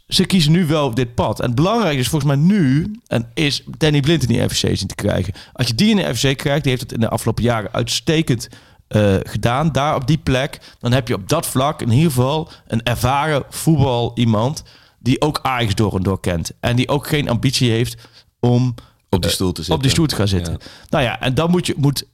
[0.08, 1.40] ze kiezen nu wel dit pad.
[1.40, 4.86] En het belangrijke is volgens mij nu, en is Danny Blind in die FCC zien
[4.86, 5.34] te krijgen.
[5.52, 8.48] Als je die in de FCC krijgt, die heeft het in de afgelopen jaren uitstekend
[8.88, 12.50] eh, gedaan, daar op die plek, dan heb je op dat vlak in ieder geval
[12.66, 14.62] een ervaren voetbal iemand
[14.98, 16.50] die ook Ajax door en door kent.
[16.60, 18.08] En die ook geen ambitie heeft
[18.40, 18.74] om
[19.08, 19.74] op die stoel te zitten.
[19.74, 20.52] op die stoel te gaan zitten.
[20.52, 20.66] Ja.
[20.90, 22.04] Nou ja, en dan moet je, moet,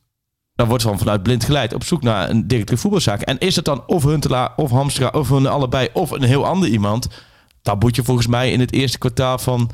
[0.54, 3.20] dan wordt van vanuit blind geleid op zoek naar een directeur voetbalzaak.
[3.20, 6.68] En is het dan of Huntelaar of Hamstra of hun allebei of een heel ander
[6.68, 7.08] iemand?
[7.62, 9.70] Dan moet je volgens mij in het eerste kwartaal van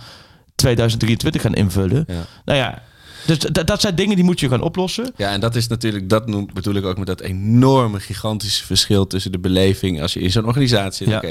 [0.54, 2.04] 2023 gaan invullen.
[2.06, 2.22] Ja.
[2.44, 2.82] Nou ja,
[3.26, 5.12] dus dat zijn dingen die moet je gaan oplossen.
[5.16, 9.06] Ja, en dat is natuurlijk, dat noem, bedoel ik ook met dat enorme, gigantische verschil
[9.06, 11.22] tussen de beleving als je in zo'n organisatie zit.
[11.22, 11.28] Ja.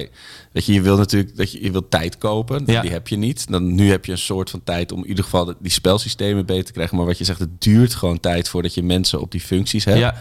[0.51, 2.81] Weet je, je wil natuurlijk dat je, je wil tijd kopen, Ja.
[2.81, 3.51] die heb je niet.
[3.51, 6.65] Dan, nu heb je een soort van tijd om in ieder geval die spelsystemen beter
[6.65, 6.97] te krijgen.
[6.97, 9.99] Maar wat je zegt, het duurt gewoon tijd voordat je mensen op die functies hebt.
[9.99, 10.15] Ja.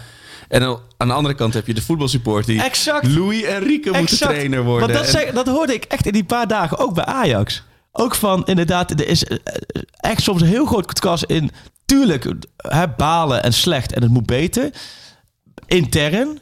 [0.48, 0.62] En
[0.96, 3.06] aan de andere kant heb je de voetbalsupport die Exact.
[3.06, 4.32] Louis Enrique moet de Exact.
[4.32, 4.80] trainer worden.
[4.88, 7.62] Want dat, En- zeg, dat hoorde ik echt in die paar dagen ook bij Ajax.
[8.00, 9.36] Ook van inderdaad, er is eh,
[9.96, 11.50] echt soms een heel groot contrast in.
[11.84, 14.70] Tuurlijk, hè, balen en slecht en het moet beter.
[15.66, 16.40] Intern.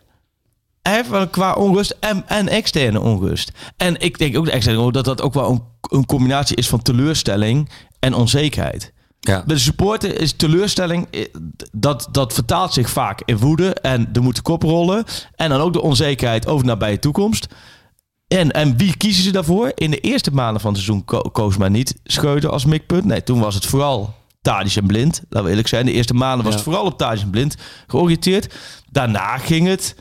[0.83, 3.53] Hè, van qua onrust en, en externe onrust.
[3.77, 6.83] En ik denk ook de externe dat dat ook wel een, een combinatie is van
[6.83, 8.93] teleurstelling en onzekerheid.
[9.21, 9.43] ja.
[9.47, 11.25] De supporter is teleurstelling, eh,
[11.73, 15.05] dat, dat vertaalt zich vaak in woede en er moet de kop rollen.
[15.35, 17.47] En dan ook de onzekerheid over de nabije toekomst.
[18.29, 19.73] En, en wie kiezen ze daarvoor?
[19.75, 23.05] In de eerste maanden van het seizoen ko- koos men niet Schreuder als mikpunt.
[23.05, 25.23] Nee, toen was het vooral Tadic en Blind.
[25.23, 25.87] Laten we eerlijk zijn.
[25.87, 26.59] De eerste maanden was Ja.
[26.61, 28.55] het vooral op Tadic en Blind georiënteerd.
[28.91, 29.95] Daarna ging het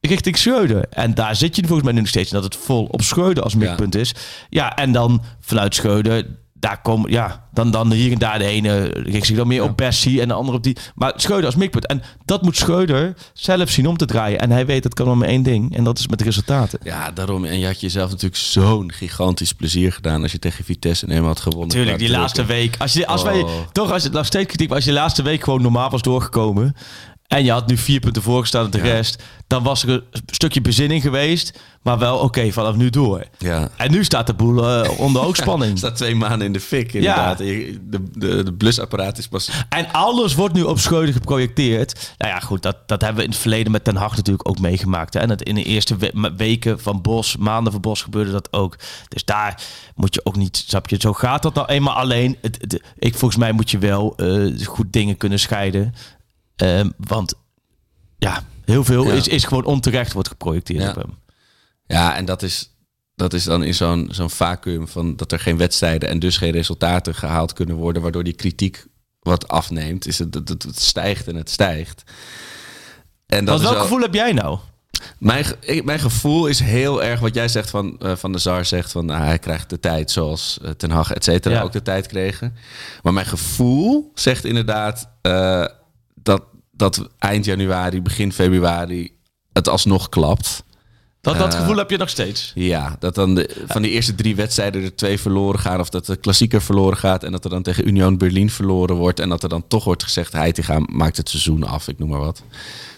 [0.00, 0.84] richting Schreuder.
[0.90, 3.42] En daar zit je volgens mij nu nog steeds in dat het vol op Schreuder
[3.42, 4.14] als mikpunt is.
[4.48, 6.26] Ja, en dan vanuit Schreuder,
[6.62, 9.76] daar komen, ja, dan, dan hier en daar de ene richt zich dan meer op
[9.76, 10.76] Bessie en de andere op die.
[10.94, 11.86] Maar Schreuder als mikpunt.
[11.86, 14.38] En dat moet Schreuder zelf zien om te draaien.
[14.40, 15.76] En hij weet, dat kan om één ding.
[15.76, 16.78] En dat is met de resultaten.
[16.82, 17.44] Ja, daarom.
[17.44, 21.40] En je had jezelf natuurlijk zo'n gigantisch plezier gedaan als je tegen Vitesse en had
[21.40, 21.68] gewonnen.
[21.68, 22.76] Tuurlijk, die laatste week.
[22.78, 23.50] Als, je, als wij Oh.
[23.72, 26.02] toch, als het nog steeds kritiek, maar als je de laatste week gewoon normaal was
[26.02, 26.74] doorgekomen.
[27.32, 29.22] En je had nu vier punten voorgestaan op de rest.
[29.46, 31.60] Dan was er een stukje bezinning geweest.
[31.82, 33.24] Maar wel, oké, vanaf nu door.
[33.38, 33.68] Ja.
[33.76, 35.78] En nu staat de boel eh, onder hoogspanning.
[35.78, 37.38] staat twee maanden in de fik, inderdaad.
[37.38, 39.50] Je- De, de, de blusapparaat is pas...
[39.68, 42.14] En alles wordt nu op Schreuder geprojecteerd.
[42.18, 44.58] Nou ja, goed, dat, dat hebben we in het verleden met Ten Hag natuurlijk ook
[44.58, 45.14] meegemaakt.
[45.14, 45.20] Hè?
[45.20, 48.76] En dat in de eerste we- weken van Bos, maanden van Bos gebeurde dat ook.
[49.08, 49.62] Dus daar
[49.94, 52.36] moet je ook niet, snap je, zo gaat dat nou eenmaal alleen.
[52.40, 55.94] Het, het- ik, volgens mij moet je wel eh, goed dingen kunnen scheiden.
[56.56, 57.34] Ehm, want
[58.18, 59.12] ja, heel veel Ja.
[59.12, 60.88] is, is gewoon onterecht wordt geprojecteerd Ja.
[60.88, 61.18] op hem.
[61.86, 62.70] Ja, en dat is,
[63.14, 66.52] dat is dan in zo'n zo'n vacuüm van dat er geen wedstrijden en dus geen
[66.52, 68.86] resultaten gehaald kunnen worden, waardoor die kritiek
[69.20, 70.06] wat afneemt.
[70.06, 72.02] Is het, het, het, stijgt en het stijgt.
[73.26, 74.58] En dat Want is welk wel- gevoel heb jij nou?
[75.18, 78.64] Mijn, ik- mijn gevoel is heel erg wat jij zegt van, eh, van de Zar
[78.64, 81.62] zegt van nou, hij krijgt de tijd zoals eh, Ten Hag et cetera Ja.
[81.62, 82.54] ook de tijd kregen.
[83.02, 85.64] Maar mijn gevoel zegt inderdaad eh,
[86.22, 89.16] dat, dat eind januari, begin februari
[89.52, 90.64] het alsnog klapt.
[91.20, 92.52] Dat, dat Eh, gevoel heb je nog steeds.
[92.54, 95.80] Ja, dat dan de, van die eerste drie wedstrijden er twee verloren gaan.
[95.80, 97.24] Of dat de klassieker verloren gaat.
[97.24, 99.20] En dat er dan tegen Union Berlin verloren wordt.
[99.20, 101.88] En dat er dan toch wordt gezegd, Heitinga maakt het seizoen af.
[101.88, 102.42] Ik noem maar wat.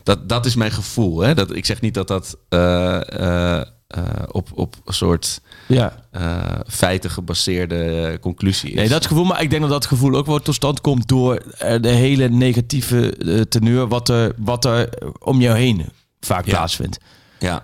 [0.03, 1.21] Dat, dat is mijn gevoel.
[1.21, 1.35] Hè?
[1.35, 6.07] Dat, ik zeg niet dat dat eh, eh, eh, op, op een soort Ja.
[6.11, 8.77] eh, feiten gebaseerde conclusie is.
[8.77, 11.35] Nee, dat gevoel, maar ik denk dat dat gevoel ook wel tot stand komt door
[11.37, 15.87] eh, de hele negatieve teneur wat er, wat er om jou heen
[16.21, 16.51] vaak Ja.
[16.53, 16.99] plaatsvindt.
[17.39, 17.63] Ja,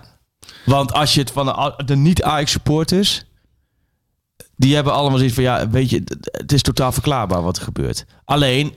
[0.65, 3.23] Want als je het van de, de niet-Ajax supporters,
[4.55, 8.05] die hebben allemaal zoiets van, ja, weet je, het is totaal verklaarbaar wat er gebeurt.
[8.25, 8.73] Alleen,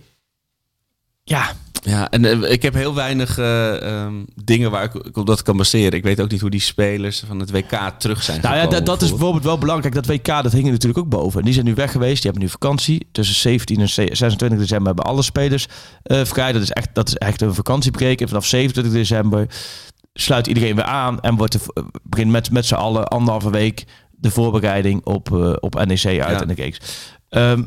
[1.25, 1.53] ja,
[1.85, 5.43] ja en eh, ik heb heel weinig eh, ehm, dingen waar ik, ik op dat
[5.43, 5.93] kan baseren.
[5.93, 8.87] Ik weet ook niet hoe die spelers van het WK terug zijn nou ja, dat,
[8.87, 9.45] dat is bijvoorbeeld.
[9.45, 9.95] wel belangrijk.
[9.95, 11.39] Dat WK, dat hing er natuurlijk ook boven.
[11.39, 12.23] En die zijn nu weg geweest.
[12.23, 13.07] Die hebben nu vakantie.
[13.13, 15.67] Tussen 17 en 26 december hebben alle spelers
[16.03, 16.53] eh, vrij.
[16.53, 18.21] Dat is, echt, dat is echt een vakantiebreak.
[18.21, 19.47] En vanaf 27 december
[20.13, 21.21] sluit iedereen weer aan.
[21.21, 26.05] En wordt de, begint met, met z'n allen anderhalve week de voorbereiding op, op NEC
[26.05, 26.41] uit Ja.
[26.41, 26.73] en de.
[27.29, 27.63] Ehm,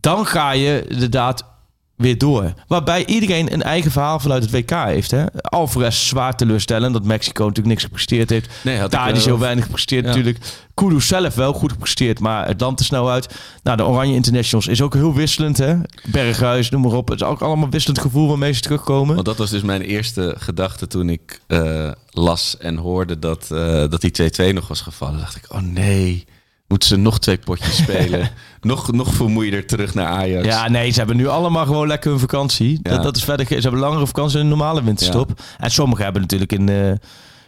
[0.00, 1.53] dan ga je inderdaad
[1.96, 2.52] weer door.
[2.66, 5.10] Waarbij iedereen een eigen verhaal vanuit het WK heeft.
[5.10, 5.24] Hè?
[5.40, 8.50] Alvarez zwaar teleurstellend dat Mexico natuurlijk niks gepresteerd heeft.
[8.62, 10.08] Nee, Daar is eh, heel weinig gepresteerd ja.
[10.08, 10.38] natuurlijk.
[10.74, 13.34] Kudus zelf wel goed gepresteerd, maar het land te snel uit.
[13.62, 15.58] Nou, de Oranje Internationals is ook heel wisselend.
[15.58, 15.76] Hè?
[16.06, 17.08] Berghuis, noem maar op.
[17.08, 19.14] Het is ook allemaal wisselend gevoel waarmee ze terugkomen.
[19.14, 23.84] Want dat was dus mijn eerste gedachte toen ik eh, las en hoorde dat, eh,
[23.88, 24.10] dat die
[24.50, 25.18] 2-2 nog was gevallen.
[25.18, 26.24] dacht ik, oh nee,
[26.68, 28.30] moeten ze nog twee potjes spelen?
[28.60, 30.46] nog, nog vermoeider terug naar Ajax.
[30.46, 32.80] Ja, nee, ze hebben nu allemaal gewoon lekker hun vakantie.
[32.82, 32.90] Ja.
[32.94, 33.46] Dat, dat is verder.
[33.46, 35.40] Ze hebben langere vakantie dan een normale winterstop.
[35.58, 36.92] En sommigen hebben natuurlijk in eh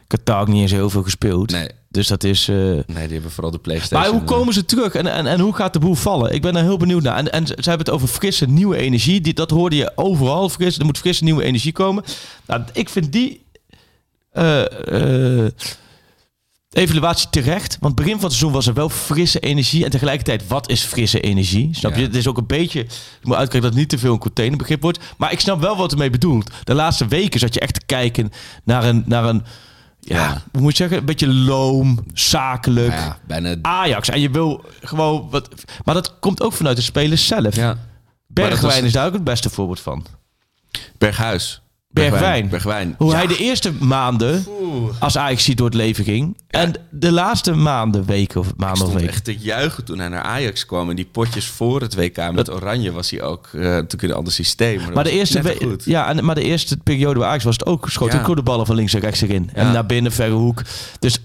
[0.06, 1.50] Qatar ook niet eens heel veel gespeeld.
[1.50, 2.48] Nee, Dus dat is.
[2.48, 4.00] eh, nee, die hebben vooral de PlayStation.
[4.00, 6.34] Maar hoe komen ze terug en, en, en hoe gaat de boel vallen?
[6.34, 7.16] Ik ben daar heel benieuwd naar.
[7.16, 9.20] En, en ze hebben het over frisse nieuwe energie.
[9.20, 10.48] Die, dat hoorde je overal.
[10.48, 12.04] Frisse, er moet frisse nieuwe energie komen.
[12.46, 13.44] Nou, ik vind die
[14.32, 15.52] eh, eh,
[16.76, 17.76] evaluatie terecht.
[17.80, 19.84] Want begin van het seizoen was er wel frisse energie.
[19.84, 21.68] En tegelijkertijd, wat is frisse energie?
[21.74, 22.00] Snap je?
[22.00, 22.06] Ja.
[22.06, 22.78] Het is ook een beetje...
[22.80, 22.86] Je
[23.22, 24.98] moet uitkijken dat het niet te veel een containerbegrip wordt.
[25.16, 26.50] Maar ik snap wel wat ermee bedoeld.
[26.64, 28.30] De laatste weken zat je echt te kijken
[28.64, 29.02] naar een...
[29.06, 29.44] Naar een
[30.00, 30.42] ja, Ja.
[30.52, 30.98] hoe moet je zeggen?
[30.98, 32.92] Een beetje loom, zakelijk.
[32.92, 33.54] Ja, bijna...
[33.62, 34.08] Ajax.
[34.08, 35.48] En je wil gewoon wat.
[35.84, 37.56] Maar dat komt ook vanuit de spelers zelf.
[37.56, 37.76] Ja.
[38.26, 40.06] Bergwijn was- is daar ook het beste voorbeeld van.
[40.98, 41.60] Berghuis.
[42.00, 42.48] Bergwijn.
[42.48, 42.94] Bergwijn.
[42.98, 43.16] Hoe Ja.
[43.16, 44.44] hij de eerste maanden
[44.98, 46.36] als Ajax ziet door het leven ging.
[46.48, 49.08] En de laatste maanden, weken of Ik maanden of stond weken.
[49.14, 50.90] echt te juichen toen hij naar Ajax kwam.
[50.90, 54.14] En die potjes voor het WK met Oranje was hij ook uh, natuurlijk in een
[54.14, 54.80] ander systeem.
[54.80, 57.66] Maar, Maar de, eerste we- ja, en, maar de eerste periode bij Ajax was het
[57.66, 57.88] ook.
[57.90, 58.34] Schoot Ja.
[58.34, 59.50] de ballen van links en rechts erin.
[59.52, 60.62] En naar binnen, verre hoek.
[60.98, 61.18] Dus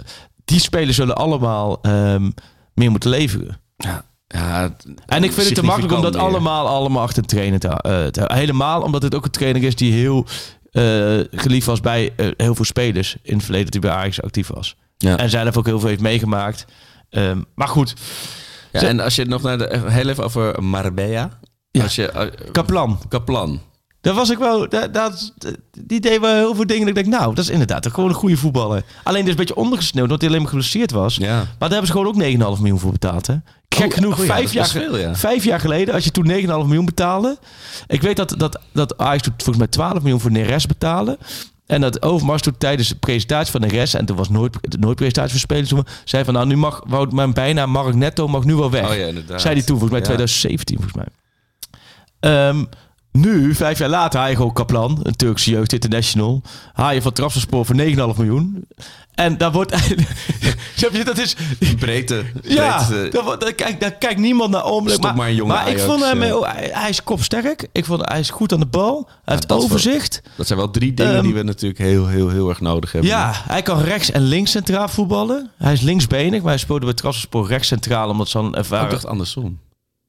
[0.46, 2.30] die spelers zullen allemaal ehm,
[2.74, 3.60] meer moeten leveren.
[3.78, 7.60] Ja, ja, En ik vind het te makkelijk om dat allemaal, allemaal achter een trainer
[7.60, 10.26] te, eh, te Helemaal omdat het ook een trainer is die heel
[10.72, 14.22] eh, geliefd was bij eh, heel veel spelers in het verleden dat hij bij Ajax
[14.22, 14.76] actief was.
[14.98, 15.18] Ja.
[15.18, 16.66] En zelf ook heel veel heeft meegemaakt.
[17.10, 17.94] Ehm, maar goed,
[18.72, 21.40] Ja, en als je nog naar de, heel even over Marbella.
[21.72, 21.84] Ja.
[21.84, 23.00] Als je, eh, Kaplan.
[23.08, 23.62] Kaplan.
[24.02, 25.34] Daar was ik wel, dat, dat,
[25.80, 26.88] die deed wel heel veel dingen.
[26.88, 28.84] Dat ik denk, nou, dat is inderdaad gewoon een goede voetballer.
[29.04, 31.16] Alleen is een beetje ondergesneeuwd, omdat hij alleen maar geblesseerd was.
[31.16, 31.36] Ja.
[31.36, 33.28] Maar daar hebben ze gewoon ook 9,5 miljoen voor betaald.
[33.28, 33.36] Hè?
[33.70, 35.16] Gek Oh, genoeg, oh ja, vijf, jaar, is veel, ja.
[35.16, 37.38] vijf jaar geleden, als je toen 9,5 miljoen betaalde.
[37.88, 41.18] Ik weet dat, dat, dat Ajax toen volgens mij 12 miljoen voor Neres betalen.
[41.66, 45.32] En dat Overmars toen tijdens de presentatie van Neres, en toen was nooit, nooit presentatie
[45.32, 48.56] voor spelers, toen zei van nou, nu mag Wout mijn bijna Mark Netto mag nu
[48.56, 48.90] wel weg.
[48.90, 49.42] Oh ja, inderdaad.
[49.42, 50.06] Zei hij toen, volgens mij Ja.
[50.06, 51.08] 2017, volgens mij.
[52.20, 52.64] Ehm,
[53.12, 56.42] nu, vijf jaar later, haal je gewoon Kaplan, een Turkse jeugd international.
[56.74, 58.66] Haal je van Trabzonspor voor 9,5 miljoen.
[59.16, 59.72] En daar wordt...
[61.06, 61.36] Dat is...
[61.80, 62.24] Breedte.
[62.42, 63.10] Ja, breedte.
[63.12, 64.90] daar, wordt- daar, kijkt, daar kijkt niemand naar om.
[64.90, 66.22] Stop maar een maar ik vond hem...
[66.22, 67.68] heel- hij, is kopsterk.
[67.72, 69.08] Ik vond hij is goed aan de bal.
[69.24, 69.66] Hij heeft dat wel.
[69.68, 70.22] overzicht.
[70.36, 73.10] Dat zijn wel drie dingen Ehm, die we natuurlijk heel, heel, heel erg nodig hebben.
[73.10, 75.50] Ja, hij kan rechts en links centraal voetballen.
[75.58, 78.92] Hij is linksbenig, maar hij speelde bij Trabzonspor rechts centraal, omdat zo'n Oh, ervaren ik
[78.92, 79.60] dacht andersom.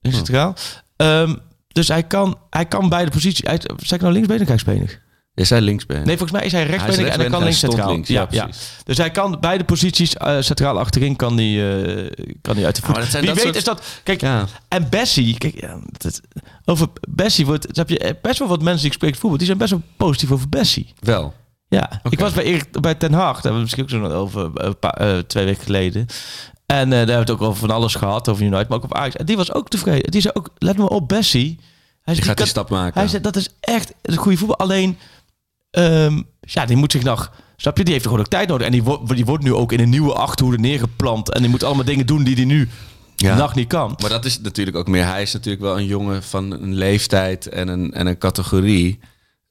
[0.00, 0.54] links centraal.
[0.96, 1.34] Ehm,
[1.72, 3.46] dus hij kan, hij kan beide posities.
[3.46, 5.00] Hij, zeg ik nou linksbenig, rechtsbenig?
[5.34, 5.96] Jij zei linksbeen.
[6.04, 7.92] Nee, volgens mij is hij rechtsbenig en hij rechtsbenig, kan hij links centraal.
[7.92, 8.48] links, ja, ja.
[8.84, 12.10] Dus hij kan beide posities eh, centraal achterin kan hij, eh,
[12.40, 13.12] kan hij uit de voet.
[13.12, 13.82] Wie weet soort- is dat.
[14.02, 14.46] Kijk, Ja.
[14.68, 16.20] en Bessie, kijk, ja, dat,
[16.64, 19.46] over Bessie wordt, heb je eh, best wel wat mensen die ik spreek voetbal, die
[19.46, 20.92] zijn best wel positief over Bessie.
[21.00, 21.34] Wel.
[21.68, 24.50] Ja, ik was bij, Erik, bij Ten Hag, daar hebben we misschien ook zo over
[24.54, 26.06] een paar, twee weken geleden.
[26.72, 28.84] En eh, daar hebben we het ook over van alles gehad, over United, maar ook
[28.84, 29.16] over Ajax.
[29.16, 30.10] En die was ook tevreden.
[30.10, 31.58] Die zei ook, let me op, Bessie.
[32.02, 33.00] Hij Die gaat die stap maken.
[33.00, 34.58] Hij zei, dat is echt een goede voetbal.
[34.58, 34.98] Alleen,
[35.70, 37.32] ehm, ja, die moet zich nog...
[37.56, 37.84] Snap je?
[37.84, 38.66] Die heeft gewoon ook tijd nodig.
[38.66, 41.32] En die, wordt die wordt nu ook in een nieuwe achterhoede neergeplant.
[41.32, 42.68] En die moet allemaal dingen doen die hij nu
[43.16, 43.36] Ja.
[43.36, 43.96] nog niet kan.
[44.00, 45.06] Maar dat is natuurlijk ook meer.
[45.06, 48.98] Hij is natuurlijk wel een jongen van een leeftijd en een, en een categorie.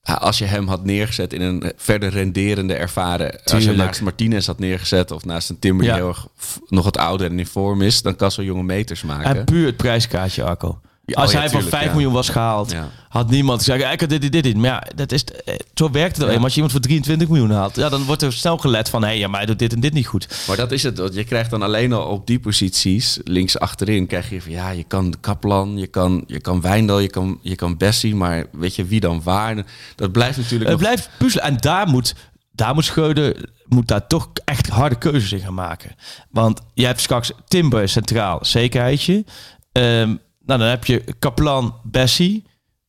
[0.03, 3.43] Als je hem had neergezet in een verder renderende ervaren.
[3.43, 5.91] Als je hem naast Martinez had neergezet of naast een Timber Ja.
[5.93, 6.27] die heel erg
[6.67, 9.35] nog wat ouder en in vorm is, dan kan zo'n jonge meters maken.
[9.37, 10.79] En puur het prijskaartje, Arco.
[11.15, 11.91] Als oh hij van tuurlijk, 5 ja.
[11.91, 12.75] miljoen was gehaald,
[13.09, 14.55] had niemand gezegd, ik had dit, dit, dit, dit.
[14.55, 16.35] Maar ja, dat is, eh, zo werkt het alleen.
[16.35, 19.03] Maar als je iemand voor 23 miljoen haalt, ja, dan wordt er snel gelet van,
[19.03, 20.27] hé, ja, maar hij doet dit en dit niet goed.
[20.47, 21.09] Maar dat is het.
[21.13, 24.83] Je krijgt dan alleen al op die posities, links achterin, krijg je van ja, je
[24.83, 28.85] kan Kaplan, je kan, je kan Wijndal, je kan, je kan Bessie, maar weet je
[28.85, 29.65] wie dan waar?
[29.95, 30.89] Dat blijft natuurlijk Het nog...
[30.89, 31.45] blijft puzzelen.
[31.45, 32.15] En daar moet,
[32.51, 35.95] daar moet Scheuden moet daar toch echt harde keuzes in gaan maken.
[36.29, 39.25] Want je hebt straks Timber centraal, zekerheidje.
[39.71, 40.15] Ehm,
[40.57, 42.43] nou, dan heb je Kaplan, Bessie.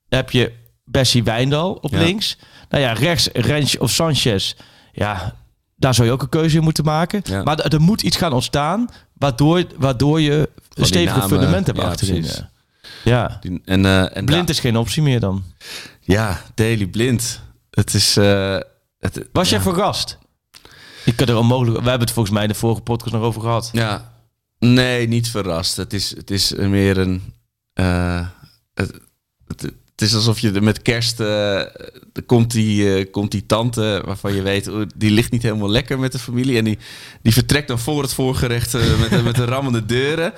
[0.09, 0.53] Dan heb je
[0.85, 1.99] Bessie Wijndal op Ja.
[1.99, 2.37] links.
[2.69, 4.55] Nou ja, rechts Rens of Sanchez.
[4.93, 5.35] Ja,
[5.77, 7.21] daar zou je ook een keuze in moeten maken.
[7.25, 7.43] Ja.
[7.43, 11.85] Maar er, moet iets gaan ontstaan waardoor, waardoor je een stevige namen, fundament hebt ja,
[11.85, 12.21] achterin.
[12.21, 12.43] precies.
[13.05, 15.45] Ja, Die- En, eh, en blind is geen optie meer dan.
[16.01, 17.41] Ja, Daily Blind.
[17.71, 18.17] Het is...
[18.17, 18.59] eh,
[18.99, 20.19] het, Was jij verrast?
[21.05, 21.77] Ik kan er onmogelijk.
[21.83, 23.69] We hebben het volgens mij in de vorige podcast nog over gehad.
[23.73, 24.13] Ja,
[24.59, 25.77] nee, niet verrast.
[25.77, 27.23] Het is, het is meer een.
[27.73, 28.27] Eh,
[28.75, 29.01] het,
[29.47, 31.20] het, het is alsof je met kerst.
[31.20, 34.68] er komt die, eh, komt die tante waarvan je weet.
[34.68, 36.59] oeh, die ligt niet helemaal lekker met de familie.
[36.59, 36.79] En die,
[37.23, 40.33] die vertrekt dan voor het voorgerecht met, met de rammende deuren.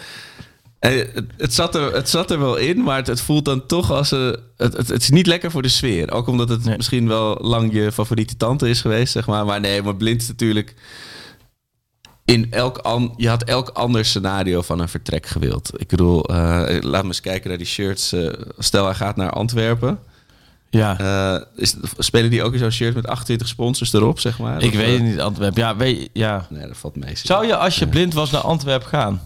[0.78, 3.66] En het, het, zat er, het zat er wel in, maar het, het voelt dan
[3.66, 4.10] toch als.
[4.10, 6.10] Het, het, het is niet lekker voor de sfeer.
[6.12, 6.76] Ook omdat het Nee.
[6.76, 9.44] misschien wel lang je favoriete tante is geweest, zeg maar.
[9.44, 10.74] Maar nee, maar blind is natuurlijk
[12.24, 15.70] in elk an, je had elk ander scenario van een vertrek gewild.
[15.76, 16.36] Ik bedoel, eh,
[16.80, 18.12] laat me eens kijken naar die shirts.
[18.12, 19.98] eh, stel, hij gaat naar Antwerpen.
[20.70, 20.98] Ja.
[20.98, 24.62] Eh, is, spelen die ook in zo'n shirt met 28 sponsors erop, zeg maar?
[24.62, 25.62] ik Of, weet het niet, Antwerpen.
[25.62, 26.46] Ja, weet, ja.
[26.50, 27.14] Nee, dat valt mee.
[27.16, 29.20] Zou je als je blind was naar Antwerpen gaan?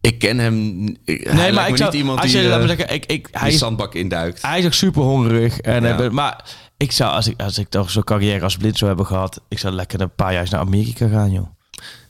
[0.00, 0.86] Ik ken hem.
[1.04, 1.90] Ik, Nee, maar ik zou.
[1.90, 4.42] niet iemand als die, je, me zeggen, ik, ik, hij, is, zandbak induikt.
[4.42, 5.58] hij is ook super hongerig.
[5.58, 6.10] En Ja.
[6.10, 6.44] maar
[6.76, 9.58] ik zou, als ik, als ik toch zo'n carrière als blind zou hebben gehad, ik
[9.58, 11.46] zou lekker een paar jaar naar Amerika gaan, joh.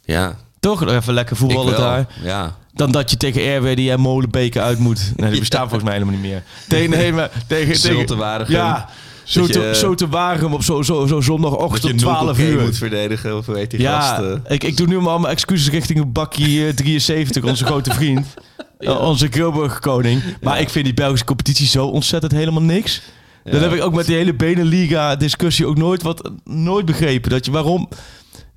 [0.04, 2.06] Ja, Toch even lekker voetballen daar.
[2.22, 2.56] Ja.
[2.72, 5.12] Dan dat je tegen RWD en Molenbeken uit moet.
[5.16, 6.42] Nee, die bestaan volgens mij helemaal niet meer.
[6.68, 8.44] Tegen, nee, maar tegen, tegen.
[8.48, 8.88] Ja,
[9.24, 12.38] zo te, je- zo te Waregem op zo, zo, zo zondagochtend je om 12 12
[12.38, 12.60] uur.
[12.62, 14.20] moet verdedigen, of heet die Ja, gast?
[14.22, 14.52] eh?
[14.54, 18.26] ik, ik doe nu allemaal excuses richting Bakkie eh, 73, onze grote vriend.
[18.78, 20.22] Eh, onze Gilburg koning.
[20.42, 23.02] Maar ik vind die Belgische competitie zo ontzettend helemaal niks.
[23.44, 23.60] Dat Ja.
[23.60, 27.30] heb ik ook met die hele Beneliga discussie ook nooit, wat, nooit begrepen.
[27.30, 27.88] Dat je, waarom,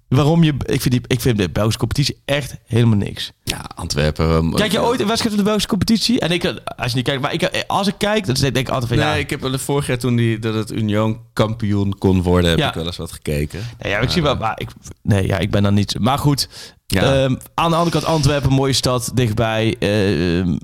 [0.07, 0.53] waarom je...
[0.65, 3.31] Ik vind, die, ik vind de Belgische competitie echt helemaal niks.
[3.43, 4.25] Ja, Antwerpen.
[4.43, 6.19] eh, Kijk je ooit een wedstrijd van de Belgische competitie?
[6.19, 8.55] En ik, eh, als je niet kijkt, maar ik, eh, als ik kijk, dan denk
[8.57, 9.13] ik altijd van Nee, ja.
[9.15, 12.59] ik heb wel de vorig jaar toen die, dat het Union kampioen kon worden, heb
[12.59, 12.67] Ja.
[12.67, 13.59] ik wel eens wat gekeken.
[13.79, 14.69] Nee, ja, ik zie wel, maar ik,
[15.01, 15.99] nee, ja, ik ben dan niet.
[15.99, 16.49] Maar goed,
[16.87, 17.01] Ja.
[17.23, 19.75] ehm, aan de andere kant Antwerpen, mooie stad, dichtbij.
[19.79, 20.55] ehm,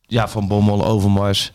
[0.00, 1.52] ja, van Bommel, Overmars.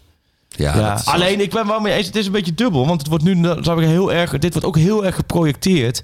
[0.49, 2.05] Ja, Ja, alleen ik ben wel mee eens.
[2.07, 4.38] Het is een beetje dubbel, want het wordt nu, zou ik heel erg.
[4.38, 6.01] Dit wordt ook heel erg geprojecteerd.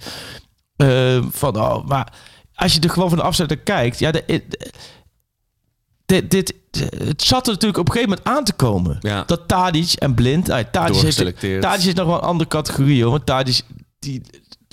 [0.81, 2.13] Ehm, van, oh, maar
[2.55, 4.71] als je er gewoon van de naar kijkt, ja, de, de-
[6.05, 6.53] dit, dit,
[6.97, 8.97] het zat er natuurlijk op een gegeven moment aan te komen.
[8.99, 9.23] Ja.
[9.25, 10.47] Dat Tadic en Blind...
[10.47, 11.61] Nou, Tadic, heeft.
[11.61, 13.11] Tadic is nog wel een andere categorie, hoor.
[13.11, 13.61] Want Tadic,
[13.99, 14.21] die,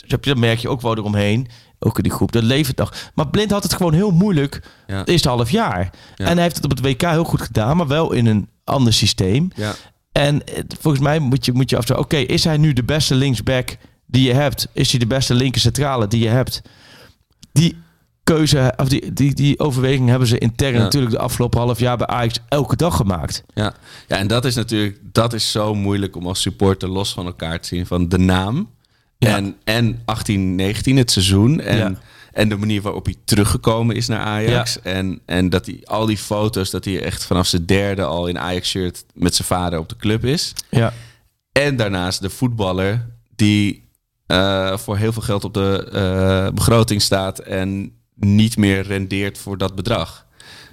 [0.07, 1.49] dat merk je ook wel eromheen.
[1.79, 2.93] Ook in die groep, dat levert nog.
[3.15, 4.97] Maar Blind had het gewoon heel moeilijk Ja.
[4.99, 5.91] het eerste half jaar.
[6.17, 6.27] Ja.
[6.27, 8.93] En hij heeft het op het WK heel goed gedaan, maar wel in een ander
[8.93, 9.51] systeem.
[9.55, 9.75] Ja.
[10.13, 13.15] En eh, volgens mij moet je, moet je afvragen, oké, is hij nu de beste
[13.15, 13.77] linksback
[14.11, 14.69] die je hebt?
[14.73, 16.63] Is hij de beste linker centrale die je hebt?
[17.53, 17.77] Die
[18.25, 20.79] keuze, of die, die, die overweging hebben ze intern Ja.
[20.83, 23.45] natuurlijk de afgelopen half jaar bij Ajax elke dag gemaakt.
[23.55, 23.75] Ja.
[24.09, 27.61] ja, en dat is natuurlijk dat is zo moeilijk om als supporter los van elkaar
[27.61, 28.71] te zien van de naam
[29.19, 29.37] Ja.
[29.37, 31.95] en, en 18, 19 het seizoen en, Ja.
[32.33, 36.19] en de manier waarop hij teruggekomen is naar Ajax en, en dat hij al die
[36.19, 39.89] foto's dat hij echt vanaf zijn derde al in Ajax shirt met zijn vader op
[39.89, 40.93] de club is Ja,
[41.53, 43.07] en daarnaast de voetballer
[43.37, 43.87] die
[44.29, 49.59] eh, voor heel veel geld op de eh, begroting staat en niet meer rendeert voor
[49.59, 50.27] dat bedrag.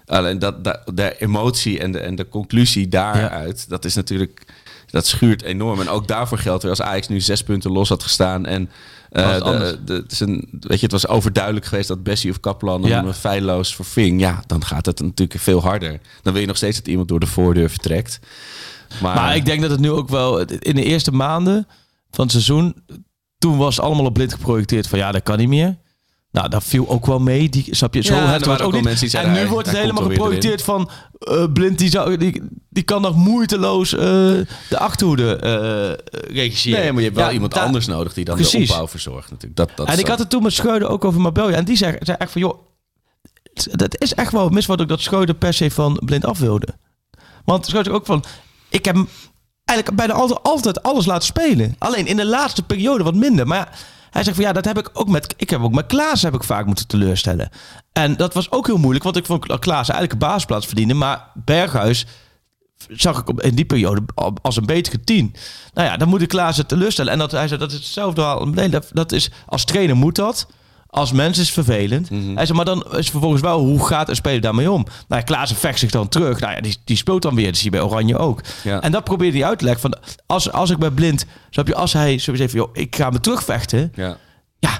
[0.06, 4.45] Alleen dat, dat, de emotie en de, en de conclusie daaruit, dat is natuurlijk,
[4.89, 5.82] dat schuurt enorm.
[5.82, 8.70] En ook daarvoor geldt weer als Ajax nu zes punten los had gestaan en
[9.12, 9.72] anders.
[9.72, 12.84] de, de, het is een, weet je, het was overduidelijk geweest dat Bessie of Kaplan
[12.84, 13.14] hem Ja.
[13.14, 14.20] feilloos verving.
[14.20, 15.99] Ja, dan gaat het natuurlijk veel harder.
[16.22, 18.20] Dan wil je nog steeds dat iemand door de voordeur vertrekt.
[19.01, 21.68] Maar, maar ik denk dat het nu ook wel in de eerste maanden
[22.12, 22.76] van het seizoen,
[23.45, 25.75] toen was het allemaal op blind geprojecteerd van ja, dat kan niet meer.
[26.31, 27.49] Nou, dat viel ook wel mee.
[27.49, 28.01] Die, snap je?
[28.01, 28.83] Zo Ja, heftig was het ook niet.
[28.83, 30.89] mensen die en nu wordt het helemaal geprojecteerd van
[31.19, 33.99] eh, blind die, zou, die, die kan nog moeiteloos eh,
[34.69, 36.79] de achterhoede eh regisseren.
[36.79, 38.67] Nee, maar je hebt wel Ja, iemand anders nodig die dan Precies.
[38.67, 39.55] de opbouw verzorgt natuurlijk.
[39.55, 41.51] Dat, dat en ik had het toen met Scheuden ook over Marbella.
[41.51, 42.59] En die zei, zei echt van, joh,
[43.71, 46.67] dat is echt wel mis wat ook dat Scheuden per se van blind af wilde.
[47.43, 48.23] Want Scheuden ook van,
[48.69, 48.95] ik heb
[49.66, 51.76] eigenlijk bijna altijd, altijd alles laten spelen.
[51.78, 53.47] Alleen in de laatste periode wat minder.
[53.47, 53.80] Maar
[54.11, 56.34] hij zegt van, ja, dat heb ik ook met, ik heb ook met Klaas heb
[56.34, 57.49] ik vaak moeten teleurstellen.
[57.93, 60.93] En dat was ook heel moeilijk, want ik vond Klaas eigenlijk een basisplaats verdiende.
[60.93, 62.05] Maar Berghuis
[62.88, 64.01] zag ik in die periode
[64.41, 65.36] als een betere tien.
[65.74, 67.11] Nou ja, dan moet ik Klaas teleurstellen.
[67.11, 68.47] En dat, hij zei, dat is hetzelfde verhaal.
[68.47, 70.47] Nee, dat is, als trainer moet dat.
[70.95, 72.09] Als mens is vervelend.
[72.09, 72.35] Mhm.
[72.35, 74.83] Hij zei, maar dan is vervolgens wel, hoe gaat een speler daarmee om?
[74.83, 76.39] Nou, ja, Klaas vecht zich dan terug.
[76.39, 77.45] Nou ja, die, die speelt dan weer.
[77.45, 78.41] Dat zie je bij Oranje ook.
[78.63, 78.81] Ja.
[78.81, 79.81] En dat probeerde hij uit te leggen.
[79.91, 83.09] Van, als, als ik bij Blind, snap je, als hij sowieso even, joh, ik ga
[83.09, 83.91] me terugvechten.
[83.95, 84.17] Ja.
[84.59, 84.79] Ja,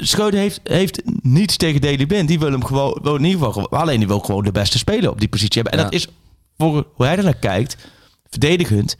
[0.00, 2.28] Schreuder heeft, heeft niets tegen Daley Blind.
[2.28, 5.10] Die wil hem gewoon, wil in ieder geval, alleen die wil gewoon de beste speler
[5.10, 5.72] op die positie hebben.
[5.72, 5.84] En Ja.
[5.90, 6.06] dat is,
[6.58, 7.76] voor hoe hij er naar kijkt,
[8.30, 8.96] verdedigend,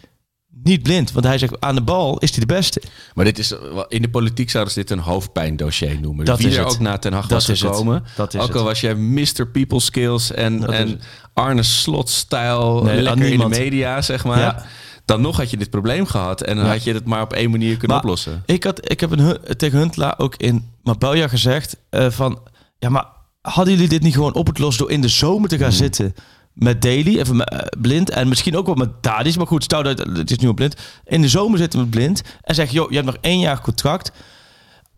[0.63, 1.13] niet blind.
[1.13, 2.83] Want hij zegt, aan de bal is hij de beste.
[3.15, 3.55] Maar dit is,
[3.89, 6.25] in de politiek zouden ze dit een hoofdpijndossier noemen.
[6.25, 6.73] Dat Wie is er het.
[6.73, 8.05] ook naar Ten Hag Dat was gekomen.
[8.17, 8.65] Dat is ook al het.
[8.65, 9.47] was jij Mr.
[9.53, 11.01] People Skills en, Dat en.
[11.35, 14.39] Arne Slot-stijl Nee, aan lekker in de media, zeg maar.
[14.39, 14.65] Ja.
[15.05, 16.43] Dan nog had je dit probleem gehad.
[16.43, 16.71] En dan Ja.
[16.71, 18.43] had je het maar op één manier kunnen Maar oplossen.
[18.47, 22.39] Ik, had, ik heb een, tegen Huntelaar ook in Marbella gezegd eh, van...
[22.79, 23.07] Ja, maar
[23.41, 25.77] hadden jullie dit niet gewoon op het los door in de zomer te gaan Hmm.
[25.77, 26.15] zitten
[26.53, 29.99] met Daly, even eh, blind en misschien ook wel met Tadis, maar goed, stel dat
[29.99, 30.77] het is nu op blind.
[31.05, 34.13] In de zomer zitten met blind en zeg joh, je hebt nog één jaar contract.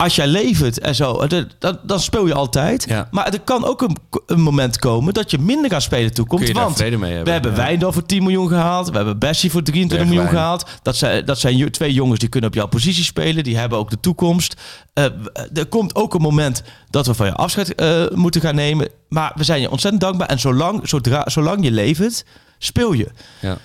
[0.02, 1.42] Als jij levert en zo, eh,
[1.82, 2.84] dan speel je altijd.
[2.88, 3.08] Ja.
[3.10, 3.96] Maar er kan ook een,
[4.26, 6.40] een moment komen dat je minder gaat spelen toekomt.
[6.52, 6.78] Want
[7.10, 7.24] hebben?
[7.24, 7.56] we hebben Ja.
[7.56, 8.90] Wijndal voor 10 miljoen gehaald.
[8.90, 10.70] We hebben Bessie voor 23 miljoen gehaald.
[10.82, 13.44] Dat zijn, dat zijn twee jongens die kunnen op jouw positie spelen.
[13.44, 14.56] Die hebben ook de toekomst.
[14.92, 18.54] Eh, w- er komt ook een moment dat we van je afscheid eh, moeten gaan
[18.54, 18.88] nemen.
[19.08, 20.28] Maar we zijn je ontzettend dankbaar.
[20.28, 22.24] En zolang, zodra, zolang je levert,
[22.58, 23.08] speel je.
[23.40, 23.58] Ja.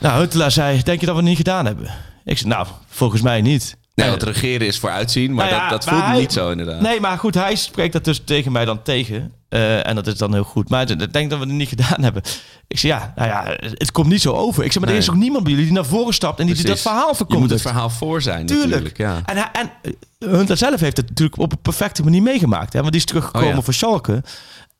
[0.00, 1.90] Nou, Huntelaar zei, denk je dat we het niet gedaan hebben?
[2.24, 3.76] Ik zei, nou, volgens mij niet.
[3.98, 6.80] Nee, want regeren is vooruitzien, maar nou ja, dat, dat maar hij- niet zo inderdaad.
[6.80, 9.32] Nee, maar goed, hij spreekt dat dus tegen mij dan tegen.
[9.48, 10.68] Eh, en dat is dan heel goed.
[10.68, 12.22] Maar ik denk dat we het niet gedaan hebben.
[12.66, 14.64] Ik zeg, ja, nou ja, het komt niet zo over.
[14.64, 16.54] Ik zeg, maar er is ook niemand bij jullie die naar voren stapt en die
[16.54, 16.82] dat Precies.
[16.82, 17.52] verhaal Je moet verkondigt.
[17.52, 18.68] het verhaal voor zijn Tuurlijk.
[18.70, 18.98] natuurlijk.
[18.98, 19.20] Ja.
[19.24, 19.92] En, hij, en eh,
[20.30, 22.72] Huntelaar zelf heeft het natuurlijk op een perfecte manier meegemaakt.
[22.72, 22.78] Hè?
[22.80, 23.62] Want die is teruggekomen Oh ja.
[23.62, 24.22] voor Schalke.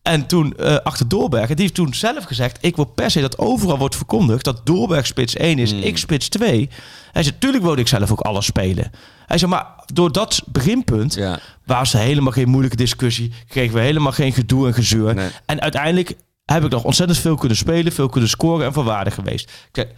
[0.09, 1.49] En toen eh, achter Doorberg.
[1.49, 2.59] En die heeft toen zelf gezegd...
[2.61, 4.45] ik wil per se dat overal wordt verkondigd...
[4.45, 5.81] dat Doorberg spits 1 is, Hmm.
[5.83, 6.69] ik spits 2.
[7.13, 8.91] Hij zei, tuurlijk wilde ik zelf ook alles spelen.
[9.27, 11.15] Hij zei, maar door dat beginpunt...
[11.15, 11.39] Ja.
[11.67, 13.33] was er helemaal geen moeilijke discussie.
[13.49, 15.15] Kregen we helemaal geen gedoe en gezeur.
[15.15, 15.29] Nee.
[15.47, 17.93] En uiteindelijk heb ik nog ontzettend veel kunnen spelen...
[17.93, 19.53] veel kunnen scoren en van waarde geweest.
[19.71, 19.93] Kijk,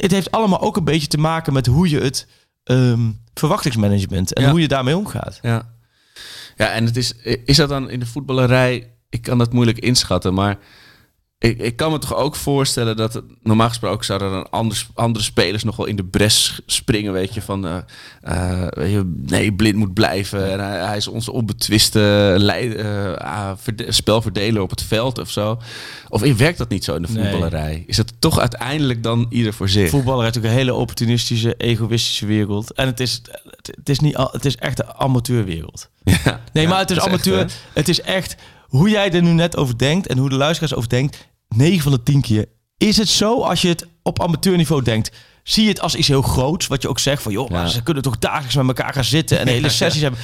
[0.00, 2.26] het heeft allemaal ook een beetje te maken met hoe je het...
[2.64, 4.50] ehm, verwachtingsmanagement en Ja.
[4.50, 5.38] hoe je daarmee omgaat.
[5.42, 5.68] Ja.
[6.56, 7.12] Ja, en het is,
[7.44, 8.90] is dat dan in de voetballerij?
[9.10, 10.58] Ik kan dat moeilijk inschatten, maar
[11.40, 15.24] ik, ik kan me toch ook voorstellen dat het, normaal gesproken zouden dan anders, andere
[15.24, 17.76] spelers nog wel in de bres springen, weet je, van eh,
[18.22, 23.12] eh, weet je, nee, blind moet blijven en hij, hij is onze onbetwiste leid, eh,
[23.12, 25.58] ah, verde- spelverdeler op het veld of zo.
[26.08, 27.22] Of werkt dat niet zo in de Nee.
[27.30, 27.84] voetballerij?
[27.86, 29.90] Is het toch uiteindelijk dan ieder voor zich?
[29.90, 32.72] Voetballer heeft natuurlijk een hele opportunistische, egoïstische wereld.
[32.72, 35.88] En het is, het, het is, niet, het is echt een amateurwereld.
[36.24, 37.52] Ja, Nee, ja, maar het is amateur.
[37.72, 38.36] het is echt
[38.68, 41.92] hoe jij er nu net over denkt en hoe de luisteraars over denkt, 9 van
[41.92, 42.46] de 10 keer
[42.78, 45.10] is het zo als je het op amateurniveau denkt.
[45.42, 47.68] Zie je het als iets heel groots, wat je ook zegt van joh, maar Ja.
[47.68, 50.20] ze kunnen toch dagelijks met elkaar gaan zitten en hele sessies hebben.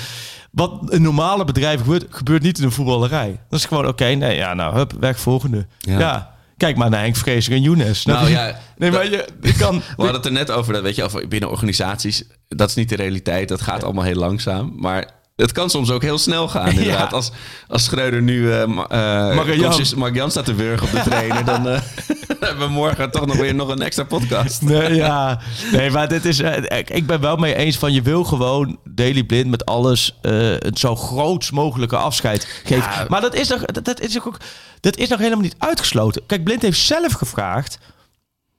[0.50, 3.40] Wat een normale bedrijf gebeurt, gebeurt niet in een voetballerij.
[3.48, 5.66] Dat is gewoon oké, nee, ja, nou, hup, weg volgende.
[5.78, 5.98] Ja.
[5.98, 6.34] Ja.
[6.56, 8.04] kijk maar naar Henk Vrezer en Younes.
[8.04, 9.74] Nou ja, nee, maar je, je kan.
[9.78, 12.24] We hadden het er net over, dat weet je, over binnen organisaties.
[12.48, 13.48] Dat is niet de realiteit.
[13.48, 14.72] Dat gaat allemaal heel langzaam.
[14.76, 16.68] Maar het kan soms ook heel snel gaan.
[16.72, 17.10] Inderdaad.
[17.10, 17.16] Ja.
[17.16, 17.30] Als,
[17.68, 19.82] als Schreuder nu uh, Mark-Jan.
[19.96, 21.80] Mark-Jan staat te wurgen op de trainer, dan eh,
[22.40, 24.62] hebben we morgen toch nog weer nog een extra podcast.
[24.62, 25.40] Nee, ja.
[25.72, 26.38] nee, maar dit is.
[26.40, 30.18] eh, ik- ik ben wel mee eens van je wil gewoon Daily Blind met alles
[30.22, 32.90] eh het zo groots mogelijke afscheid geven.
[32.90, 33.06] Ja.
[33.08, 34.36] Maar dat is nog, dat, dat is ook,
[34.80, 36.26] dat is nog helemaal niet uitgesloten.
[36.26, 37.78] Kijk, Blind heeft zelf gevraagd: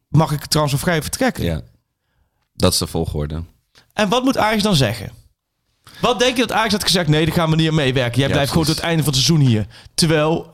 [0.07, 1.43] mag ik transfervrij vertrekken?
[1.43, 1.61] Ja,
[2.53, 3.43] dat is de volgorde.
[3.93, 5.11] En wat moet Ajax dan zeggen?
[5.99, 7.07] Wat denk je dat Ajax had gezegd?
[7.07, 8.19] Nee, daar gaan we niet aan meewerken.
[8.19, 9.65] Jij blijft gewoon tot het einde van het seizoen hier.
[9.93, 10.49] Terwijl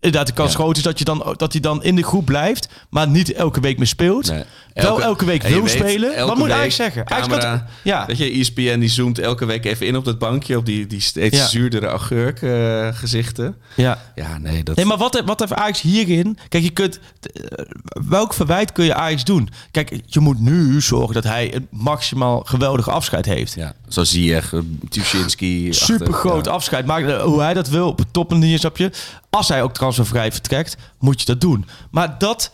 [0.00, 0.58] inderdaad de kans Ja.
[0.58, 3.60] groot is dat, je dan, dat hij dan in de groep blijft, maar niet elke
[3.60, 4.30] week meer speelt.
[4.30, 4.44] Nee.
[4.74, 6.14] Wel elke week wil weet, spelen.
[6.14, 7.10] elke Wat moet Ajax zeggen?
[7.10, 8.06] Ajax Camera, ja.
[8.06, 11.00] Weet je, ESPN die zoomt elke week even in op dat bankje, op die, die
[11.00, 11.46] steeds Ja.
[11.46, 13.56] zuurdere augurk eh, gezichten.
[13.74, 14.02] Ja.
[14.14, 14.76] Ja, nee, dat...
[14.76, 16.38] Nee, maar wat, wat heeft Ajax hierin?
[16.48, 16.98] Kijk, je kunt.
[17.22, 17.64] eh,
[18.08, 19.48] Welk verwijt kun je Ajax doen?
[19.70, 23.54] Kijk, je moet nu zorgen dat hij een maximaal geweldig afscheid heeft.
[23.54, 24.42] Ja, zo zie je,
[24.88, 25.72] Tuschinski.
[25.72, 26.50] Super groot ja.
[26.50, 26.86] afscheid.
[26.86, 28.90] Maar eh, hoe hij dat wil, op het topmanier, snap je?
[29.30, 31.66] Als hij ook transfervrij vertrekt, moet je dat doen.
[31.90, 32.52] Maar dat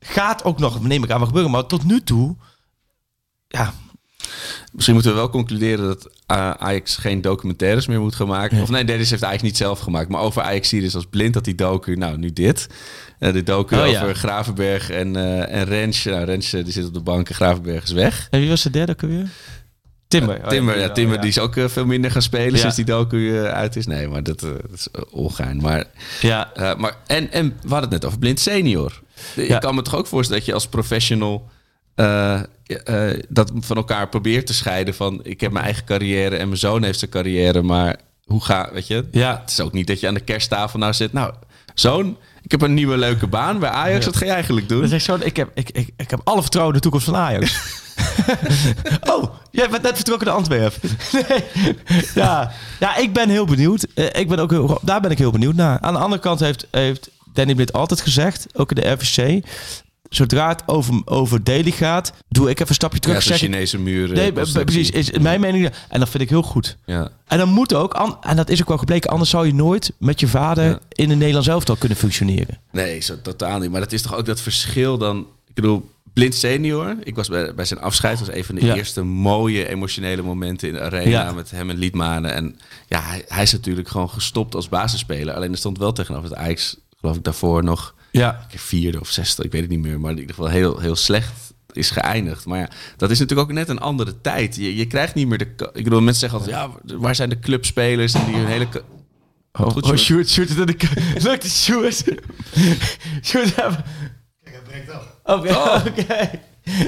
[0.00, 1.50] gaat ook nog, neem ik aan, wat gebeuren.
[1.52, 2.36] Maar tot nu toe,
[3.48, 3.72] ja,
[4.72, 8.62] Misschien moeten we wel concluderen dat eh, Ajax geen documentaires meer moet gaan maken.
[8.62, 10.08] Of nee, deze heeft Ajax niet zelf gemaakt.
[10.08, 12.66] Maar over Ajax zie je dus als blind dat die docu, nou nu dit.
[13.18, 14.02] Eh de docu Oh, ja.
[14.02, 16.04] over Gravenberg en, eh en Rens.
[16.04, 18.26] Nou, Rens die zit op de bank en Gravenberg is weg.
[18.30, 19.28] en wie was de derde ook alweer?
[20.18, 20.48] Timber.
[20.48, 21.20] Timber, ja, Timber ja.
[21.20, 23.86] die is ook eh, veel minder gaan spelen sinds die docu eh, uit is.
[23.86, 25.56] Nee, maar dat, eh, dat is ongein.
[25.56, 25.84] Maar,
[26.20, 29.00] Ja, maar, en, en we hadden het net over blind senior.
[29.34, 29.58] Je Ja.
[29.58, 31.48] kan me toch ook voorstellen dat je als professional...
[33.28, 35.20] dat van elkaar probeert te scheiden van...
[35.22, 37.62] ik heb mijn eigen carrière en mijn zoon heeft zijn carrière...
[37.62, 39.04] maar hoe ga, weet je?
[39.10, 39.38] Ja.
[39.40, 41.12] Het is ook niet dat je aan de kersttafel nou zit...
[41.12, 41.34] nou,
[41.74, 44.04] zoon, ik heb een nieuwe leuke baan bij Ajax.
[44.04, 44.78] Wat ga je eigenlijk doen?
[44.80, 47.06] Dat is echt zo, ik, heb, ik, ik, ik heb alle vertrouwen in de toekomst
[47.06, 47.80] van Ajax.
[49.12, 50.90] oh, jij bent net vertrokken naar Antwerpen.
[51.12, 51.44] nee.
[52.14, 52.52] ja.
[52.80, 53.86] ja, ik ben heel benieuwd.
[53.94, 55.80] Eh, ik ben ook heel, daar ben ik heel benieuwd naar.
[55.80, 59.44] Aan de andere kant heeft, heeft Danny Blind altijd gezegd, ook in de RVC...
[60.14, 63.16] zodra het over, over Daily gaat, doe ik even een stapje terug.
[63.16, 64.16] ja, zeg Chinese muren.
[64.16, 64.90] Nee, precies.
[64.90, 65.70] Is mijn mening.
[65.88, 66.76] En dat vind ik heel goed.
[66.84, 67.08] Ja.
[67.26, 70.20] En dan moet ook, en dat is ook wel gebleken, anders zou je nooit met
[70.20, 70.78] je vader Ja.
[70.88, 72.58] in een Nederlands elftal kunnen functioneren.
[72.72, 73.70] Nee, zo totaal niet.
[73.70, 75.18] Maar dat is toch ook dat verschil dan...
[75.48, 78.18] Ik bedoel, Blind senior, ik was bij, bij zijn afscheid.
[78.18, 78.74] Dat was een van de Ja.
[78.74, 81.32] eerste mooie emotionele momenten in de arena Ja.
[81.32, 82.32] met hem en Liedmanen.
[82.34, 82.58] En
[82.88, 85.34] ja, hij, hij is natuurlijk gewoon gestopt als basisspeler.
[85.34, 88.46] Alleen er stond wel tegenover dat Ajax, geloof ik, daarvoor nog Ja.
[88.58, 90.00] vierde of zesde, ik weet het niet meer.
[90.00, 91.32] Maar in ieder geval heel, heel slecht
[91.72, 92.46] is geëindigd.
[92.46, 94.56] Maar ja, dat is natuurlijk ook net een andere tijd.
[94.56, 95.70] Je, je krijgt niet meer de...
[95.72, 98.66] Ik bedoel, mensen zeggen altijd, ja, waar zijn de clubspelers en die hun hele...
[99.52, 100.28] Oh, Goed, oh Sjoerd.
[100.28, 100.88] shoot, shoot het in de
[101.28, 102.02] Lukt het, shoot.
[102.04, 102.18] Kijk,
[104.44, 105.04] het breekt af.
[105.24, 105.56] Oké,
[105.88, 106.30] oké.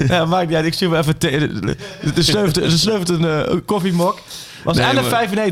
[0.07, 0.65] Ja, maakt niet uit.
[0.65, 1.17] Ik stuur me even...
[1.17, 2.17] te- Er
[2.63, 4.19] er sneuvelt een eh, koffiemok.
[4.65, 4.85] Was Nee,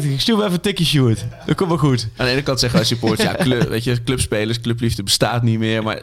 [0.04, 0.12] 11,95.
[0.12, 1.26] Ik stuur me even een tikje, shoot.
[1.46, 2.08] Dat komt wel goed.
[2.18, 5.60] Aan de ene kant zeggen wij supporters, ja, club, weet je, clubspelers, clubliefde bestaat niet
[5.60, 5.84] meer.
[5.84, 6.02] Maar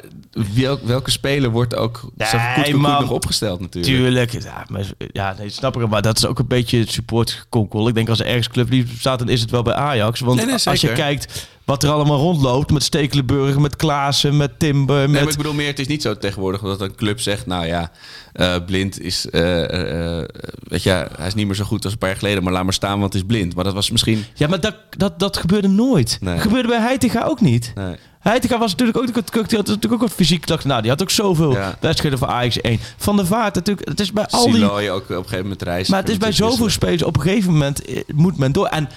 [0.55, 3.01] welk, welke speler wordt ook zo Nee, goed, goed, man.
[3.01, 3.95] nog opgesteld natuurlijk?
[3.95, 4.33] Tuurlijk.
[4.33, 5.89] Ja, maar, ja nee, snap ik.
[5.89, 7.89] Maar dat is ook een beetje het supportgekonkel.
[7.89, 10.21] Ik denk als er ergens clubliefde bestaat, dan is het wel bij Ajax.
[10.21, 12.71] Want Nee, nee, als je kijkt wat er allemaal rondloopt...
[12.71, 15.21] met Stekelenburg, met Klaassen, met Timber, Nee, met...
[15.21, 17.91] maar ik bedoel meer, het is niet zo tegenwoordig dat een club zegt, nou ja,
[18.33, 20.29] eh, blind is, eh, eh,
[20.63, 22.65] weet je, hij is niet meer zo goed als een paar jaar geleden, maar laat
[22.65, 23.55] maar staan, want het is blind.
[23.55, 26.19] Maar dat was misschien, Ja, maar dat, dat, dat gebeurde nooit.
[26.21, 26.35] Nee.
[26.35, 27.73] Dat gebeurde bij Heitinga ook niet.
[27.75, 27.97] nee.
[28.21, 30.65] Heitinga was natuurlijk ook, die had natuurlijk ook wat fysiek.
[30.65, 31.77] Nou, die had ook zoveel Ja.
[31.81, 32.79] wedstrijden voor Ajax 1.
[32.97, 33.89] Van de Vaart natuurlijk.
[33.89, 34.55] Het is bij al die...
[34.55, 35.93] Siloy ook op een gegeven moment reizen.
[35.93, 37.83] Maar het is bij zoveel spelers op een gegeven moment
[38.15, 38.67] moet men door.
[38.67, 38.89] En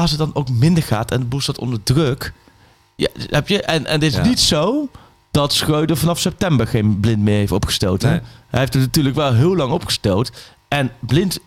[0.00, 2.32] als het dan ook minder gaat en de boel staat onder druk.
[2.96, 3.62] Ja, heb je?
[3.62, 4.22] En, en het is Ja.
[4.22, 4.88] niet zo
[5.30, 8.10] dat Schreuder vanaf september geen blind meer heeft opgestoten.
[8.10, 8.20] Nee.
[8.48, 10.32] Hij heeft er natuurlijk wel heel lang opgestoot.
[10.68, 11.38] En blind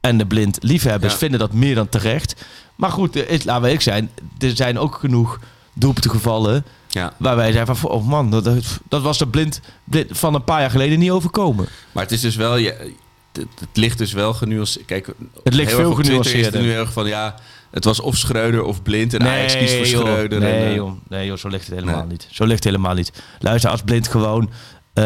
[0.00, 1.18] en de blind liefhebbers Ja.
[1.18, 2.44] vinden dat meer dan terecht.
[2.76, 4.10] Maar goed, is, laten we eerlijk zijn.
[4.38, 5.38] Er zijn ook genoeg
[5.72, 6.64] doelpunten gevallen.
[6.88, 8.44] Ja, Waar wij zijn van, oh man, dat,
[8.88, 11.68] dat was de blind, blind van een paar jaar geleden niet overkomen.
[11.92, 12.92] maar het is dus wel, je,
[13.32, 14.84] het, het ligt dus wel genuanceerd.
[14.86, 15.06] Kijk,
[15.44, 16.60] Het ligt heel veel het genuanceerder.
[16.60, 17.34] nu heel erg van, ja,
[17.72, 20.00] het was of Schreuder of blind en Ajax kiest voor joh.
[20.00, 20.40] Schreuder.
[20.40, 20.92] Nee, en, eh, joh.
[21.08, 22.06] nee joh, zo ligt het helemaal Nee.
[22.06, 22.28] niet.
[22.30, 23.22] Zo ligt het helemaal niet.
[23.38, 24.50] Luister, als blind gewoon
[24.94, 25.04] eh,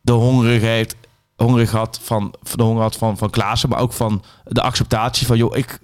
[0.00, 0.96] de hongerig heeft,
[1.36, 5.26] hongerig had van, van de honger had van, van Klaassen, maar ook van de acceptatie
[5.26, 5.78] van, joh, ik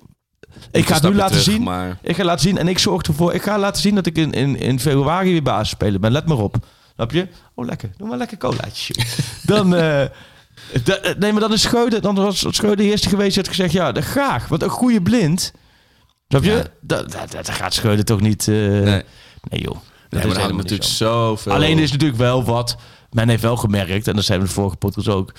[0.71, 1.63] ik ga het nu laten terug, zien.
[1.63, 3.33] maar- Ik ga laten zien en ik zorg ervoor.
[3.35, 6.13] Ik ga laten zien dat ik in, in, in februari weer basis spelen ben.
[6.13, 6.57] Let maar op.
[6.95, 7.29] Snap je?
[7.55, 7.91] Oh, lekker.
[7.97, 8.95] Doe maar lekker colaatje.
[9.43, 10.05] dan, eh,
[10.85, 13.73] da- nee, maar dan is Schreuder, dan was Schreuder de eerste geweest die had gezegd,
[13.73, 14.49] ja, dat graag.
[14.49, 15.53] Want een goede blind,
[16.29, 16.51] snap je?
[16.51, 16.65] Ja.
[16.81, 18.49] Dat, dat, dat gaat Schreuder toch niet...
[18.49, 19.03] eh, nee.
[19.51, 19.61] Nee.
[19.63, 19.77] joh.
[20.09, 21.05] Dat Nee, is maar natuurlijk zo.
[21.05, 21.53] zoveel...
[21.53, 22.77] Alleen is natuurlijk wel wat,
[23.11, 25.33] men heeft wel gemerkt, en dat zijn we de vorige podcast ook,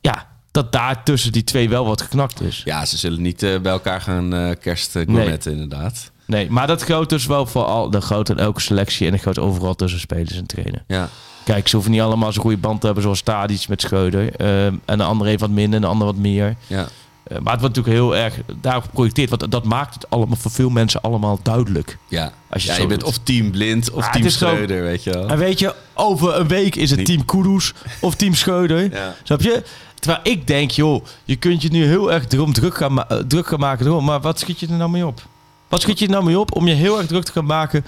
[0.00, 2.62] ja, dat daar tussen die twee wel wat geknakt is.
[2.64, 6.10] Ja, ze zullen niet eh, bij elkaar gaan eh kerst uh, gourmetten, inderdaad.
[6.26, 9.20] Nee, maar dat geldt dus wel voor al de grote en elke selectie en dat
[9.22, 10.84] geldt overal tussen spelers en trainen.
[10.86, 11.08] Ja.
[11.44, 14.34] Kijk, ze hoeven niet allemaal zo'n goede band te hebben zoals Stadic met Schreuder.
[14.36, 16.56] Ehm, en de andere heeft wat minder en de ander wat meer.
[16.66, 16.86] ja.
[17.22, 19.30] Eh, maar het wordt natuurlijk heel erg daarop geprojecteerd.
[19.30, 21.98] Want dat maakt het allemaal voor veel mensen allemaal duidelijk.
[22.08, 23.08] Ja, Als je ja bent doet.
[23.08, 25.28] of team blind of Maar team zo- Schreuder, weet je wel.
[25.28, 28.92] En weet je, over een week is het Niet- team Kudus of team Schreuder.
[28.92, 29.14] Ja.
[29.22, 29.62] Snap je?
[29.94, 33.46] Terwijl ik denk, joh, je kunt je nu heel erg erom druk gaan, eh, druk
[33.46, 33.86] gaan maken.
[33.86, 35.22] erom, Maar wat schiet je er nou mee op?
[35.68, 37.84] Wat schiet je er nou mee op om je heel erg druk te gaan maken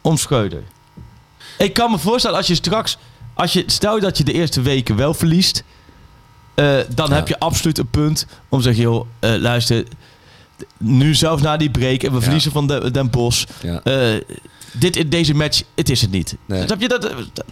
[0.00, 0.62] om Schreuder?
[1.58, 2.96] Ik kan me voorstellen als je straks,
[3.34, 5.64] als je, stel dat je de eerste weken wel verliest,
[6.54, 7.14] eh, dan Ja.
[7.14, 9.84] heb je absoluut een punt om te zeggen, joh, eh, luister,
[10.78, 12.22] nu zelfs na die break en we Ja.
[12.22, 13.10] verliezen van de, Den.
[13.62, 13.80] Ja.
[13.82, 14.20] Eh,
[14.72, 16.36] dit, in deze match, het is het niet.
[16.46, 16.62] Nee.
[16.66, 17.02] Snap je dat?
[17.32, 17.44] dat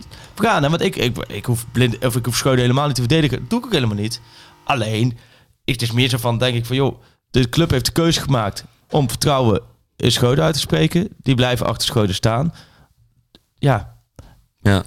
[0.44, 3.38] want ik, ik, ik hoef blind, of ik hoef Schreuder helemaal niet te verdedigen.
[3.38, 4.20] Dat doe ik ook helemaal niet.
[4.64, 5.18] Alleen,
[5.64, 8.64] het is meer zo van, denk ik van, joh, de club heeft de keuze gemaakt
[8.90, 9.60] om vertrouwen
[9.96, 11.08] in Schreuder uit te spreken.
[11.22, 12.54] Die blijven achter Schreuder staan.
[13.58, 13.91] Ja,
[14.62, 14.84] Ja.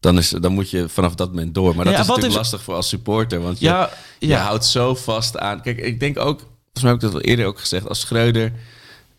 [0.00, 1.74] Dan, is, dan moet je vanaf dat moment door.
[1.76, 3.40] Maar dat Ja, is natuurlijk is- lastig voor als supporter.
[3.42, 5.62] Want je, ja, je houdt zo vast aan...
[5.62, 6.38] Kijk, ik denk ook...
[6.40, 7.88] Volgens mij heb ik dat al eerder ook gezegd.
[7.88, 8.52] Als Schreuder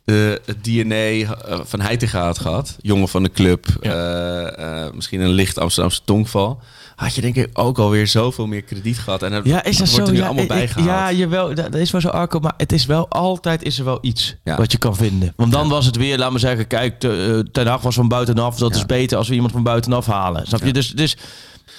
[0.03, 2.76] de, het DNA eh, van Heitinga had gehad...
[2.82, 3.65] jongen van de club...
[3.82, 6.61] eh, eh, misschien een licht Amsterdamse tongval...
[7.02, 9.24] had je denk ik ook alweer zoveel meer krediet gehad.
[9.24, 10.06] En dat, Ja, is dat, wordt zo?
[10.06, 10.86] er nu ja, allemaal ik- bijgehaald.
[10.88, 12.39] Ja, jawel, dat, is wel zo, Arco.
[12.39, 14.58] Maar het is wel altijd is er wel iets Ja.
[14.58, 15.34] wat je kan vinden.
[15.36, 18.08] Want dan was het weer, laat maar zeggen, kijk, te- eh, Ten Hag was van
[18.08, 18.58] buitenaf.
[18.58, 20.47] Dat is beter als we iemand van buitenaf halen.
[20.47, 20.74] Snap je?
[20.74, 21.18] Dus, dus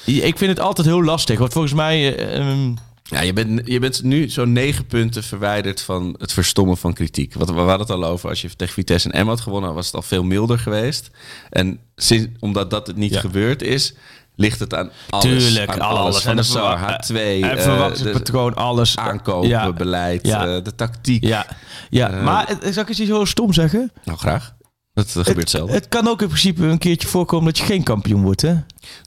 [0.06, 1.38] ik vind het altijd heel lastig.
[1.38, 2.16] Want volgens mij...
[2.16, 6.76] eh, ehm, Ja, je bent, je bent nu zo'n negen punten verwijderd van het verstommen
[6.76, 7.34] van kritiek.
[7.34, 8.28] Wat, we hadden het al over.
[8.28, 11.10] Als je tegen Vitesse en Emma had gewonnen, was het al veel milder geweest.
[11.50, 13.20] En sinds, omdat dat het niet Ja.
[13.20, 13.94] gebeurd is,
[14.42, 15.24] ligt het aan alles.
[15.24, 15.98] Tuurlijk, aan alles.
[16.00, 16.16] alles.
[16.16, 18.96] En Van de de SAR, verwa- H2, en eh, verwachtingspatroon, alles.
[18.98, 19.72] aankopen, Ja.
[19.72, 20.46] beleid, Ja.
[20.46, 21.24] eh, de tactiek.
[21.24, 21.46] Ja,
[21.90, 22.10] ja.
[22.10, 23.92] Eh, maar zal ik eens iets heel stom zeggen?
[24.04, 24.52] Nou, graag.
[24.94, 25.74] Dat, dat gebeurt zelden.
[25.74, 28.54] Het kan ook in principe een keertje voorkomen dat je geen kampioen wordt, hè?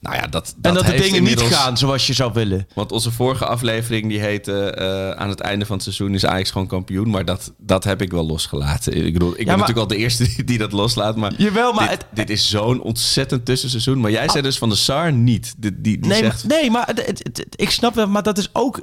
[0.02, 2.68] nou ja, dat, dat en dat de dingen niet gaan zoals je zou willen.
[2.74, 6.52] Want onze vorige aflevering die heette eh, aan het einde van het seizoen is Ajax
[6.52, 7.10] gewoon kampioen.
[7.10, 9.06] Maar dat, dat heb ik wel losgelaten.
[9.06, 11.16] Ik bedoel, ik ben maar- natuurlijk al de eerste die, die dat loslaat.
[11.16, 14.00] Maar Jawel, maar dit, het- dit is zo'n ontzettend tussenseizoen.
[14.00, 15.54] Maar jij zei dus van de SAR niet.
[15.58, 18.24] Die, die, die Nee, zegt, maar, nee, maar het, het- het- ik snap wel, maar
[18.24, 18.82] dat is ook.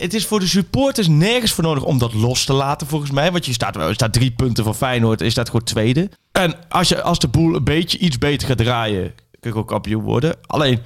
[0.00, 3.32] Het is voor de supporters nergens voor nodig om dat los te laten, volgens mij.
[3.32, 6.10] Want je staat, je staat drie punten van Feyenoord en je staat gewoon tweede.
[6.32, 9.68] En als, je, als de boel een beetje iets beter gaat draaien, kun je ook
[9.68, 10.36] kampioen worden.
[10.46, 10.80] Alleen,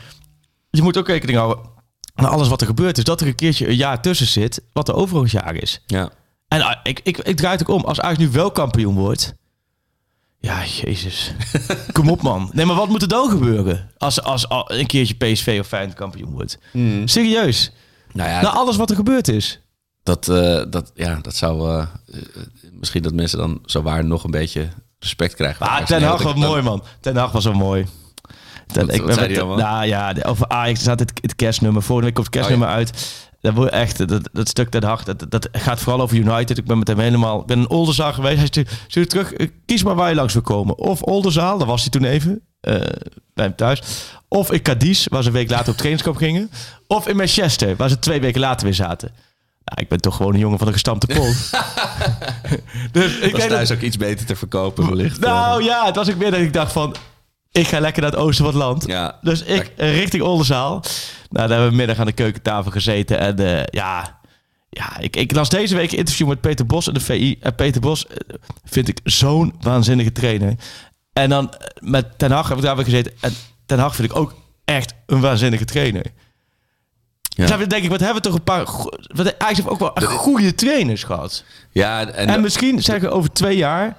[0.70, 1.64] je moet ook rekening houden
[2.14, 2.98] aan alles wat er gebeurt.
[2.98, 5.82] is dat er een keertje een jaar tussen zit, wat de overingsjaar is.
[5.86, 6.10] ja.
[6.48, 7.84] En ah, ik, ik, ik draai het ook om.
[7.84, 9.34] Als Ajax nu wel kampioen wordt...
[10.38, 11.32] Ja, jezus.
[11.92, 12.50] Kom op, man.
[12.52, 13.90] Nee, maar wat moet er dan gebeuren?
[13.98, 16.58] Als, als, als een keertje PSV of Feyenoord kampioen wordt.
[17.04, 17.72] Serieus.
[18.14, 19.60] Nou ja, Na alles wat er gebeurd is.
[20.02, 21.68] dat, eh, dat, ja, dat zou...
[21.70, 21.78] eh,
[22.12, 22.20] eh,
[22.72, 25.66] misschien dat mensen dan zo waar nog een beetje respect krijgen.
[25.66, 25.88] Ajax.
[25.88, 26.82] Ten Hag was ik mooi, man.
[27.00, 27.86] Ten Hag was wel mooi.
[28.66, 29.56] Ten, Wat- wat zei die allemaal?
[29.56, 31.82] Nou ja, over Ajax staat het, het kerstnummer.
[31.82, 33.14] Volgende week komt het kerstnummer Oh, uit.
[33.40, 36.58] Dat, wordt echt, dat, dat stuk Ten Hag, dat, dat gaat vooral over United.
[36.58, 37.40] Ik ben met hem helemaal...
[37.40, 38.54] Ik ben in Oldenzaal geweest.
[38.54, 39.32] Hij stuurt terug.
[39.66, 40.78] Kies maar waar je langs wil komen.
[40.78, 42.40] Of Oldenzaal, daar was hij toen even.
[42.64, 42.74] Eh,
[43.34, 43.82] bij hem thuis.
[44.28, 46.50] Of in Cadiz, waar ze een week later op trainingskamp gingen.
[46.86, 49.10] Of in Manchester, waar ze twee weken later weer zaten.
[49.64, 51.24] Nou, ik ben toch gewoon een jongen van de gestampte pol.
[52.92, 55.20] dus ik was dat- thuis ook iets beter te verkopen wellicht.
[55.20, 56.94] nou ja, het was ook meer dat ik dacht van...
[57.52, 58.86] Ik ga lekker naar het oosten van het land.
[58.86, 59.18] Ja.
[59.22, 60.70] Dus ik eh, richting Oldenzaal.
[60.72, 60.82] Nou,
[61.30, 63.18] daar hebben we middag aan de keukentafel gezeten.
[63.18, 64.18] En eh, ja,
[64.70, 67.36] ja ik, ik las deze week een interview met Peter Bos in de VI.
[67.40, 68.16] En Peter Bos eh,
[68.64, 70.54] vind ik zo'n waanzinnige trainer.
[71.14, 73.12] En dan eh, met Ten Hag hebben we daar weer gezeten.
[73.20, 73.32] En
[73.66, 74.34] Ten Hag vind ik ook
[74.64, 76.04] echt een waanzinnige trainer.
[76.04, 77.46] Ja.
[77.46, 77.56] Ja.
[77.56, 78.64] Dan denk ik, wat hebben we toch een paar...
[79.14, 81.44] Wat, heeft ook wel goede trainers gehad.
[81.70, 83.96] Ja, en, En, misschien zeggen over twee jaar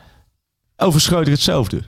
[0.78, 1.82] over Schreuder hetzelfde.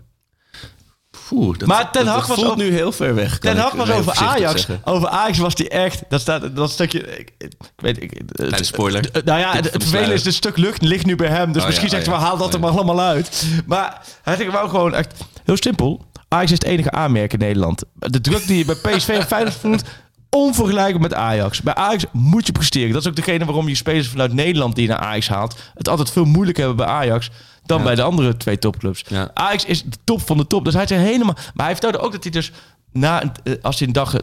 [1.30, 3.38] Dat, Maar Ten Hag was voelt nu heel ver weg.
[3.40, 4.52] Ten Hag was over Ajax.
[4.52, 4.82] zeggen.
[4.84, 6.04] Over Ajax was die echt.
[6.10, 7.18] Dat staat dat stukje.
[7.18, 8.22] Ik, ik weet ik.
[8.36, 9.10] Kleine spoiler.
[9.12, 11.52] het- Nou ja, het, het de vervelende is, het stuk lucht ligt nu bij hem.
[11.52, 12.28] Dus Oh misschien ja, zegt oh hij, ja.
[12.30, 13.46] haal dat Oh er maar allemaal uit.
[13.66, 15.14] Maar hij wel gewoon echt
[15.46, 16.06] heel simpel.
[16.28, 17.84] Ajax is het enige aanmerk in Nederland.
[17.94, 19.84] De druk die je bij PSV en Feyenoord voelt,
[20.30, 21.62] onvergelijkbaar met Ajax.
[21.62, 22.92] Bij Ajax moet je presteren.
[22.92, 25.60] Dat is ook degene waarom je spelers vanuit Nederland die je naar Ajax haalt...
[25.74, 27.30] het altijd veel moeilijker hebben bij Ajax...
[27.66, 27.84] dan Ja.
[27.84, 29.04] bij de andere twee topclubs.
[29.08, 29.32] Ja.
[29.34, 30.66] Ajax is de top van de top.
[30.66, 31.36] Dus hij zei helemaal...
[31.54, 32.52] Maar hij vertelde ook dat hij dus...
[32.92, 34.20] Na, eh, als hij een dag eh,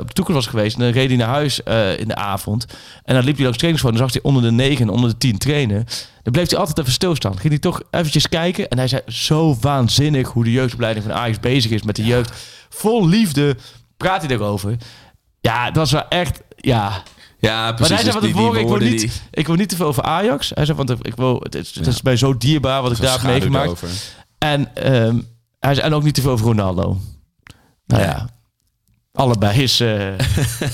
[0.00, 0.78] op de toekomst was geweest...
[0.78, 2.66] dan reed hij naar huis eh, in de avond.
[3.04, 3.94] En dan liep hij langs trainingsveld...
[3.94, 5.84] en dan zag hij onder de 9 en onder de 10 trainen.
[6.22, 7.38] Dan bleef hij altijd even stilstaan.
[7.38, 8.68] Ging hij toch eventjes kijken.
[8.68, 10.28] En hij zei zo waanzinnig...
[10.28, 12.32] hoe de jeugdopleiding van Ajax bezig is met de jeugd.
[12.68, 13.56] Vol liefde
[13.96, 14.76] praat hij erover.
[15.40, 16.40] Ja, dat was wel echt...
[16.56, 17.02] Ja,
[17.40, 17.94] Ja, maar precies.
[17.94, 19.76] hij zei van dus die- die tevoren, ik wil, niet, die- ik wil niet te
[19.76, 20.50] veel over Ajax.
[20.54, 23.12] Hij zei van, ik wil, het is, het is mij zo dierbaar wat ik daar
[23.12, 23.82] heb meegemaakt.
[24.38, 25.18] En, ehm,
[25.58, 26.98] hij zei, en ook niet te veel over Ronaldo.
[27.86, 28.28] Nou ja,
[29.12, 30.18] allebei is, eh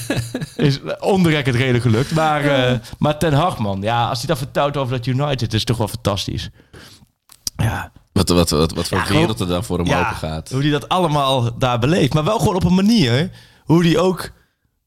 [0.67, 2.11] is onberekkend redelijk gelukt.
[2.11, 3.81] Maar, eh, maar Ten Hag, man.
[3.83, 6.51] Ja, als hij dat vertelt over dat United, is toch wel fantastisch.
[7.57, 10.51] Ja, Wat, wat, wat, wat voor Ja, wereld er dan voor hem ja open gaat.
[10.51, 12.15] hoe hij dat allemaal daar beleeft.
[12.15, 13.31] Maar wel gewoon op een manier
[13.65, 14.31] hoe hij ook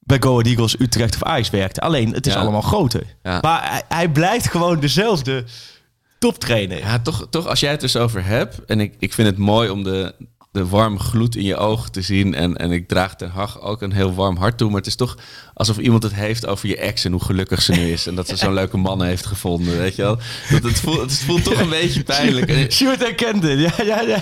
[0.08, 1.82] bij Go Ahead Eagles, Utrecht of Ajax werkte.
[1.82, 2.40] Alleen, het is Ja.
[2.40, 3.04] allemaal groter.
[3.24, 3.38] Ja.
[3.42, 5.44] Maar hij, hij blijft gewoon dezelfde
[6.20, 6.78] toptrainer.
[6.78, 8.66] Ja, toch, toch als jij het dus over hebt.
[8.66, 10.16] En ik, ik vind het mooi om de,
[10.52, 12.34] de warme gloed in je ogen te zien.
[12.34, 14.68] En, en ik draag Ten Hag ook een heel warm hart toe.
[14.68, 15.18] Maar het is toch
[15.58, 18.08] alsof iemand het heeft over je ex en hoe gelukkig ze nu is.
[18.08, 20.18] En dat ze zo'n leuke man heeft gevonden, weet je wel.
[20.50, 22.50] Dat, het, voelt, het voelt toch een beetje pijnlijk.
[22.50, 23.60] En- Sjoerd herkent dit.
[23.60, 24.18] Ja, ja, ja.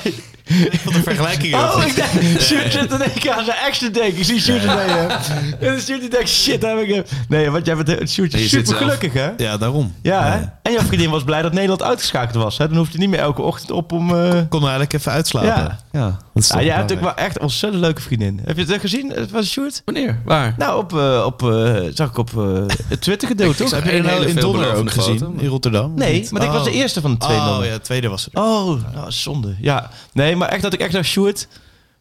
[0.84, 1.56] Wat een vergelijking.
[1.56, 4.18] Oh, ik denk, Sjoerd zit in één keer aan zijn ex te denken.
[4.18, 5.20] Ik zie Sjoerd in één keer.
[5.60, 7.04] En dan Sjoerd die denkt, shit, heb ik hem.
[7.28, 9.30] Nee, want jij bent Sjoerd je zit super gelukkig, hè?
[9.38, 9.94] Ja, daarom.
[10.02, 10.40] Ja, hè?
[10.62, 12.58] En jouw vriendin was blij dat Nederland uitgeschakeld was.
[12.58, 12.68] Hè?
[12.68, 14.10] Dan hoeft hij niet meer elke ochtend op om...
[14.16, 15.50] eh, Kon eigenlijk even uitslapen.
[15.50, 15.80] Ja.
[15.92, 17.18] ja dat is Ja, toch jij hebt ook belangrijk.
[17.18, 18.40] wel echt een ontzettend leuke vriendin.
[18.46, 19.10] Heb je het gezien?
[19.12, 19.82] Het was Sjoerd?
[19.86, 20.20] Wanneer?
[20.26, 20.56] Waar?
[20.58, 22.44] Nou, op, eh, op eh, zag ik op eh,
[22.88, 23.72] het Twitter gedeeld, toch?
[23.72, 25.20] Heb je Een nou hele in Donner ook gezien?
[25.20, 25.34] foto.
[25.38, 25.92] In Rotterdam?
[25.96, 26.76] Nee, maar ik was de Oh.
[26.76, 27.38] eerste van de twee.
[27.38, 28.28] Oh ja, de tweede was.
[28.34, 29.56] Oh, nou, zonde.
[29.62, 29.90] Ja.
[30.14, 31.48] Nee, maar echt dat ik echt dacht, Sjoerd...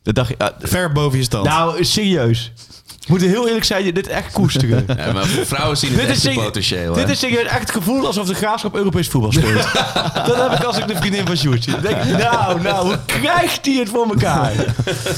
[0.02, 0.42] Dat dacht ik...
[0.42, 1.44] ah, Ver boven je stand.
[1.46, 2.52] nou, serieus.
[3.00, 4.84] Ik moet heel eerlijk zijn, je dit echt koesteren.
[4.96, 6.92] Ja, maar vrouwen zien het Dit is echt potentieel.
[6.94, 9.72] Dit is serieus echt het gevoel alsof de graafschap Europees voetbal speelt.
[10.26, 11.80] dat heb ik als ik de vriendin van Sjoerd zie.
[11.80, 14.52] Denk nou, nou, hoe krijgt hij het voor elkaar?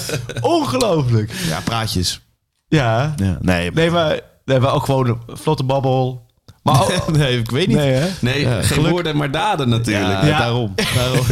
[0.41, 1.33] Ongelooflijk.
[1.49, 2.21] ja, praatjes.
[2.69, 3.13] Ja.
[3.17, 3.39] Ja.
[3.41, 6.25] Nee, Nee, maar, nee, maar ook gewoon een vlotte babbel.
[6.63, 7.77] Maar ook- nee, ik weet niet.
[7.77, 8.03] nee?
[8.21, 10.07] Nee, Ja, geen geluk- woorden, maar daden natuurlijk.
[10.23, 10.39] Ja, Ja.
[10.39, 10.75] daarom.
[10.95, 11.27] daarom.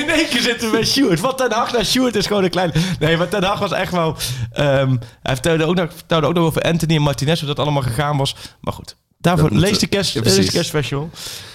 [0.00, 1.20] In één keer zitten we bij Sjoerd.
[1.20, 2.72] Wat Ten Hag naar Sjoerd is gewoon een klein...
[2.98, 4.16] Nee, maar Ten Hag was echt wel...
[4.52, 7.82] ehm, hij vertelde ook, nog, vertelde ook nog over Anthony en Martinez, hoe dat allemaal
[7.82, 8.34] gegaan was.
[8.60, 11.10] Maar goed, daarvoor lees de kerst, Ja, lees de kerstspecial.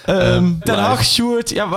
[0.06, 0.80] Ehm Ten.
[0.80, 1.70] Hag, Sjoerd, ja,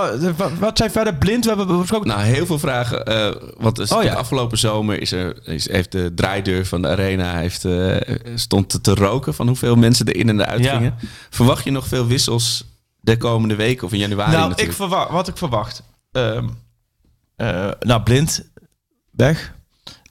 [0.59, 1.45] wat, zijn verder blind?
[1.45, 2.07] We hebben besproken...
[2.07, 3.05] Nou, heel veel vragen.
[3.05, 4.09] eh want Oh, ja.
[4.09, 7.95] de afgelopen zomer is er, is, heeft de draaideur van de arena heeft, eh,
[8.35, 10.75] stond te, roken van hoeveel mensen er in en uit Ja.
[10.75, 10.95] gingen.
[11.29, 12.65] Verwacht je nog veel wissels
[12.99, 15.83] de komende weken of in januari nou, ik verwacht, wat ik verwacht.
[16.11, 16.47] Ehm,
[17.35, 18.49] eh, nou, blind,
[19.11, 19.53] weg.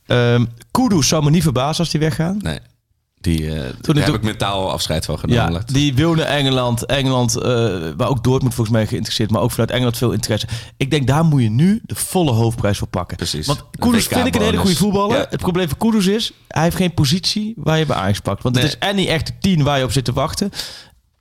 [0.06, 2.38] Ehm Kudus zou me niet verbazen als die weggaan.
[2.42, 2.58] Nee.
[3.26, 5.52] Die, eh Toen daar heb ik mentaal afscheid van genomen.
[5.52, 6.86] Ja, die wil naar Engeland.
[6.86, 7.42] Engeland, eh,
[7.96, 10.46] waar ook Dortmund volgens mij geïnteresseerd, maar ook vanuit Engeland veel interesse.
[10.76, 13.16] Ik denk, daar moet je nu de volle hoofdprijs voor pakken.
[13.16, 13.46] Precies.
[13.46, 15.16] Want Kudus vind ik een hele goede voetballer.
[15.16, 15.26] Ja.
[15.30, 18.42] Het probleem voor Kudus is, hij heeft geen positie waar je bij Ajax pakt.
[18.42, 18.64] Want Nee.
[18.64, 20.50] het is en niet echt de tien waar je op zit te wachten.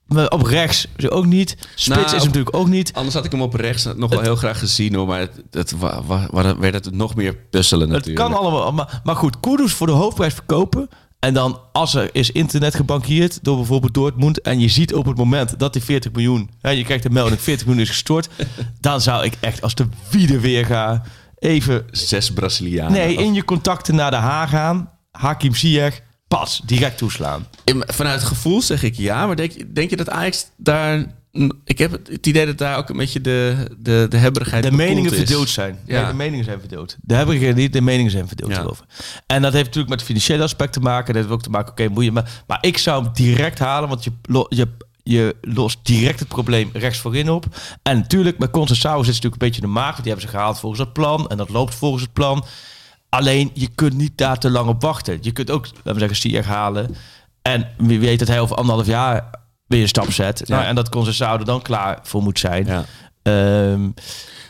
[0.05, 1.49] Maar op rechts ook niet.
[1.59, 2.93] Spits Nou, is hem natuurlijk ook niet.
[2.93, 5.07] Anders had ik hem op rechts nog wel heel graag gezien hoor.
[5.07, 8.25] Maar het, het, wa- wa- wa- werd het nog meer puzzelen Het natuurlijk.
[8.29, 8.71] kan allemaal.
[8.71, 10.89] Maar, maar goed, Kudus voor de hoofdprijs verkopen.
[11.26, 14.41] En dan als er is internet gebankierd door bijvoorbeeld Dortmund.
[14.41, 16.49] En je ziet op het moment dat die 40 miljoen.
[16.61, 18.30] Hè, je krijgt de melding 40 miljoen is gestort.
[18.80, 21.03] dan zou ik echt als de wiede weer ga.
[21.39, 21.86] Even.
[21.91, 22.91] Zes Brazilianen.
[22.91, 24.89] Nee, in je contacten naar de Haag gaan.
[25.11, 26.01] Hakim Ziyech.
[26.28, 27.47] Pas, direct toeslaan.
[27.63, 31.05] In- Vanuit gevoel zeg ik ja, maar denk, denk je dat Ajax daar...
[31.63, 35.11] Ik heb het, idee dat daar ook een beetje de, de, de hebberigheid De meningen
[35.11, 35.17] is.
[35.17, 35.79] verdeeld zijn.
[35.86, 36.07] Ja.
[36.07, 36.95] De meningen zijn verdeeld.
[37.01, 38.59] De hebben ik niet, de meningen zijn verdeeld Ja.
[38.59, 38.86] erover.
[39.27, 41.13] En dat heeft natuurlijk met het financiële aspect te maken.
[41.13, 42.11] Dat heeft ook te maken, oké, moet je...
[42.11, 44.11] Maar, maar ik zou hem direct halen, want je,
[44.49, 44.67] je,
[45.03, 47.45] je lost direct het probleem rechts voorin op.
[47.83, 49.91] En natuurlijk, met Conceição zit natuurlijk een beetje de maag.
[49.91, 51.27] Want die hebben ze gehaald volgens het plan.
[51.27, 52.45] En dat loopt volgens het plan.
[53.09, 55.17] Alleen, je kunt niet daar te lang op wachten.
[55.21, 56.95] Je kunt ook, laten we zeggen, Ziyech halen.
[57.41, 60.47] En wie weet dat hij over anderhalf jaar weer een stap zet.
[60.47, 62.66] Nou, en dat Conceição er dan klaar voor moet zijn.
[62.66, 62.86] Ja.
[63.22, 63.84] Ehm,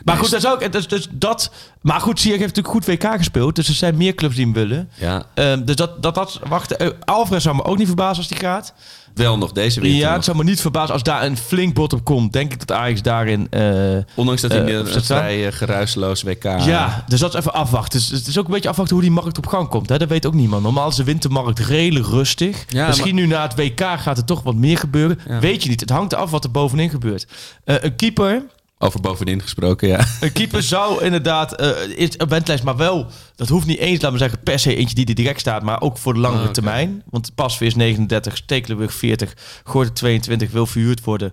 [0.03, 0.72] maar goed, dat is ook.
[0.72, 1.51] Dus, dus dat,
[1.82, 3.55] maar goed, Ziyech heeft natuurlijk goed WK gespeeld.
[3.55, 4.89] Dus er zijn meer clubs die hem willen.
[4.95, 6.84] Ja, Ehm, dus dat, dat, dat wachten.
[6.84, 8.74] Uh, Alvarez zou me ook niet verbazen als die gaat.
[9.16, 9.99] Wel nog deze winter.
[9.99, 12.34] Ja, het zou me niet verbazen als daar een flink bot op komt.
[12.34, 13.47] Denk ik dat Ajax daarin.
[13.49, 16.43] eh, Ondanks dat hij of een vrij geruisloos WK...
[16.43, 17.99] ja, dus dat is even afwachten.
[17.99, 19.89] Dus het is ook een beetje afwachten hoe die markt op gang komt.
[19.89, 19.97] Hè?
[19.97, 20.63] Dat weet ook niemand.
[20.63, 22.66] Normaal is de wintermarkt redelijk rustig.
[22.68, 25.20] Ja, Misschien nu na het WK gaat er toch wat meer gebeuren.
[25.28, 25.39] Ja.
[25.39, 25.80] Weet je niet.
[25.80, 27.28] Het hangt af wat er bovenin gebeurt.
[27.63, 28.41] Eh, een keeper.
[28.86, 30.05] Over bovenin gesproken, ja.
[30.19, 34.11] Een keeper zou inderdaad eh is een wendlijst, maar wel, dat hoeft niet eens, laten
[34.11, 36.53] we zeggen, per se eentje die er direct staat, maar ook voor de langere Ah,
[36.53, 37.03] termijn.
[37.09, 39.33] Want Pasveer is 39, Stekelenburg 40,
[39.63, 41.31] Gordon 22 wil verhuurd worden.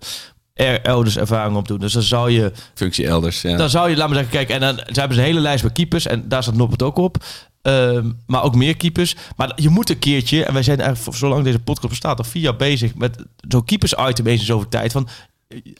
[0.54, 1.78] Er elders ervaring op doen.
[1.78, 3.56] Dus dan zou je, Functie elders, ja.
[3.56, 5.64] dan zou je, laten we zeggen, kijk, en dan ze hebben ze een hele lijst
[5.64, 7.24] met keepers en daar staat Noppert ook op.
[7.62, 9.16] Ehm, maar ook meer keepers.
[9.36, 12.24] Maar je moet een keertje, en wij zijn eigenlijk voor zolang deze podcast bestaat, al
[12.24, 14.92] vier jaar bezig met zo'n keepers-item eens in zoveel tijd.
[14.92, 15.08] Van,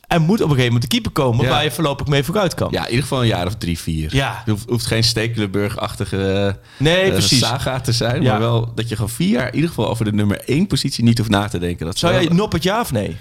[0.07, 1.51] er moet op een gegeven moment een keeper komen Ja.
[1.51, 2.69] waar je voorlopig mee vooruit kan.
[2.71, 4.15] Ja, in ieder geval een jaar of drie, vier.
[4.17, 4.45] Ja.
[4.67, 7.39] Hoeft, geen Stekelenburg-achtige Nee, eh, precies.
[7.39, 8.23] saga te zijn.
[8.23, 8.31] Ja.
[8.31, 11.05] Maar wel dat je gewoon vier jaar in ieder geval over de nummer één positie
[11.05, 11.87] niet hoeft na te denken.
[11.87, 13.17] Dat Zou wel- jij Noppert ja of nee?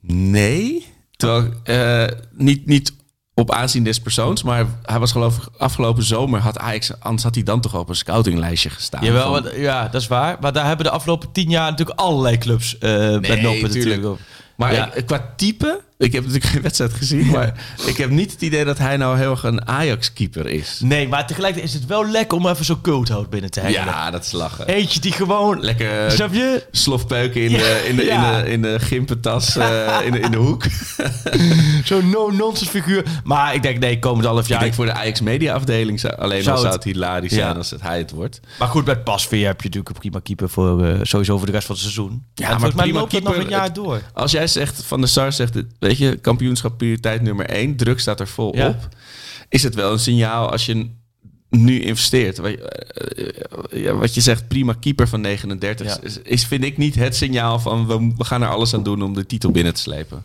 [0.00, 0.86] Nee.
[1.16, 2.92] Terwijl, eh, niet, niet
[3.34, 7.34] op aanzien des persoons, maar hij was geloof ik afgelopen zomer had Ajax, anders had
[7.34, 9.04] hij dan toch op een scoutinglijstje gestaan.
[9.04, 10.36] Jawel, Van- ja, dat is waar.
[10.40, 13.62] Maar daar hebben de afgelopen tien jaar natuurlijk allerlei clubs eh met Noppert tuurlijk.
[13.74, 14.18] natuurlijk op.
[14.56, 14.90] Maar Ja.
[15.06, 17.52] qua type, ik heb natuurlijk geen wedstrijd gezien, maar
[17.86, 20.80] ik heb niet het idee dat hij nou heel erg een Ajax-keeper is.
[20.82, 23.84] Nee, maar tegelijkertijd is het wel lekker om even zo'n culthout binnen te hengelen.
[23.84, 24.66] Ja, dat is lachen.
[24.68, 25.60] Eentje die gewoon...
[25.60, 26.66] Lekker Snap je?
[26.70, 28.36] slofpeuken in, Ja, de, in, de, ja.
[28.38, 30.64] in, de, in de gimpentas eh, in, de, in de hoek.
[31.84, 33.04] Zo'n no-nonsense figuur.
[33.24, 34.60] Maar ik denk, nee, komend half Ik jaar...
[34.60, 37.36] denk voor de Ajax Media afdeling zou, alleen Zou al zou het- het hilarisch Ja.
[37.38, 38.40] zijn als het hij het wordt.
[38.58, 41.52] Maar goed, met Pasveer heb je natuurlijk een prima keeper voor eh, sowieso voor de
[41.52, 42.24] rest van het seizoen.
[42.34, 44.00] Ja, En maar prima loopt het nog keeper, een jaar het- door.
[44.14, 45.54] Als jij zegt, Van de Sar zegt,
[45.98, 48.68] weet je, kampioenschap prioriteit nummer één, druk staat er vol Ja.
[48.68, 48.88] op.
[49.48, 50.90] Is het wel een signaal als je
[51.50, 52.38] nu investeert?
[52.38, 52.62] Wat je,
[54.02, 56.00] eh, je zegt, prima keeper van 39, Ja.
[56.02, 59.02] is, is, vind ik niet het signaal van we, we gaan er alles aan doen
[59.02, 60.24] om de titel binnen te slepen.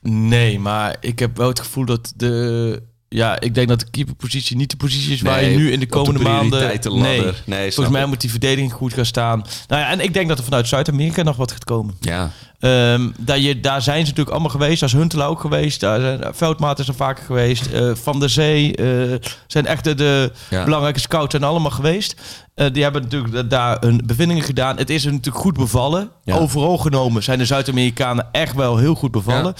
[0.00, 2.82] Nee, maar ik heb wel het gevoel dat de...
[3.14, 5.80] Ja, ik denk dat de keeperpositie niet de positie is waar Nee, je nu in
[5.80, 6.60] de komende maanden...
[6.88, 8.06] Nee, snap volgens mij ik.
[8.08, 9.44] moet die verdediging goed gaan staan.
[9.68, 11.96] Nou ja, en ik denk dat er vanuit Zuid-Amerika nog wat gaat komen.
[12.00, 12.30] Ja,
[12.64, 14.80] Ehm, daar, je, daar zijn ze natuurlijk allemaal geweest.
[14.80, 15.80] Daar is Huntelaar ook geweest.
[15.80, 17.66] Daar zijn, Veldmaat is er vaker geweest.
[17.66, 19.14] Eh, Van der Zee eh,
[19.46, 20.64] zijn echt de, de Ja.
[20.64, 22.14] belangrijke scouts zijn allemaal geweest.
[22.54, 24.76] Eh, die hebben natuurlijk daar hun bevindingen gedaan.
[24.76, 26.10] Het is natuurlijk goed bevallen.
[26.24, 26.34] Ja.
[26.36, 29.54] Overal genomen zijn de Zuid-Amerikanen echt wel heel goed bevallen.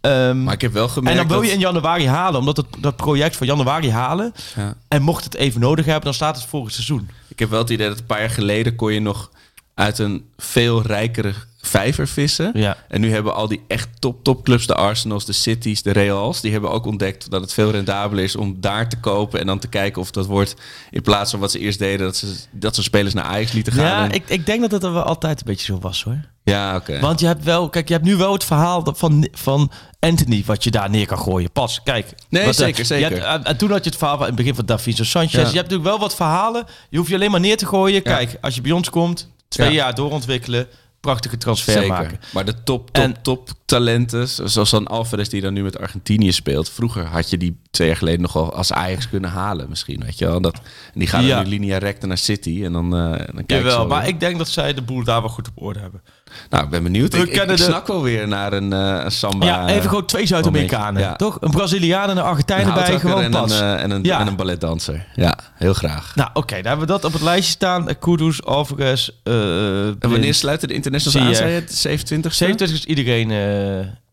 [0.00, 2.66] Ehm, maar ik heb wel en gemerkt dan wil je in januari halen, omdat het,
[2.78, 4.32] dat project van januari halen.
[4.56, 4.74] Ja.
[4.88, 7.08] En mocht het even nodig hebben, dan staat het volgend seizoen.
[7.28, 9.30] Ik heb wel het idee dat een paar jaar geleden kon je nog
[9.74, 12.50] uit een veel rijkere vijver vissen.
[12.54, 12.76] Ja.
[12.88, 16.52] En nu hebben al die echt top topclubs, de Arsenals, de Cities, de Reals, die
[16.52, 19.68] hebben ook ontdekt dat het veel rendabeler is om daar te kopen en dan te
[19.68, 20.54] kijken of dat wordt
[20.90, 23.72] in plaats van wat ze eerst deden, dat ze dat ze spelers naar Ajax lieten
[23.72, 23.84] gaan.
[23.84, 26.18] Ja, En- ik, ik denk dat er wel altijd een beetje zo was hoor.
[26.44, 27.00] ja oké.
[27.00, 30.42] Want je hebt wel, kijk, je hebt nu wel het verhaal dat van, van Anthony
[30.46, 31.50] wat je daar neer kan gooien.
[31.52, 32.06] Pas, kijk.
[32.28, 33.10] Nee, Wat, eh, zeker, zeker.
[33.10, 35.32] hebt- en, en toen had je het verhaal van in het begin van Davinson Sanchez.
[35.32, 35.38] Ja.
[35.38, 36.64] Je hebt natuurlijk wel wat verhalen.
[36.90, 38.02] Je hoeft je alleen maar neer te gooien.
[38.02, 39.74] Kijk, als je bij ons komt, twee Ja.
[39.74, 40.66] jaar doorontwikkelen,
[41.00, 41.88] prachtige transfer Zeker.
[41.88, 42.20] maken.
[42.32, 46.32] Maar de top, top, En- top talenten, zoals dan Alvarez die dan nu met Argentinië
[46.32, 46.70] speelt.
[46.70, 50.18] Vroeger had je die twee jaar geleden nog wel als Ajax kunnen halen misschien, weet
[50.18, 50.40] je wel.
[50.40, 50.54] Dat,
[50.92, 51.34] en die gaan Ja.
[51.34, 54.08] dan nu linea recta naar City en dan, eh dan kijken ze Jawel, wel maar
[54.08, 56.02] ik denk dat zij de boel daar wel goed op orde hebben.
[56.50, 57.12] Nou, ik ben benieuwd.
[57.12, 59.46] We Ik, ik, kennen ik de- snak wel weer naar een, eh, samba.
[59.46, 61.16] ja, even gewoon twee Zuid-Amerikanen, Ja.
[61.16, 61.36] toch?
[61.40, 64.20] Een Braziliaan en een Argentijn erbij, gewoon en een, eh, en, een, Ja.
[64.20, 65.06] en een balletdanser.
[65.14, 66.12] Ja, heel graag.
[66.14, 67.88] Nou, oké, daar hebben we dat op het lijstje staan.
[67.88, 71.34] Eh, Kudus, Alvarez, En wanneer sluiten de internationals aan?
[71.34, 71.74] Zei het?
[71.74, 73.30] 27 27 is iedereen,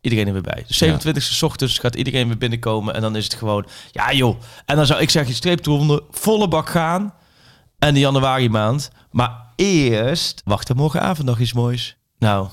[0.01, 0.63] iedereen er weer bij.
[0.67, 2.93] Dus 27 e s ochtends gaat iedereen weer binnenkomen.
[2.93, 4.39] En dan is het gewoon, ja joh.
[4.65, 7.13] En dan zou ik zeggen, streep eronder, volle bak gaan.
[7.79, 8.89] En de januari maand.
[9.11, 11.97] Maar eerst, wacht er morgenavond nog iets moois.
[12.19, 12.47] Nou,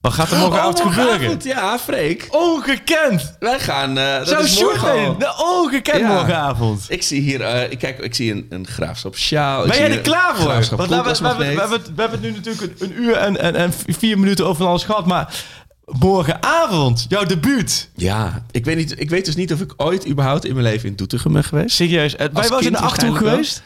[0.00, 1.38] wat gaat er morgenavond gebeuren?
[1.42, 2.26] Ja, Freek.
[2.30, 3.36] Ongekend!
[3.38, 3.98] Wij gaan...
[3.98, 5.16] eh dat Zou is morgen al.
[5.18, 6.08] Nou, ongekend Ja.
[6.08, 6.84] morgenavond.
[6.88, 7.40] Ik zie hier...
[7.40, 9.66] eh, ik, kijk, ik zie een, een graafschap sjaal.
[9.66, 10.46] Ben jij er klaar voor?
[10.76, 13.02] Want nou, we, we, hebben, we, hebben, het- we hebben het nu natuurlijk een, een
[13.02, 15.06] uur en, en, en vier minuten over alles gehad.
[15.06, 15.44] Maar
[15.84, 17.90] morgenavond, jouw debuut.
[17.94, 20.88] Ja, ik weet, niet, ik weet dus niet of ik ooit überhaupt in mijn leven
[20.88, 21.74] in Doetinchem ben geweest.
[21.76, 23.62] Serieus, eh, wij was in de Achterhoek geweest.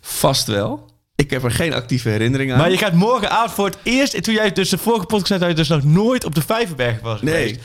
[0.00, 0.89] Vast wel.
[1.20, 2.58] Ik heb er geen actieve herinnering aan.
[2.58, 4.14] Maar je gaat morgenavond voor het eerst...
[4.14, 6.42] en Toen jij dus de vorige podcast zei dat je dus nog nooit op de
[6.42, 7.34] Vijverberg was Nee.
[7.34, 7.60] geweest.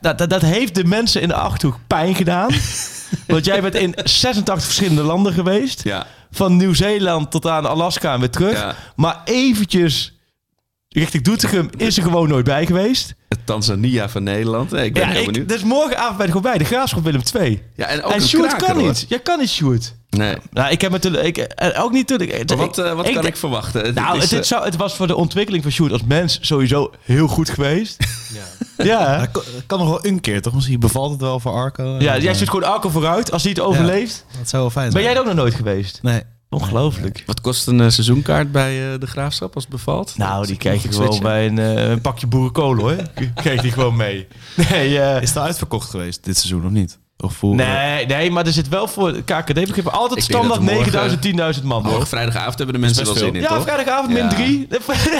[0.00, 2.50] Dat, dat, dat heeft de mensen in de Achterhoek pijn gedaan.
[3.26, 5.84] Want jij bent in 86 verschillende landen geweest.
[5.84, 6.06] Ja.
[6.30, 8.52] Van Nieuw-Zeeland tot aan Alaska en weer terug.
[8.58, 8.74] Ja.
[8.96, 10.13] Maar eventjes
[11.00, 13.14] richting Doetinchem is er gewoon nooit bij geweest.
[13.28, 14.70] Het Tanzania van Nederland.
[14.70, 15.48] Nee, ik ben Ja, heel ik, benieuwd.
[15.48, 16.58] dus morgenavond ben ik gewoon bij.
[16.58, 17.62] De Graafschap Willem 2.
[17.76, 18.86] Ja, en ook En een Sjoerd kraker, kan hoor.
[18.86, 19.04] niet.
[19.08, 19.94] Jij kan niet, Sjoerd.
[20.10, 20.36] Nee.
[20.50, 21.24] Nou, ik heb natuurlijk...
[21.24, 22.48] Ik, eh, ook niet toen ik...
[22.48, 23.84] Maar wat, eh, wat kan ik verwachten?
[23.84, 26.02] Het Nou, is, het, eh, het, zou, het was voor de ontwikkeling van Sjoerd als
[26.04, 27.96] mens sowieso heel goed geweest.
[28.78, 28.84] Ja.
[28.84, 30.54] Ja, Dat kan, kan nog wel een keer, toch?
[30.54, 31.84] Misschien bevalt het wel voor Arco.
[31.84, 34.24] ja En, jij eh, zit gewoon Arco vooruit als hij het overleeft.
[34.38, 35.04] Dat zou wel fijn Ben zijn.
[35.04, 35.98] jij er ook nog nooit geweest?
[36.02, 36.22] Nee.
[36.54, 37.22] Ongelooflijk.
[37.26, 40.14] Wat kost een eh, seizoenkaart bij eh, de Graafschap als het bevalt?
[40.16, 41.22] Nou, die krijg gewoon switchen?
[41.22, 42.96] bij een, eh, een pakje boerenkolen, hoor.
[43.34, 44.26] krijg die gewoon mee.
[44.70, 46.98] Nee, Is het al uitverkocht geweest dit seizoen of niet?
[47.18, 50.74] Of voor, nee, nee, maar er zit wel voor KKD-begrippen altijd Ik standaard dat er
[50.74, 51.90] morgen- 9000, 10.000 man, hoor.
[51.90, 53.34] Morgen vrijdagavond hebben de mensen wel zin veel.
[53.34, 53.62] in, Ja, toch?
[53.62, 54.28] vrijdagavond min Ja.
[54.28, 54.66] 3.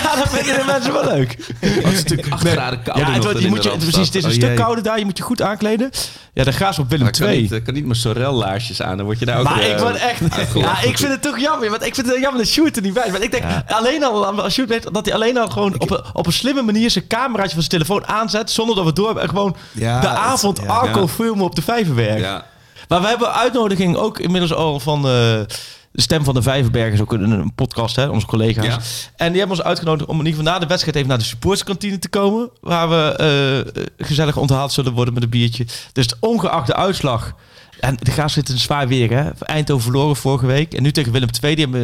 [0.02, 1.36] Ja, dat vinden de mensen wel leuk.
[1.64, 3.92] Oh, het is natuurlijk 8 graden kouder Ja, het, wordt, je moet je, Randstad.
[3.92, 4.56] precies, het is een Oh, stuk jee.
[4.58, 4.98] kouder daar.
[4.98, 5.90] Je moet je goed aankleden.
[6.32, 7.40] Ja, dan ze op Willem Maar kan 2.
[7.40, 9.78] niet, eh, kan niet mijn Sorel-laarsjes aan, dan word je daar ook Maar eh, ik
[9.78, 10.20] word echt...
[10.54, 11.70] Ja, ik vind het toch jammer.
[11.70, 13.10] Want ik vind het jammer dat Sjoerd er niet bij is.
[13.10, 16.00] Want ik denk alleen al, als Sjoerd weet, dat hij alleen al gewoon op een,
[16.12, 18.50] op een slimme manier zijn cameraatje van zijn telefoon aanzet.
[18.50, 19.22] Zonder dat we het door hebben.
[19.24, 20.66] En gewoon Ja, de het- avond.
[20.68, 21.06] Arco Ja.
[21.06, 22.20] filmen op de Vijverberg.
[22.20, 22.46] Ja.
[22.88, 25.02] Maar we hebben uitnodiging ook inmiddels al van eh,
[25.92, 26.92] de Stem van de Vijverberg.
[26.92, 28.64] is ook een, een podcast, hè, onze collega's.
[28.66, 28.78] Ja.
[29.16, 31.24] En die hebben ons uitgenodigd om in ieder geval na de wedstrijd even naar de
[31.24, 32.50] supporterskantine te komen.
[32.60, 33.16] Waar we
[33.96, 35.66] eh, gezellig onthaald zullen worden met een biertje.
[35.92, 37.34] Dus ongeacht de uitslag.
[37.80, 39.30] En de Graaf zit in zwaar weer, hè.
[39.40, 40.74] Eindhoven verloren vorige week.
[40.74, 41.54] En nu tegen Willem II.
[41.54, 41.82] Die hebben...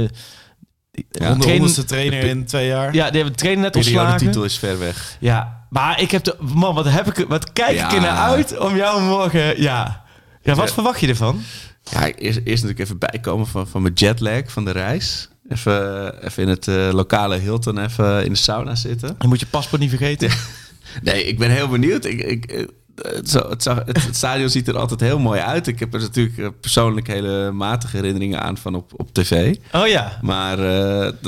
[0.93, 2.95] Die Ja, de trainen- honderdste trainer in twee jaar.
[2.95, 4.19] ja, die hebben de trainer net ontslagen.
[4.19, 5.17] titel is ver weg.
[5.21, 6.37] Ja, maar ik heb de...
[6.55, 9.62] Man, wat, heb ik, wat kijk ik er naar uit om jou morgen...
[9.62, 10.05] Ja,
[10.43, 10.75] ja wat Ja.
[10.75, 11.41] verwacht je ervan?
[11.91, 15.29] Ja, eerst, eerst natuurlijk even bijkomen van, van mijn jetlag van de reis.
[15.49, 19.16] Even, even in het eh, lokale Hilton even in de sauna zitten.
[19.18, 20.31] Je moet je paspoort niet vergeten.
[21.03, 22.05] Nee, ik ben heel benieuwd.
[22.05, 22.66] Ik, ik, eh,
[23.16, 25.66] het, zo- het, het, het stadion ziet er altijd heel mooi uit.
[25.66, 29.57] Ik heb er natuurlijk eh, persoonlijk hele matige herinneringen aan van op, op tv.
[29.73, 30.18] Oh ja.
[30.23, 30.57] Maar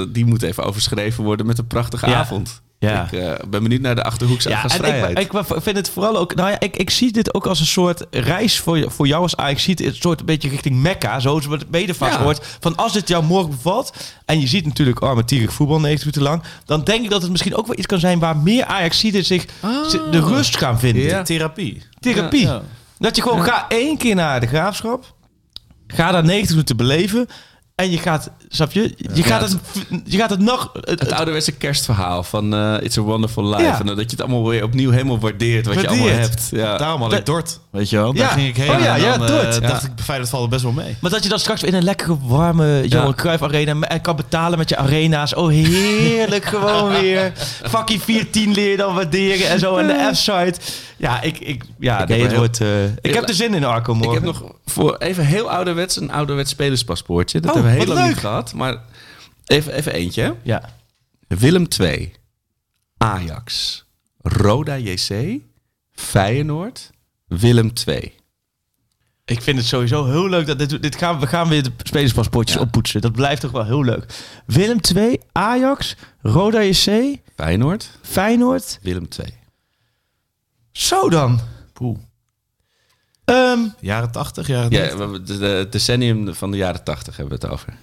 [0.09, 2.19] die moet even overschreven worden met een prachtige Ja.
[2.19, 2.63] avond.
[2.89, 3.05] Ja.
[3.05, 5.19] Ik eh, ben benieuwd naar de Achterhoekse Ja, en gastvrijheid.
[5.19, 6.35] ik, ik vind het vooral ook...
[6.35, 9.37] Nou ja, ik, ik zie dit ook als een soort reis voor, voor jou als
[9.37, 9.63] Ajax.
[9.63, 11.21] ziet een soort een beetje richting Mekka.
[11.21, 12.17] Zo is het mede vaak Ja.
[12.17, 12.57] gehoord.
[12.61, 13.93] Van als dit jou morgen bevalt...
[14.25, 16.43] en je ziet natuurlijk armetierig voetbal 90 minuten lang...
[16.65, 18.19] dan denk ik dat het misschien ook wel iets kan zijn...
[18.19, 19.45] waar meer ajax zich zich
[20.11, 21.03] de rust gaan vinden.
[21.03, 21.23] Ja.
[21.23, 21.83] Therapie.
[22.01, 22.47] Therapie.
[22.47, 22.63] Ja.
[22.99, 25.15] Dat je gewoon ga één keer naar de graafschap.
[25.87, 27.27] Ga daar 90 minuten beleven.
[27.75, 28.95] En je gaat, snap je?
[29.15, 29.57] Je, gaat, het,
[30.05, 30.71] je gaat het nog...
[30.73, 33.63] Het, Het het- ouderwetse kerstverhaal van eh, It's a Wonderful Life.
[33.63, 33.79] Ja.
[33.81, 36.49] En dat je het allemaal weer opnieuw helemaal waardeert wat je allemaal hebt.
[36.51, 36.77] Ja.
[36.77, 38.13] Daarom had Dat- ik Dort, weet je wel.
[38.13, 38.71] Daar ging ik heen.
[38.71, 39.59] Oh ja, en ja, dan, eh, Ja.
[39.61, 40.97] dacht ik, Feyenoord valt er best wel mee.
[41.01, 43.81] Maar dat je dan straks in een lekkere, warme Johan Cruijff Arena...
[43.81, 45.35] en kan betalen met je arena's.
[45.35, 47.33] Oh, heerlijk gewoon weer.
[47.63, 49.77] Vakkie 410 leer je dan waarderen en zo.
[49.77, 50.55] En de F-site.
[50.97, 52.61] Ja, ik, ik, ja heb nee, er het wordt...
[52.61, 54.15] eh, ik heb er zin in, Arco, Ik morgen.
[54.15, 57.41] heb nog voor even heel ouderwets een ouderwets spelerspaspoortje.
[57.41, 58.15] Dat Oh, hebben we heel wat lang leuk.
[58.17, 58.42] niet gehad.
[58.55, 58.81] Maar
[59.47, 60.37] even, even eentje.
[60.43, 60.71] Ja.
[61.29, 62.13] Willem 2,
[62.97, 63.85] Ajax,
[64.19, 65.41] Roda JC,
[65.91, 66.91] Feyenoord,
[67.27, 68.15] Willem 2.
[69.25, 72.57] Ik vind het sowieso heel leuk dat dit, dit gaan we gaan weer de spelerspaspoortjes
[72.57, 72.63] Ja.
[72.63, 73.01] oppoetsen.
[73.01, 74.07] Dat blijft toch wel heel leuk.
[74.47, 78.79] Willem 2, Ajax, Roda JC, Feyenoord, Feyenoord.
[78.83, 79.27] Willem 2.
[80.73, 81.41] Zo dan.
[81.73, 81.99] Poeh.
[83.25, 84.95] Ehm, Jaren 80, jaren Ja, 90.
[84.97, 87.75] we hebben de, de- het decennium van de jaren 80 hebben we het over.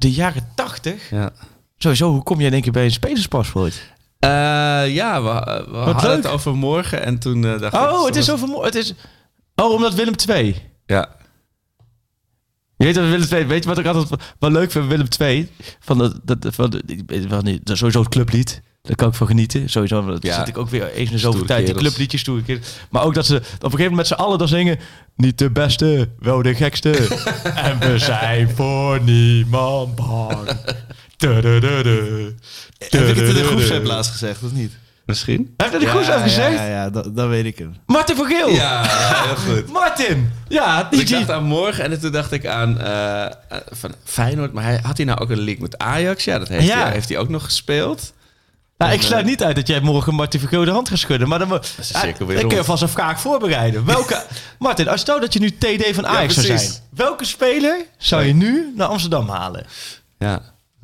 [0.00, 1.10] De jaren 80.
[1.10, 1.30] Ja.
[1.76, 3.82] Sowieso, hoe kom je in één keer bij een spelerspaspoort?
[4.18, 4.30] Eh,
[4.94, 5.28] ja, we,
[5.70, 6.22] we hadden leuk.
[6.22, 7.80] het over morgen en toen eh, dacht ik...
[7.80, 8.94] Oh, het is over mo- het is
[9.54, 10.56] Oh, omdat Willem 2.
[10.86, 11.08] Ja,
[12.76, 15.08] Je weet dat Willem 2, weet je wat ik altijd wel leuk vind van Willem
[15.08, 15.50] 2?
[15.80, 18.62] Van dat, dat, van, de- van is sowieso het clublied.
[18.82, 19.68] Daar kan ik van genieten.
[19.68, 20.38] Sowieso, dat Ja.
[20.38, 21.66] zit ik ook weer eens in de zoveel tijd.
[21.66, 22.66] Die clubliedjes stoere kerels.
[22.90, 24.78] Maar ook dat ze op een gegeven moment met z'n allen dan zingen...
[25.16, 26.90] Niet de beste, wel de gekste.
[27.54, 30.50] en we zijn voor niemand bang.
[31.16, 32.34] Tudududu.
[32.78, 34.72] Heb ik het in de groepsapp laatst gezegd, of niet?
[35.04, 35.54] misschien?
[35.56, 36.56] Heb je dat goed ja, gezegd?
[36.56, 37.74] Ja, ja, dat, dat weet ik hem.
[37.86, 38.48] Martin van Geel.
[38.48, 38.82] Ja,
[39.24, 39.72] heel goed.
[39.72, 40.30] Martin.
[40.48, 42.78] Ja, die Ik dacht aan morgen en toen dacht ik aan
[43.70, 44.52] van Feyenoord.
[44.52, 46.24] Maar hij, had hij nou ook een link met Ajax?
[46.24, 46.82] Ja, dat heeft, Ja.
[46.82, 48.12] Hij, heeft hij ook nog gespeeld.
[48.80, 51.28] Nou, ik sluit niet uit dat jij morgen Martin Vergeel de hand gaat schudden.
[51.28, 53.84] Maar dan, mo- is zeker weer ik kun je vast een vraag voorbereiden.
[53.84, 54.24] Welke,
[54.58, 56.70] Martin, als stel dat je nu TD van Ajax zou zijn.
[56.94, 59.66] Welke speler zou je nu naar Amsterdam halen?
[60.18, 60.34] Ja,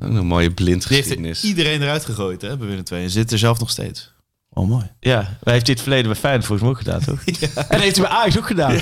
[0.00, 1.42] ook een mooie blind Die heeft geschiedenis.
[1.42, 3.02] er iedereen eruit gegooid, hè, bij Willem II.
[3.04, 4.14] En zit er zelf nog steeds.
[4.50, 4.90] Oh, mooi.
[5.00, 7.24] Ja, wij heeft dit het verleden bij Feyenoord volgens mij ook gedaan, toch?
[7.68, 8.72] En heeft hij bij Ajax ook gedaan.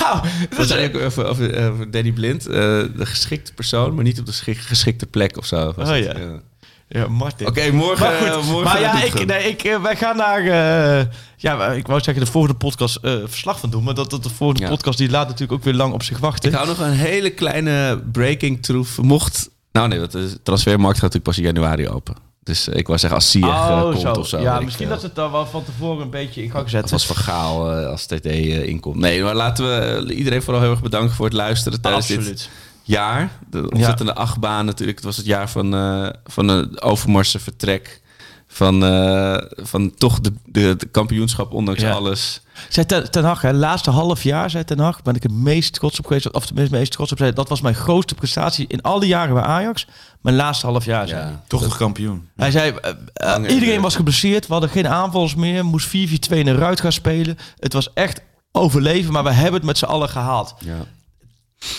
[0.00, 2.46] nou, dat We is, zijn ook over, over, over Danny Blind.
[2.46, 2.54] eh,
[2.96, 5.72] de geschikte persoon, maar niet op de schik- geschikte plek of zo.
[5.76, 6.04] was Oh, het.
[6.04, 6.40] ja.
[6.88, 7.46] Ja, Martin.
[7.46, 10.40] Oké, morgen, Maar goed, morgen maar ja, ik, nee, ik, eh, wij gaan naar...
[10.40, 11.06] eh,
[11.36, 13.84] ja, ik wou zeggen de volgende podcast eh, verslag van doen.
[13.84, 14.68] Maar dat, dat de volgende Ja.
[14.68, 16.48] podcast die laat natuurlijk ook weer lang op zich wachten.
[16.50, 18.98] Ik hou nog een hele kleine breaking troef.
[19.02, 19.50] Mocht...
[19.72, 22.14] Nou nee, de transfermarkt gaat natuurlijk pas in januari open.
[22.42, 24.40] Dus ik wou zeggen als Sieg eh, komt of zo.
[24.40, 26.92] Ja, ik misschien dat ze het dan wel van tevoren een beetje in gang zetten.
[26.92, 28.96] als Van Gaal als TD inkomt.
[28.96, 32.50] Nee, maar laten we iedereen vooral heel erg bedanken voor het luisteren tijdens dit Absoluut.
[32.86, 33.30] Jaar.
[33.50, 34.96] De ontzettende achtbaan natuurlijk.
[34.98, 38.00] Het was het jaar van, eh van de Overmarse vertrek
[38.48, 41.90] Van, eh, van toch de, de, de kampioenschap ondanks Ja.
[41.92, 42.40] alles.
[42.68, 45.72] Zei ten, ten Hag, hè, laatste half jaar, zei Ten Hag, ben ik het meest
[45.74, 46.32] trots op geweest.
[46.32, 47.18] Of tenminste, meest trots op.
[47.18, 49.86] Zei, dat was mijn grootste prestatie in alle jaren bij Ajax.
[50.20, 51.20] Mijn laatste half jaar, zei.
[51.20, 51.42] Ja.
[51.46, 52.28] Toch nog kampioen.
[52.36, 52.72] Hij zei,
[53.14, 54.46] eh, iedereen was geblesseerd.
[54.46, 55.64] We hadden geen aanvallers meer.
[55.64, 57.38] Moest 4-4-2 in de ruit gaan spelen.
[57.58, 58.20] Het was echt
[58.52, 60.54] overleven, maar we hebben het met z'n allen gehaald.
[60.58, 60.74] Ja.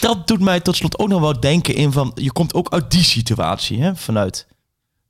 [0.02, 2.12] Dat doet mij tot slot ook nog wel denken in van...
[2.16, 4.48] Je komt ook uit die situatie, hè, vanuit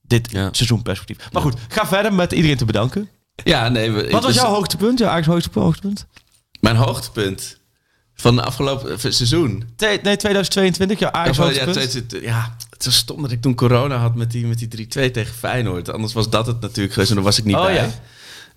[0.01, 0.49] dit Ja.
[0.51, 1.31] seizoenperspectief.
[1.31, 3.09] Maar goed, ga verder met iedereen te bedanken.
[3.43, 3.91] Ja, nee.
[3.91, 4.99] we- Wat was dus jouw hoogtepunt?
[4.99, 6.05] Ja, Ajax hoogtepunt?
[6.59, 7.57] Mijn hoogtepunt
[8.15, 9.63] van de afgelopen eh, seizoen.
[9.77, 12.05] Nee, 2022, ja, Ajax hoogtepunt.
[12.09, 15.11] ja, ja, het was stom dat ik toen corona had met die, met die 3-2
[15.11, 15.91] tegen Feyenoord.
[15.91, 17.73] Anders was dat het natuurlijk geweest en dan was ik niet Oh, bij.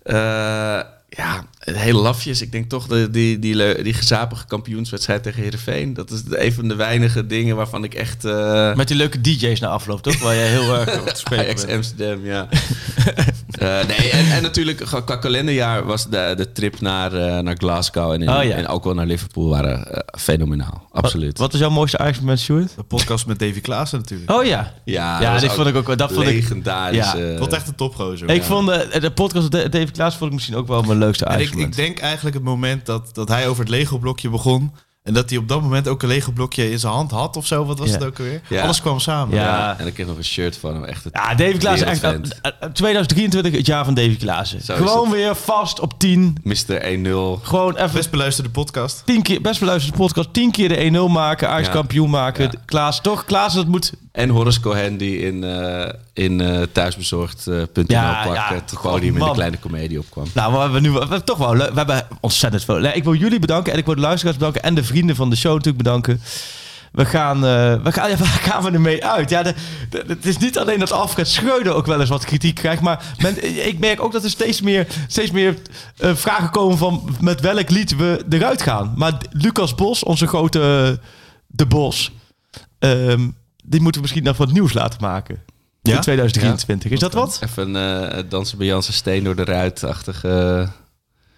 [0.03, 0.79] ja.
[0.79, 0.85] Eh,
[1.17, 2.41] ja, hele lafjes.
[2.41, 5.93] Ik denk toch de, die, die, die gezapige kampioenswedstrijd tegen Heerenveen.
[5.93, 8.25] Dat is een van de weinige dingen waarvan ik echt...
[8.25, 10.19] eh, Met die leuke DJ's na afloop, toch?
[10.19, 11.75] Waar je heel erg op te spelen Ajax bent.
[11.75, 12.47] Amsterdam, ja.
[13.51, 18.11] Eh, nee, en, en natuurlijk qua kalenderjaar was de, de trip naar, eh, naar Glasgow
[18.11, 18.55] en, in- Oh, ja.
[18.55, 20.87] en ook wel naar Liverpool waren fenomenaal.
[20.91, 21.37] Absoluut.
[21.37, 22.75] Wat was jouw mooiste Ajax-moment, Stuart?
[22.75, 24.31] De podcast met Davy Klaassen natuurlijk.
[24.31, 24.73] Oh ja.
[24.85, 27.11] Ja, Ja, dat vond ik ook wel- dat vond ik- legendarisch.
[27.11, 27.15] Ja.
[27.17, 28.29] eh, echt een topgozer.
[28.29, 31.25] Ik vond de, de podcast met David Klaas vond ik misschien ook wel mijn leukste
[31.37, 34.71] ik, ik denk eigenlijk het moment dat, dat hij over het Lego-blokje begon.
[35.03, 37.65] En dat hij op dat moment ook een Lego-blokje in zijn hand had of zo.
[37.65, 37.93] Wat was Ja.
[37.93, 38.41] het ook alweer?
[38.49, 38.63] Ja.
[38.63, 39.35] Alles kwam samen.
[39.35, 39.43] Ja.
[39.43, 39.75] ja.
[39.79, 40.83] En ik kreeg nog een shirt van hem.
[40.83, 42.01] Echt het Ja, David Klaassen echt...
[42.01, 42.39] wereldvent.
[42.41, 44.61] eh, eh, 2023, het jaar van David Klaassen.
[44.61, 46.37] Zo Gewoon weer vast op 10.
[46.43, 46.55] Mr.
[46.81, 47.39] 1-0.
[47.43, 49.01] Gewoon even Best beluisterde podcast.
[49.05, 50.75] tien keer, best beluisterde podcast, 10 keer de
[51.07, 51.73] 1-0 maken, Ajax Ja.
[51.73, 52.43] kampioen maken.
[52.43, 52.51] Ja.
[52.65, 53.25] Klaas, toch?
[53.25, 53.93] Klaas, dat moet...
[54.11, 58.53] En Horace Cohen die in, eh in eh thuisbezorgd.nl Ja, pak ja.
[58.53, 60.25] het podium in de kleine komedie opkwam.
[60.33, 61.69] Nou, we hebben nu we hebben toch wel leuk.
[61.69, 62.83] We hebben ontzettend veel.
[62.83, 65.35] Ik wil jullie bedanken en ik wil de luisteraars bedanken en de vrienden van de
[65.35, 66.21] show natuurlijk bedanken.
[66.91, 69.29] We gaan, eh, we gaan, ja, waar gaan we ermee uit?
[69.29, 69.53] Ja, de,
[69.89, 73.03] de- het is niet alleen dat Alfred Schreuder ook wel eens wat kritiek krijgt, maar
[73.17, 75.57] men, ik merk ook dat er steeds meer, steeds meer
[75.97, 78.93] eh, vragen komen van met welk lied we eruit gaan.
[78.95, 81.05] Maar Lucas Bos, onze grote eh,
[81.47, 82.11] De Bos,
[82.79, 83.27] ehm,
[83.63, 85.43] die moeten we misschien nog wat nieuws laten maken.
[85.81, 85.95] Ja?
[85.95, 86.91] In 2023.
[86.91, 87.39] Is dat wat?
[87.43, 90.67] Even eh, dansen bij Jansen Steen door de ruit-achtige...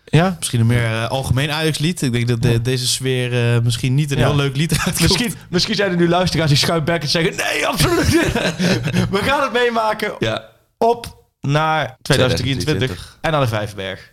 [0.05, 0.35] Ja?
[0.37, 2.01] Misschien een meer eh, algemeen Ajax-lied.
[2.01, 4.27] Ik denk dat de- deze sfeer eh, misschien niet een Ja.
[4.27, 4.99] heel leuk lied uitkomt.
[5.01, 7.35] Misschien, misschien zijn er nu luisteraars die schuimbekkend zeggen...
[7.35, 8.33] Nee, absoluut niet.
[9.15, 13.17] We gaan het meemaken Ja, op naar 2023 2023.
[13.21, 14.11] en naar de Vijverberg.